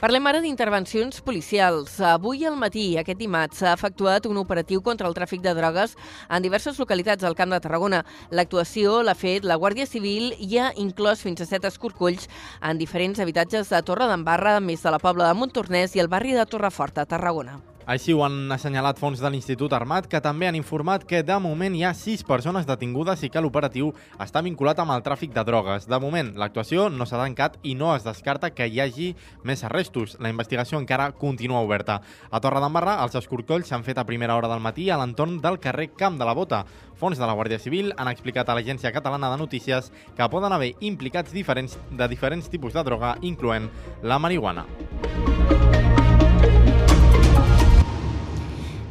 Parlem 0.00 0.28
ara 0.30 0.40
d'intervencions 0.40 1.20
policials. 1.26 1.96
Avui 2.00 2.44
al 2.46 2.56
matí, 2.56 2.96
aquest 2.96 3.18
dimarts, 3.18 3.60
s'ha 3.60 3.72
efectuat 3.74 4.28
un 4.30 4.38
operatiu 4.38 4.82
contra 4.82 5.08
el 5.10 5.16
tràfic 5.16 5.42
de 5.42 5.54
drogues 5.58 5.96
en 6.30 6.44
diverses 6.44 6.78
localitats 6.78 7.26
del 7.26 7.34
Camp 7.34 7.50
de 7.52 7.60
Tarragona. 7.60 8.04
L'actuació 8.30 9.02
l'ha 9.02 9.16
fet 9.18 9.44
la 9.44 9.58
Guàrdia 9.58 9.88
Civil 9.90 10.30
i 10.38 10.58
ha 10.58 10.70
inclòs 10.76 11.24
fins 11.26 11.42
a 11.42 11.48
set 11.50 11.66
escorcolls 11.66 12.28
en 12.62 12.78
diferents 12.78 13.18
habitatges 13.18 13.74
de 13.74 13.82
Torre 13.82 14.06
d'Embarra, 14.08 14.60
més 14.60 14.86
de 14.86 14.94
la 14.94 15.02
Pobla 15.02 15.32
de 15.32 15.40
Montornès 15.40 15.98
i 15.98 16.04
el 16.04 16.08
barri 16.08 16.38
de 16.38 16.46
Torreforta, 16.46 17.04
Tarragona. 17.04 17.58
Així 17.88 18.12
ho 18.12 18.18
han 18.20 18.52
assenyalat 18.52 18.98
fons 19.00 19.16
de 19.16 19.28
l'Institut 19.32 19.72
Armat, 19.72 20.04
que 20.12 20.18
també 20.20 20.44
han 20.44 20.56
informat 20.58 21.06
que 21.08 21.22
de 21.24 21.38
moment 21.40 21.72
hi 21.72 21.86
ha 21.88 21.94
sis 21.96 22.20
persones 22.20 22.66
detingudes 22.68 23.22
i 23.24 23.30
que 23.32 23.40
l'operatiu 23.40 23.94
està 24.20 24.42
vinculat 24.44 24.82
amb 24.82 24.92
el 24.92 25.04
tràfic 25.06 25.32
de 25.32 25.44
drogues. 25.48 25.86
De 25.88 25.98
moment, 26.02 26.34
l'actuació 26.36 26.90
no 26.92 27.06
s'ha 27.08 27.16
tancat 27.22 27.56
i 27.64 27.72
no 27.80 27.94
es 27.94 28.04
descarta 28.04 28.50
que 28.52 28.66
hi 28.68 28.82
hagi 28.84 29.08
més 29.40 29.64
arrestos. 29.64 30.18
La 30.20 30.28
investigació 30.28 30.76
encara 30.76 31.14
continua 31.16 31.64
oberta. 31.64 32.02
A 32.28 32.42
Torre 32.44 32.60
d'Embarra, 32.60 32.98
els 33.06 33.16
escorcolls 33.16 33.72
s'han 33.72 33.88
fet 33.88 33.96
a 33.96 34.04
primera 34.04 34.36
hora 34.36 34.52
del 34.52 34.60
matí 34.60 34.90
a 34.90 35.00
l'entorn 35.00 35.38
del 35.40 35.56
carrer 35.56 35.94
Camp 35.96 36.20
de 36.20 36.28
la 36.28 36.36
Bota. 36.36 36.66
Fons 37.00 37.16
de 37.16 37.24
la 37.24 37.32
Guàrdia 37.32 37.56
Civil 37.56 37.94
han 37.96 38.12
explicat 38.12 38.52
a 38.52 38.58
l'Agència 38.58 38.92
Catalana 38.92 39.32
de 39.32 39.40
Notícies 39.40 39.88
que 40.12 40.28
poden 40.28 40.52
haver 40.52 40.74
implicats 40.84 41.32
diferents 41.32 41.80
de 41.88 42.12
diferents 42.12 42.52
tipus 42.52 42.76
de 42.76 42.84
droga, 42.84 43.16
incloent 43.22 43.72
la 44.02 44.20
marihuana. 44.20 44.68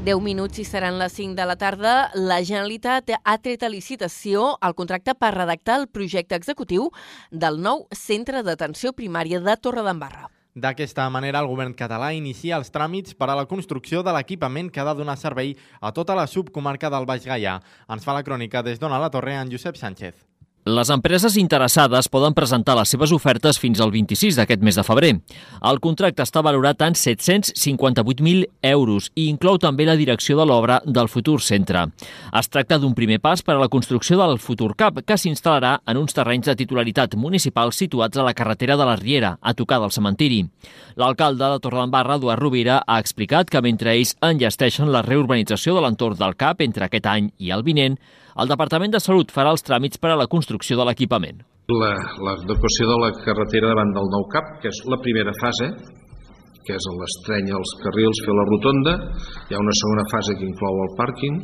10 0.08 0.22
minuts 0.24 0.56
i 0.56 0.64
seran 0.64 0.96
les 1.02 1.12
5 1.20 1.36
de 1.36 1.44
la 1.44 1.58
tarda. 1.60 1.94
La 2.16 2.38
Generalitat 2.40 3.12
ha 3.18 3.34
tret 3.44 3.66
a 3.66 3.68
licitació 3.68 4.54
el 4.64 4.76
contracte 4.78 5.12
per 5.20 5.34
redactar 5.36 5.76
el 5.82 5.90
projecte 5.92 6.38
executiu 6.40 6.86
del 7.30 7.60
nou 7.60 7.84
centre 7.92 8.40
d'atenció 8.48 8.94
primària 8.96 9.42
de 9.44 9.58
Torredembarra. 9.60 10.30
D'aquesta 10.56 11.10
manera, 11.12 11.42
el 11.44 11.52
govern 11.52 11.76
català 11.76 12.14
inicia 12.16 12.56
els 12.56 12.72
tràmits 12.72 13.20
per 13.20 13.28
a 13.30 13.36
la 13.36 13.46
construcció 13.52 14.00
de 14.00 14.16
l'equipament 14.16 14.72
que 14.72 14.80
ha 14.80 14.88
de 14.88 14.96
donar 14.96 15.18
servei 15.20 15.58
a 15.82 15.92
tota 15.92 16.16
la 16.16 16.26
subcomarca 16.26 16.90
del 16.90 17.06
Baix 17.06 17.28
Gaià. 17.28 17.60
Ens 17.92 18.08
fa 18.08 18.16
la 18.16 18.24
crònica 18.24 18.64
des 18.64 18.80
d'Ona 18.80 19.04
la 19.04 19.12
Torre 19.12 19.36
en 19.36 19.52
Josep 19.52 19.76
Sánchez. 19.76 20.24
Les 20.68 20.90
empreses 20.92 21.38
interessades 21.40 22.10
poden 22.12 22.34
presentar 22.36 22.74
les 22.76 22.90
seves 22.92 23.14
ofertes 23.16 23.56
fins 23.56 23.80
al 23.80 23.92
26 23.94 24.36
d'aquest 24.36 24.66
mes 24.68 24.76
de 24.76 24.84
febrer. 24.84 25.14
El 25.70 25.78
contracte 25.80 26.26
està 26.26 26.42
valorat 26.44 26.82
en 26.84 26.98
758.000 27.00 28.44
euros 28.74 29.08
i 29.16 29.30
inclou 29.32 29.62
també 29.64 29.86
la 29.88 29.96
direcció 29.96 30.36
de 30.36 30.44
l'obra 30.50 30.82
del 30.84 31.08
futur 31.08 31.38
centre. 31.46 31.86
Es 32.36 32.52
tracta 32.52 32.82
d'un 32.84 32.98
primer 32.98 33.22
pas 33.24 33.46
per 33.48 33.56
a 33.56 33.62
la 33.62 33.70
construcció 33.72 34.20
del 34.20 34.42
futur 34.44 34.74
CAP, 34.76 35.06
que 35.08 35.16
s'instal·larà 35.16 35.78
en 35.88 36.04
uns 36.04 36.18
terrenys 36.18 36.52
de 36.52 36.58
titularitat 36.60 37.16
municipal 37.16 37.72
situats 37.72 38.20
a 38.20 38.28
la 38.28 38.36
carretera 38.36 38.76
de 38.76 38.92
la 38.92 39.00
Riera, 39.00 39.38
a 39.40 39.56
tocar 39.56 39.80
del 39.80 39.96
cementiri. 39.96 40.44
L'alcalde 41.00 41.48
de 41.48 41.64
Torredembarra, 41.64 42.20
Eduard 42.20 42.44
Rovira, 42.44 42.82
ha 42.84 43.00
explicat 43.00 43.48
que 43.48 43.64
mentre 43.64 43.96
ells 43.96 44.18
enllesteixen 44.20 44.92
la 44.92 45.06
reurbanització 45.06 45.80
de 45.80 45.88
l'entorn 45.88 46.20
del 46.20 46.36
CAP 46.36 46.68
entre 46.68 46.92
aquest 46.92 47.08
any 47.08 47.32
i 47.40 47.56
el 47.56 47.64
vinent, 47.64 48.02
el 48.42 48.50
Departament 48.52 48.94
de 48.94 49.02
Salut 49.02 49.32
farà 49.34 49.52
els 49.56 49.66
tràmits 49.66 49.98
per 50.02 50.12
a 50.14 50.18
la 50.20 50.28
construcció 50.30 50.78
de 50.78 50.86
l'equipament. 50.88 51.40
L'adequació 51.68 52.88
de 52.88 52.98
la 53.02 53.10
carretera 53.24 53.72
davant 53.74 53.94
del 53.96 54.12
nou 54.14 54.28
CAP, 54.32 54.52
que 54.62 54.70
és 54.70 54.84
la 54.88 55.00
primera 55.04 55.34
fase, 55.42 55.72
que 56.68 56.76
és 56.76 56.86
l'estreny 57.00 57.50
als 57.56 57.74
carrils, 57.82 58.22
fer 58.26 58.36
la 58.36 58.46
rotonda, 58.52 58.94
hi 59.48 59.58
ha 59.58 59.64
una 59.64 59.76
segona 59.82 60.06
fase 60.14 60.38
que 60.38 60.48
inclou 60.48 60.84
el 60.86 60.94
pàrquing 61.00 61.42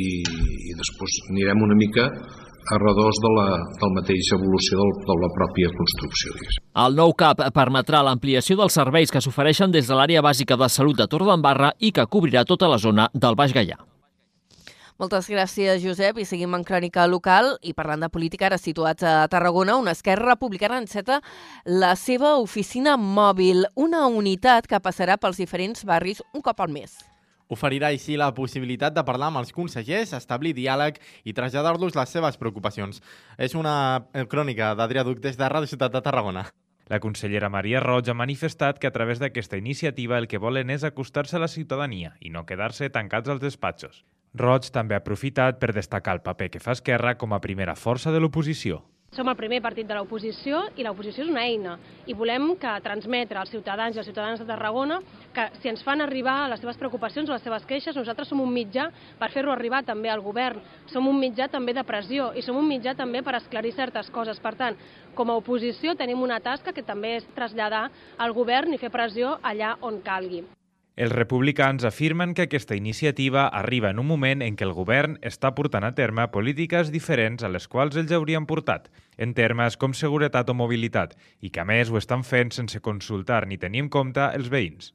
i, 0.00 0.04
i 0.24 0.74
després 0.80 1.20
anirem 1.28 1.62
una 1.68 1.78
mica 1.78 2.08
a 2.72 2.78
redós 2.80 3.18
de 3.20 3.30
la 3.36 3.48
del 3.80 3.92
mateixa 3.92 4.38
evolució 4.38 4.80
del, 4.80 4.92
de 5.04 5.16
la 5.20 5.32
pròpia 5.36 5.72
construcció. 5.76 6.32
El 6.86 6.96
nou 6.96 7.12
CAP 7.12 7.44
permetrà 7.52 8.00
l'ampliació 8.06 8.56
dels 8.56 8.80
serveis 8.80 9.12
que 9.12 9.20
s'ofereixen 9.20 9.74
des 9.74 9.90
de 9.90 9.98
l'àrea 9.98 10.24
bàsica 10.24 10.56
de 10.56 10.72
salut 10.72 10.96
de 10.96 11.10
Torredembarra 11.10 11.74
i 11.78 11.92
que 11.92 12.08
cobrirà 12.08 12.48
tota 12.48 12.70
la 12.70 12.80
zona 12.80 13.10
del 13.12 13.36
Baix 13.36 13.52
Gaià. 13.52 13.76
Moltes 14.94 15.26
gràcies, 15.26 15.80
Josep. 15.82 16.20
I 16.22 16.24
seguim 16.24 16.52
en 16.54 16.62
crònica 16.62 17.08
local 17.10 17.56
i 17.66 17.72
parlant 17.74 18.04
de 18.04 18.08
política, 18.14 18.46
ara 18.46 18.60
situats 18.62 19.02
a 19.02 19.26
Tarragona, 19.26 19.74
una 19.74 19.90
Esquerra 19.90 20.28
Republicana 20.36 20.78
enceta 20.78 21.18
la 21.66 21.96
seva 21.98 22.36
oficina 22.38 22.94
mòbil, 22.96 23.66
una 23.74 24.06
unitat 24.06 24.68
que 24.70 24.78
passarà 24.78 25.18
pels 25.18 25.42
diferents 25.42 25.82
barris 25.84 26.22
un 26.32 26.44
cop 26.46 26.62
al 26.62 26.70
mes. 26.70 26.94
Oferirà 27.50 27.90
així 27.90 28.14
la 28.16 28.30
possibilitat 28.38 28.94
de 28.94 29.02
parlar 29.04 29.32
amb 29.32 29.42
els 29.42 29.50
consellers, 29.52 30.14
establir 30.14 30.54
diàleg 30.54 31.02
i 31.26 31.34
traslladar-los 31.34 31.98
les 31.98 32.14
seves 32.14 32.38
preocupacions. 32.38 33.02
És 33.36 33.58
una 33.58 34.06
crònica 34.30 34.76
d'Adrià 34.78 35.02
Duc 35.02 35.18
des 35.20 35.36
de 35.36 35.50
Ràdio 35.50 35.74
Ciutat 35.74 35.92
de 35.92 36.06
Tarragona. 36.06 36.46
La 36.86 37.00
consellera 37.00 37.50
Maria 37.50 37.80
Roig 37.82 38.08
ha 38.08 38.14
manifestat 38.14 38.78
que 38.78 38.86
a 38.86 38.94
través 38.94 39.18
d'aquesta 39.18 39.58
iniciativa 39.58 40.18
el 40.22 40.28
que 40.30 40.38
volen 40.38 40.70
és 40.70 40.84
acostar-se 40.84 41.36
a 41.36 41.42
la 41.42 41.48
ciutadania 41.48 42.14
i 42.20 42.30
no 42.30 42.46
quedar-se 42.46 42.90
tancats 42.94 43.28
als 43.32 43.42
despatxos. 43.42 44.04
Roig 44.34 44.66
també 44.74 44.96
ha 44.96 44.98
aprofitat 44.98 45.60
per 45.62 45.70
destacar 45.70 46.16
el 46.16 46.20
paper 46.24 46.48
que 46.50 46.60
fa 46.62 46.74
Esquerra 46.74 47.12
com 47.14 47.32
a 47.32 47.38
primera 47.38 47.76
força 47.78 48.10
de 48.10 48.18
l'oposició. 48.18 48.80
Som 49.14 49.28
el 49.30 49.36
primer 49.38 49.60
partit 49.62 49.86
de 49.86 49.94
l'oposició 49.94 50.64
i 50.74 50.82
l'oposició 50.82 51.22
és 51.22 51.28
una 51.30 51.44
eina 51.46 51.76
i 52.10 52.16
volem 52.18 52.48
que 52.58 52.72
transmetre 52.82 53.38
als 53.38 53.52
ciutadans 53.54 53.94
i 53.94 54.00
als 54.02 54.08
ciutadans 54.10 54.42
de 54.42 54.46
Tarragona 54.48 54.96
que 55.36 55.44
si 55.60 55.70
ens 55.70 55.84
fan 55.86 56.02
arribar 56.02 56.48
les 56.50 56.58
seves 56.64 56.80
preocupacions 56.80 57.30
o 57.30 57.36
les 57.36 57.46
seves 57.46 57.62
queixes, 57.70 57.94
nosaltres 57.94 58.32
som 58.32 58.42
un 58.42 58.50
mitjà 58.50 58.88
per 59.20 59.30
fer-ho 59.30 59.54
arribar 59.54 59.84
també 59.86 60.10
al 60.10 60.24
govern. 60.24 60.58
Som 60.90 61.06
un 61.06 61.22
mitjà 61.22 61.46
també 61.52 61.76
de 61.78 61.86
pressió 61.86 62.32
i 62.34 62.42
som 62.42 62.58
un 62.58 62.66
mitjà 62.66 62.96
també 62.98 63.22
per 63.22 63.36
esclarir 63.38 63.70
certes 63.78 64.10
coses. 64.10 64.42
Per 64.42 64.56
tant, 64.58 64.82
com 65.14 65.30
a 65.30 65.38
oposició 65.38 65.94
tenim 65.94 66.26
una 66.26 66.42
tasca 66.42 66.74
que 66.74 66.82
també 66.82 67.20
és 67.20 67.30
traslladar 67.38 67.86
al 68.18 68.34
govern 68.34 68.74
i 68.74 68.82
fer 68.82 68.90
pressió 68.90 69.38
allà 69.44 69.76
on 69.80 70.02
calgui. 70.02 70.42
Els 70.96 71.10
republicans 71.10 71.82
afirmen 71.82 72.36
que 72.38 72.44
aquesta 72.46 72.76
iniciativa 72.78 73.48
arriba 73.48 73.90
en 73.90 73.98
un 73.98 74.06
moment 74.06 74.44
en 74.46 74.54
què 74.54 74.62
el 74.62 74.74
govern 74.76 75.16
està 75.26 75.50
portant 75.56 75.82
a 75.82 75.90
terme 75.98 76.28
polítiques 76.30 76.92
diferents 76.94 77.42
a 77.42 77.50
les 77.50 77.66
quals 77.66 77.98
ells 77.98 78.14
haurien 78.14 78.46
portat, 78.46 78.86
en 79.18 79.34
termes 79.34 79.74
com 79.74 79.90
seguretat 79.90 80.52
o 80.52 80.54
mobilitat, 80.54 81.16
i 81.42 81.50
que 81.50 81.64
a 81.64 81.66
més 81.66 81.90
ho 81.90 81.98
estan 81.98 82.22
fent 82.22 82.54
sense 82.54 82.78
consultar 82.78 83.42
ni 83.50 83.58
tenir 83.58 83.82
en 83.82 83.90
compte 83.90 84.28
els 84.38 84.46
veïns. 84.54 84.92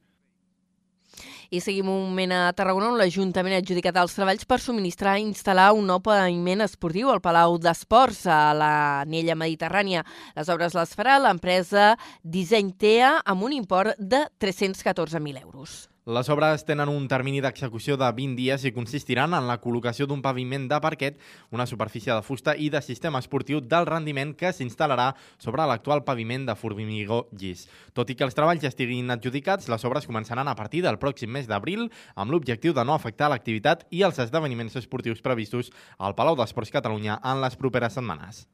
I 1.52 1.60
seguim 1.66 1.90
un 1.90 2.06
moment 2.06 2.32
a 2.32 2.54
Tarragona 2.56 2.94
on 2.94 2.98
l'Ajuntament 3.02 3.58
ha 3.58 3.60
adjudicat 3.60 4.00
els 4.00 4.16
treballs 4.16 4.48
per 4.48 4.62
subministrar 4.64 5.18
i 5.18 5.26
instal·lar 5.26 5.72
un 5.76 5.90
nou 5.90 6.00
paviment 6.06 6.64
esportiu 6.64 7.10
al 7.12 7.20
Palau 7.26 7.58
d'Esports 7.60 8.22
a 8.30 8.54
l'anella 8.56 9.36
mediterrània. 9.36 10.06
Les 10.38 10.48
obres 10.48 10.78
les 10.78 10.96
farà 10.96 11.20
l'empresa 11.20 11.96
Disseny 12.24 12.72
TEA 12.78 13.16
amb 13.26 13.50
un 13.50 13.60
import 13.60 13.98
de 13.98 14.28
314.000 14.40 15.42
euros. 15.42 15.89
Les 16.08 16.30
obres 16.32 16.64
tenen 16.64 16.88
un 16.88 17.10
termini 17.12 17.42
d'execució 17.44 17.98
de 18.00 18.08
20 18.16 18.38
dies 18.40 18.64
i 18.64 18.72
consistiran 18.72 19.34
en 19.36 19.50
la 19.50 19.58
col·locació 19.60 20.06
d'un 20.08 20.22
paviment 20.24 20.64
de 20.72 20.78
parquet, 20.80 21.18
una 21.52 21.66
superfície 21.68 22.14
de 22.14 22.24
fusta 22.24 22.54
i 22.56 22.70
de 22.72 22.80
sistema 22.82 23.20
esportiu 23.20 23.60
del 23.60 23.86
rendiment 23.86 24.32
que 24.40 24.54
s'instal·larà 24.56 25.10
sobre 25.38 25.66
l'actual 25.68 26.06
paviment 26.08 26.46
de 26.48 26.56
formigó 26.56 27.26
llis. 27.36 27.68
Tot 27.94 28.10
i 28.10 28.16
que 28.16 28.24
els 28.24 28.38
treballs 28.38 28.64
ja 28.64 28.72
estiguin 28.72 29.12
adjudicats, 29.12 29.68
les 29.68 29.86
obres 29.86 30.08
començaran 30.08 30.48
a 30.48 30.56
partir 30.56 30.86
del 30.88 31.02
pròxim 31.04 31.36
mes 31.36 31.52
d'abril 31.52 31.90
amb 32.16 32.32
l'objectiu 32.32 32.74
de 32.74 32.86
no 32.88 32.96
afectar 32.96 33.30
l'activitat 33.30 33.84
i 33.92 34.06
els 34.08 34.24
esdeveniments 34.24 34.80
esportius 34.80 35.22
previstos 35.22 35.74
al 35.98 36.16
Palau 36.16 36.40
d'Esports 36.40 36.72
Catalunya 36.72 37.20
en 37.24 37.44
les 37.44 37.60
properes 37.60 38.00
setmanes 38.00 38.48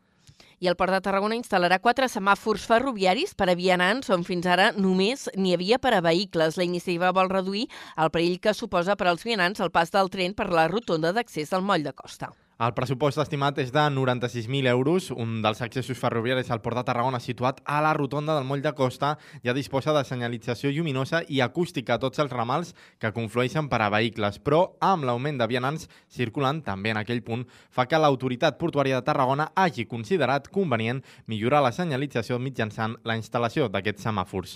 i 0.60 0.70
el 0.72 0.78
Port 0.80 0.94
de 0.94 1.02
Tarragona 1.02 1.38
instal·larà 1.40 1.82
quatre 1.84 2.10
semàfors 2.12 2.68
ferroviaris 2.70 3.36
per 3.36 3.50
a 3.52 3.58
vianants 3.60 4.10
on 4.14 4.24
fins 4.28 4.48
ara 4.48 4.72
només 4.78 5.28
n'hi 5.36 5.56
havia 5.56 5.82
per 5.82 5.96
a 5.98 6.02
vehicles. 6.06 6.58
La 6.58 6.68
iniciativa 6.68 7.14
vol 7.16 7.32
reduir 7.34 7.68
el 7.98 8.14
perill 8.14 8.40
que 8.40 8.54
suposa 8.54 8.96
per 8.96 9.10
als 9.12 9.26
vianants 9.28 9.60
el 9.60 9.72
pas 9.72 9.92
del 9.92 10.12
tren 10.14 10.34
per 10.34 10.52
la 10.54 10.70
rotonda 10.72 11.14
d'accés 11.14 11.54
al 11.54 11.66
moll 11.66 11.84
de 11.84 11.94
costa. 11.94 12.34
El 12.56 12.72
pressupost 12.72 13.20
estimat 13.20 13.58
és 13.60 13.74
de 13.76 13.82
96.000 13.92 14.70
euros. 14.72 15.10
Un 15.12 15.42
dels 15.44 15.60
accessos 15.60 15.98
ferroviaris 16.00 16.48
al 16.54 16.62
Port 16.64 16.78
de 16.80 16.84
Tarragona, 16.88 17.20
situat 17.20 17.58
a 17.68 17.82
la 17.84 17.92
rotonda 17.98 18.38
del 18.38 18.46
moll 18.48 18.62
de 18.64 18.72
Costa, 18.72 19.10
ja 19.44 19.52
disposa 19.52 19.92
de 19.92 20.06
senyalització 20.08 20.70
lluminosa 20.72 21.20
i 21.28 21.42
acústica 21.44 21.98
a 21.98 22.00
tots 22.00 22.22
els 22.24 22.32
ramals 22.32 22.72
que 23.04 23.12
conflueixen 23.12 23.68
per 23.68 23.82
a 23.84 23.90
vehicles, 23.92 24.40
però 24.40 24.62
amb 24.80 25.04
l'augment 25.04 25.42
de 25.42 25.48
vianants 25.52 25.90
circulant 26.08 26.62
també 26.64 26.94
en 26.94 27.02
aquell 27.02 27.26
punt 27.28 27.44
fa 27.76 27.90
que 27.92 28.00
l'autoritat 28.00 28.56
portuària 28.62 29.02
de 29.02 29.08
Tarragona 29.10 29.50
hagi 29.54 29.84
considerat 29.84 30.48
convenient 30.48 31.04
millorar 31.28 31.60
la 31.66 31.74
senyalització 31.76 32.40
mitjançant 32.40 32.96
la 33.04 33.20
instal·lació 33.20 33.68
d'aquests 33.68 34.08
semàfors 34.08 34.56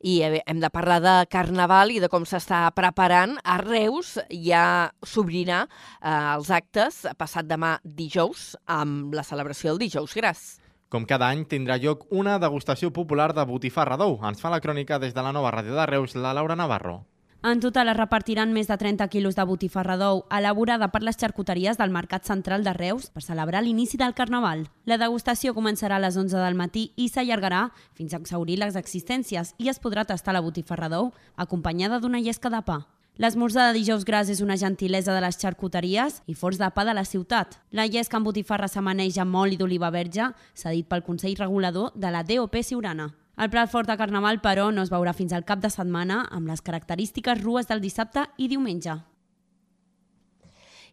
i 0.00 0.20
hem 0.22 0.60
de 0.62 0.70
parlar 0.70 1.00
de 1.02 1.16
Carnaval 1.30 1.92
i 1.94 2.00
de 2.02 2.10
com 2.12 2.26
s'està 2.28 2.66
preparant. 2.76 3.36
A 3.44 3.58
Reus 3.62 4.16
ja 4.30 4.90
s'obrirà 5.02 5.64
eh, 5.64 6.34
els 6.36 6.50
actes 6.54 7.04
passat 7.18 7.48
demà 7.48 7.76
dijous 7.82 8.54
amb 8.66 9.14
la 9.14 9.26
celebració 9.26 9.72
del 9.72 9.86
dijous 9.88 10.14
gras. 10.14 10.46
Com 10.88 11.04
cada 11.04 11.28
any, 11.28 11.44
tindrà 11.44 11.76
lloc 11.76 12.06
una 12.16 12.38
degustació 12.40 12.88
popular 12.96 13.34
de 13.36 13.44
botifarra 13.44 13.98
d'ou. 14.00 14.16
Ens 14.24 14.40
fa 14.40 14.48
la 14.54 14.62
crònica 14.64 14.96
des 15.02 15.12
de 15.12 15.24
la 15.24 15.34
nova 15.36 15.52
ràdio 15.52 15.76
de 15.76 15.86
Reus, 15.90 16.16
la 16.16 16.32
Laura 16.32 16.56
Navarro. 16.56 17.02
En 17.40 17.60
total 17.60 17.86
es 17.86 17.94
repartiran 17.96 18.50
més 18.50 18.66
de 18.66 18.74
30 18.74 19.06
quilos 19.12 19.36
de 19.38 19.44
botifarra 19.46 19.94
d'ou 19.96 20.24
elaborada 20.34 20.88
per 20.90 21.04
les 21.06 21.14
xarcuteries 21.20 21.78
del 21.78 21.92
Mercat 21.94 22.26
Central 22.26 22.64
de 22.66 22.72
Reus 22.74 23.12
per 23.14 23.22
celebrar 23.22 23.60
l'inici 23.62 23.96
del 23.96 24.16
Carnaval. 24.18 24.64
La 24.90 24.98
degustació 24.98 25.54
començarà 25.54 26.00
a 26.00 26.02
les 26.02 26.16
11 26.18 26.34
del 26.34 26.58
matí 26.58 26.88
i 26.96 27.06
s'allargarà 27.06 27.68
fins 27.94 28.12
a 28.12 28.18
exaurir 28.18 28.56
les 28.58 28.74
existències 28.74 29.54
i 29.56 29.70
es 29.70 29.78
podrà 29.78 30.02
tastar 30.04 30.34
la 30.34 30.42
botifarra 30.42 30.88
d'ou 30.90 31.12
acompanyada 31.36 32.00
d'una 32.02 32.18
llesca 32.18 32.50
de 32.50 32.58
pa. 32.66 32.80
L'esmorzar 33.22 33.68
de 33.68 33.78
dijous 33.78 34.04
gras 34.04 34.28
és 34.34 34.42
una 34.42 34.58
gentilesa 34.58 35.14
de 35.14 35.22
les 35.22 35.38
xarcuteries 35.38 36.18
i 36.26 36.34
forts 36.34 36.58
de 36.58 36.66
pa 36.74 36.84
de 36.84 36.96
la 36.98 37.06
ciutat. 37.06 37.54
La 37.70 37.86
llesca 37.86 38.18
amb 38.18 38.26
botifarra 38.26 38.66
s'amaneix 38.66 39.22
amb 39.22 39.38
oli 39.38 39.56
d'oliva 39.56 39.94
verge, 39.94 40.32
s'ha 40.54 40.74
dit 40.74 40.90
pel 40.90 41.06
Consell 41.06 41.38
Regulador 41.38 41.94
de 41.94 42.10
la 42.10 42.26
DOP 42.26 42.58
Siurana. 42.66 43.12
El 43.38 43.52
plat 43.52 43.70
fort 43.70 43.86
de 43.86 43.94
Carnaval, 43.94 44.40
però, 44.42 44.64
no 44.74 44.82
es 44.82 44.88
veurà 44.90 45.12
fins 45.14 45.30
al 45.36 45.44
cap 45.46 45.60
de 45.62 45.70
setmana 45.70 46.24
amb 46.34 46.50
les 46.50 46.62
característiques 46.68 47.38
rues 47.38 47.68
del 47.70 47.78
dissabte 47.84 48.24
i 48.36 48.48
diumenge. 48.50 48.96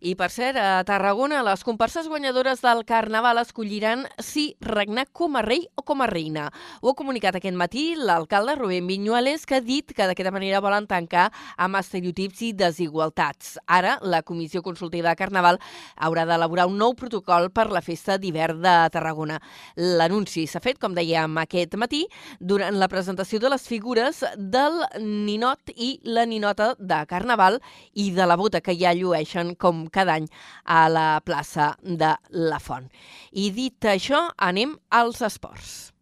I, 0.02 0.16
per 0.20 0.28
cert, 0.30 0.58
a 0.60 0.84
Tarragona, 0.84 1.41
les 1.46 1.64
comparses 1.64 2.08
guanyadores 2.12 2.60
del 2.62 2.84
Carnaval 2.86 3.39
escolliran 3.39 4.04
si 4.20 4.58
regnar 4.60 5.06
com 5.16 5.38
a 5.38 5.41
rei 5.41 5.68
o 5.76 5.84
com 5.88 6.02
a 6.04 6.08
reina. 6.08 6.50
Ho 6.82 6.91
ha 6.91 6.98
comunicat 7.00 7.38
aquest 7.39 7.56
matí 7.56 7.86
l'alcalde 7.96 8.58
Rubén 8.60 8.88
Viñuales, 8.88 9.46
que 9.46 9.56
ha 9.56 9.62
dit 9.64 9.93
que 9.96 10.08
d'aquesta 10.08 10.34
manera 10.36 10.60
volen 10.60 10.88
tancar 10.88 11.30
amb 11.58 11.80
estereotips 11.80 12.41
i 12.43 12.52
desigualtats. 12.54 13.56
Ara, 13.66 13.96
la 14.04 14.22
Comissió 14.24 14.62
Consultiva 14.66 15.14
de 15.14 15.20
Carnaval 15.22 15.62
haurà 15.96 16.26
d'elaborar 16.28 16.68
un 16.68 16.78
nou 16.78 16.96
protocol 17.00 17.50
per 17.56 17.70
la 17.72 17.84
festa 17.86 18.20
d'hivern 18.20 18.60
de 18.66 18.76
Tarragona. 18.91 19.39
L'anunci 19.80 20.46
s'ha 20.48 20.60
fet, 20.60 20.80
com 20.82 20.96
dèiem 20.96 21.39
aquest 21.46 21.80
matí, 21.80 22.04
durant 22.39 22.76
la 22.76 22.91
presentació 22.91 23.39
de 23.39 23.54
les 23.56 23.68
figures 23.68 24.24
del 24.36 24.84
ninot 25.00 25.72
i 25.76 25.96
la 26.04 26.28
ninota 26.28 26.74
de 26.80 27.02
Carnaval 27.08 27.62
i 27.93 28.12
de 28.12 28.28
la 28.28 28.36
bota 28.36 28.62
que 28.62 28.76
ja 28.76 28.93
llueixen 28.93 29.56
com 29.56 29.84
cada 29.88 30.19
any 30.19 30.29
a 30.63 30.86
la 30.89 31.09
plaça 31.25 31.73
de 31.81 32.15
la 32.29 32.59
Font. 32.59 32.88
I 33.31 33.49
dit 33.55 33.91
això, 33.91 34.29
anem 34.38 34.77
als 34.89 35.21
esports. 35.25 35.95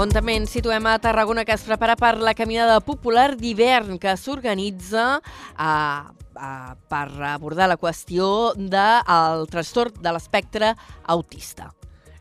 on 0.00 0.08
també 0.08 0.32
ens 0.38 0.52
situem 0.54 0.86
a 0.88 0.94
Tarragona, 1.02 1.42
que 1.44 1.52
es 1.52 1.64
prepara 1.66 1.92
per 2.00 2.14
la 2.24 2.32
caminada 2.32 2.78
popular 2.80 3.34
d'hivern 3.36 3.98
que 4.00 4.14
s'organitza 4.16 5.04
a, 5.20 5.72
a, 6.40 6.52
per 6.88 7.04
abordar 7.34 7.68
la 7.68 7.76
qüestió 7.76 8.30
del 8.56 9.44
trastorn 9.52 10.00
de 10.00 10.14
l'espectre 10.16 10.72
autista. 11.04 11.68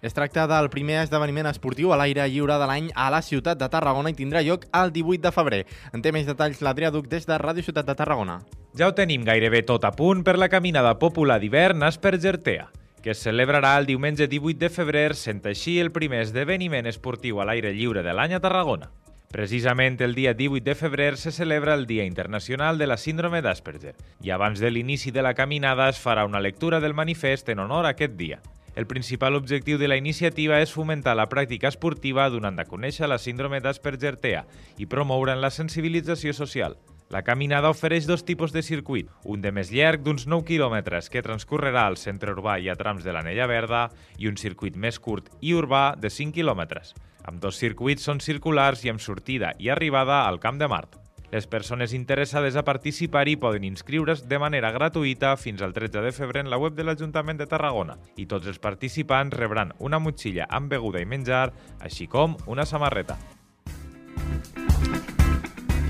Es 0.02 0.14
tracta 0.14 0.46
del 0.48 0.70
primer 0.72 1.02
esdeveniment 1.02 1.50
esportiu 1.50 1.92
a 1.92 1.98
l'aire 2.00 2.24
lliure 2.32 2.56
de 2.56 2.68
l'any 2.70 2.86
a 2.96 3.10
la 3.12 3.20
ciutat 3.20 3.60
de 3.60 3.68
Tarragona 3.68 4.14
i 4.14 4.16
tindrà 4.16 4.40
lloc 4.48 4.64
el 4.72 4.94
18 4.96 5.26
de 5.26 5.32
febrer. 5.36 5.60
En 5.92 6.00
té 6.00 6.14
més 6.16 6.28
detalls 6.28 6.62
l'Adrià 6.64 6.88
Duc 6.96 7.10
des 7.12 7.28
de 7.28 7.36
Ràdio 7.36 7.66
Ciutat 7.68 7.90
de 7.90 7.96
Tarragona. 8.00 8.38
Ja 8.80 8.88
ho 8.88 8.94
tenim 8.96 9.26
gairebé 9.28 9.60
tot 9.68 9.84
a 9.84 9.92
punt 9.92 10.24
per 10.24 10.38
la 10.40 10.48
caminada 10.48 10.94
popular 11.02 11.42
d'hivern 11.42 11.84
Aspergertea, 11.84 12.70
que 13.04 13.12
es 13.12 13.24
celebrarà 13.26 13.74
el 13.78 13.90
diumenge 13.90 14.30
18 14.32 14.60
de 14.62 14.70
febrer, 14.72 15.10
sent 15.20 15.44
així 15.44 15.82
el 15.84 15.92
primer 15.92 16.22
esdeveniment 16.24 16.88
esportiu 16.88 17.42
a 17.42 17.48
l'aire 17.50 17.74
lliure 17.76 18.04
de 18.06 18.14
l'any 18.16 18.38
a 18.38 18.40
Tarragona. 18.40 18.94
Precisament 19.36 20.00
el 20.00 20.16
dia 20.16 20.32
18 20.34 20.64
de 20.64 20.76
febrer 20.76 21.18
se 21.18 21.34
celebra 21.36 21.76
el 21.76 21.86
Dia 21.88 22.06
Internacional 22.06 22.80
de 22.80 22.88
la 22.88 22.98
Síndrome 22.98 23.44
d'Asperger 23.44 23.94
i 24.24 24.32
abans 24.32 24.64
de 24.64 24.72
l'inici 24.72 25.12
de 25.12 25.22
la 25.22 25.36
caminada 25.36 25.90
es 25.92 26.00
farà 26.00 26.24
una 26.26 26.40
lectura 26.40 26.80
del 26.80 26.96
manifest 26.96 27.50
en 27.50 27.60
honor 27.60 27.86
a 27.86 27.94
aquest 27.98 28.16
dia. 28.16 28.40
El 28.76 28.88
principal 28.88 29.36
objectiu 29.36 29.78
de 29.78 29.88
la 29.90 29.98
iniciativa 29.98 30.60
és 30.62 30.74
fomentar 30.74 31.16
la 31.18 31.28
pràctica 31.32 31.72
esportiva 31.72 32.30
donant 32.30 32.60
a 32.60 32.68
conèixer 32.70 33.10
la 33.10 33.18
síndrome 33.18 33.60
d'Asperger-TEA 33.64 34.46
i 34.78 34.88
promoure'n 34.88 35.42
la 35.42 35.52
sensibilització 35.52 36.36
social. 36.38 36.78
La 37.10 37.24
caminada 37.26 37.72
ofereix 37.74 38.06
dos 38.06 38.22
tipus 38.22 38.52
de 38.54 38.62
circuit, 38.62 39.08
un 39.26 39.42
de 39.42 39.50
més 39.50 39.72
llarg 39.74 40.04
d'uns 40.06 40.28
9 40.30 40.46
quilòmetres 40.46 41.10
que 41.10 41.24
transcorrerà 41.26 41.88
al 41.90 41.98
centre 41.98 42.36
urbà 42.36 42.60
i 42.62 42.70
a 42.70 42.78
trams 42.78 43.02
de 43.04 43.16
l'Anella 43.16 43.50
Verda 43.50 43.88
i 44.22 44.30
un 44.30 44.38
circuit 44.38 44.78
més 44.78 45.02
curt 45.02 45.34
i 45.42 45.56
urbà 45.58 45.96
de 45.98 46.14
5 46.14 46.38
quilòmetres. 46.38 46.94
Amb 47.26 47.42
dos 47.42 47.58
circuits 47.58 48.06
són 48.06 48.22
circulars 48.22 48.86
i 48.86 48.94
amb 48.94 49.02
sortida 49.02 49.56
i 49.58 49.74
arribada 49.74 50.28
al 50.28 50.38
Camp 50.40 50.62
de 50.62 50.70
Mart. 50.70 51.09
Les 51.32 51.46
persones 51.46 51.94
interessades 51.94 52.56
a 52.58 52.64
participar-hi 52.66 53.36
poden 53.38 53.68
inscriure's 53.68 54.24
de 54.28 54.40
manera 54.42 54.72
gratuïta 54.74 55.36
fins 55.38 55.62
al 55.62 55.76
13 55.78 56.02
de 56.02 56.14
febrer 56.16 56.42
en 56.46 56.50
la 56.50 56.58
web 56.58 56.74
de 56.74 56.88
l'Ajuntament 56.88 57.38
de 57.38 57.46
Tarragona 57.50 58.00
i 58.18 58.26
tots 58.26 58.50
els 58.50 58.58
participants 58.58 59.38
rebran 59.38 59.76
una 59.78 60.02
motxilla 60.02 60.50
amb 60.50 60.74
beguda 60.74 61.04
i 61.04 61.10
menjar, 61.10 61.52
així 61.80 62.10
com 62.10 62.38
una 62.48 62.66
samarreta. 62.66 63.20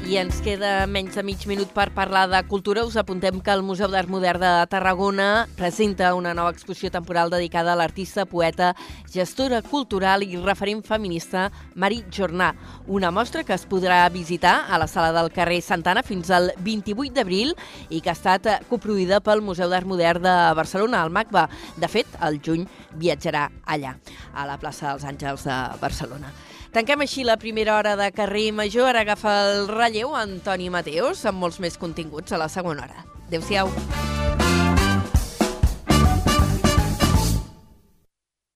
I 0.09 0.15
ens 0.17 0.39
queda 0.41 0.87
menys 0.89 1.13
de 1.13 1.21
mig 1.21 1.43
minut 1.45 1.69
per 1.69 1.91
parlar 1.93 2.23
de 2.31 2.39
cultura. 2.49 2.81
Us 2.81 2.95
apuntem 2.97 3.35
que 3.45 3.53
el 3.53 3.61
Museu 3.61 3.91
d'Art 3.93 4.09
Modern 4.09 4.41
de 4.41 4.65
Tarragona 4.71 5.45
presenta 5.53 6.15
una 6.17 6.31
nova 6.33 6.49
exposició 6.49 6.89
temporal 6.89 7.29
dedicada 7.29 7.75
a 7.75 7.77
l'artista, 7.77 8.25
poeta, 8.25 8.71
gestora 9.13 9.61
cultural 9.61 10.25
i 10.25 10.41
referent 10.41 10.81
feminista 10.81 11.51
Mari 11.75 12.01
Jornà. 12.09 12.55
Una 12.87 13.11
mostra 13.13 13.43
que 13.45 13.53
es 13.53 13.67
podrà 13.69 14.01
visitar 14.09 14.63
a 14.65 14.81
la 14.81 14.89
sala 14.89 15.13
del 15.13 15.29
carrer 15.29 15.61
Santana 15.61 16.01
fins 16.01 16.33
al 16.33 16.55
28 16.57 17.13
d'abril 17.13 17.53
i 17.93 18.01
que 18.01 18.09
ha 18.09 18.17
estat 18.17 18.49
coproduïda 18.71 19.21
pel 19.21 19.45
Museu 19.45 19.69
d'Art 19.69 19.85
Modern 19.85 20.25
de 20.25 20.37
Barcelona, 20.57 21.03
al 21.03 21.13
MACBA. 21.13 21.45
De 21.77 21.87
fet, 21.99 22.17
el 22.25 22.41
juny 22.41 22.65
viatjarà 22.97 23.51
allà, 23.61 23.99
a 24.33 24.49
la 24.49 24.57
plaça 24.57 24.89
dels 24.89 25.05
Àngels 25.05 25.45
de 25.45 25.65
Barcelona. 25.77 26.33
Tanquem 26.69 27.01
així 27.01 27.23
la 27.25 27.37
primera 27.41 27.77
hora 27.79 27.95
de 27.97 28.11
Carrer 28.13 28.51
Major. 28.53 28.91
Ara 28.91 29.01
agafa 29.01 29.33
el 29.49 29.65
relleu 29.71 30.13
Antoni 30.15 30.69
Mateos 30.69 31.25
amb 31.25 31.41
molts 31.41 31.57
més 31.63 31.81
continguts 31.81 32.35
a 32.35 32.41
la 32.41 32.49
segona 32.51 32.85
hora. 32.85 33.07
Adéu-siau. 33.25 33.73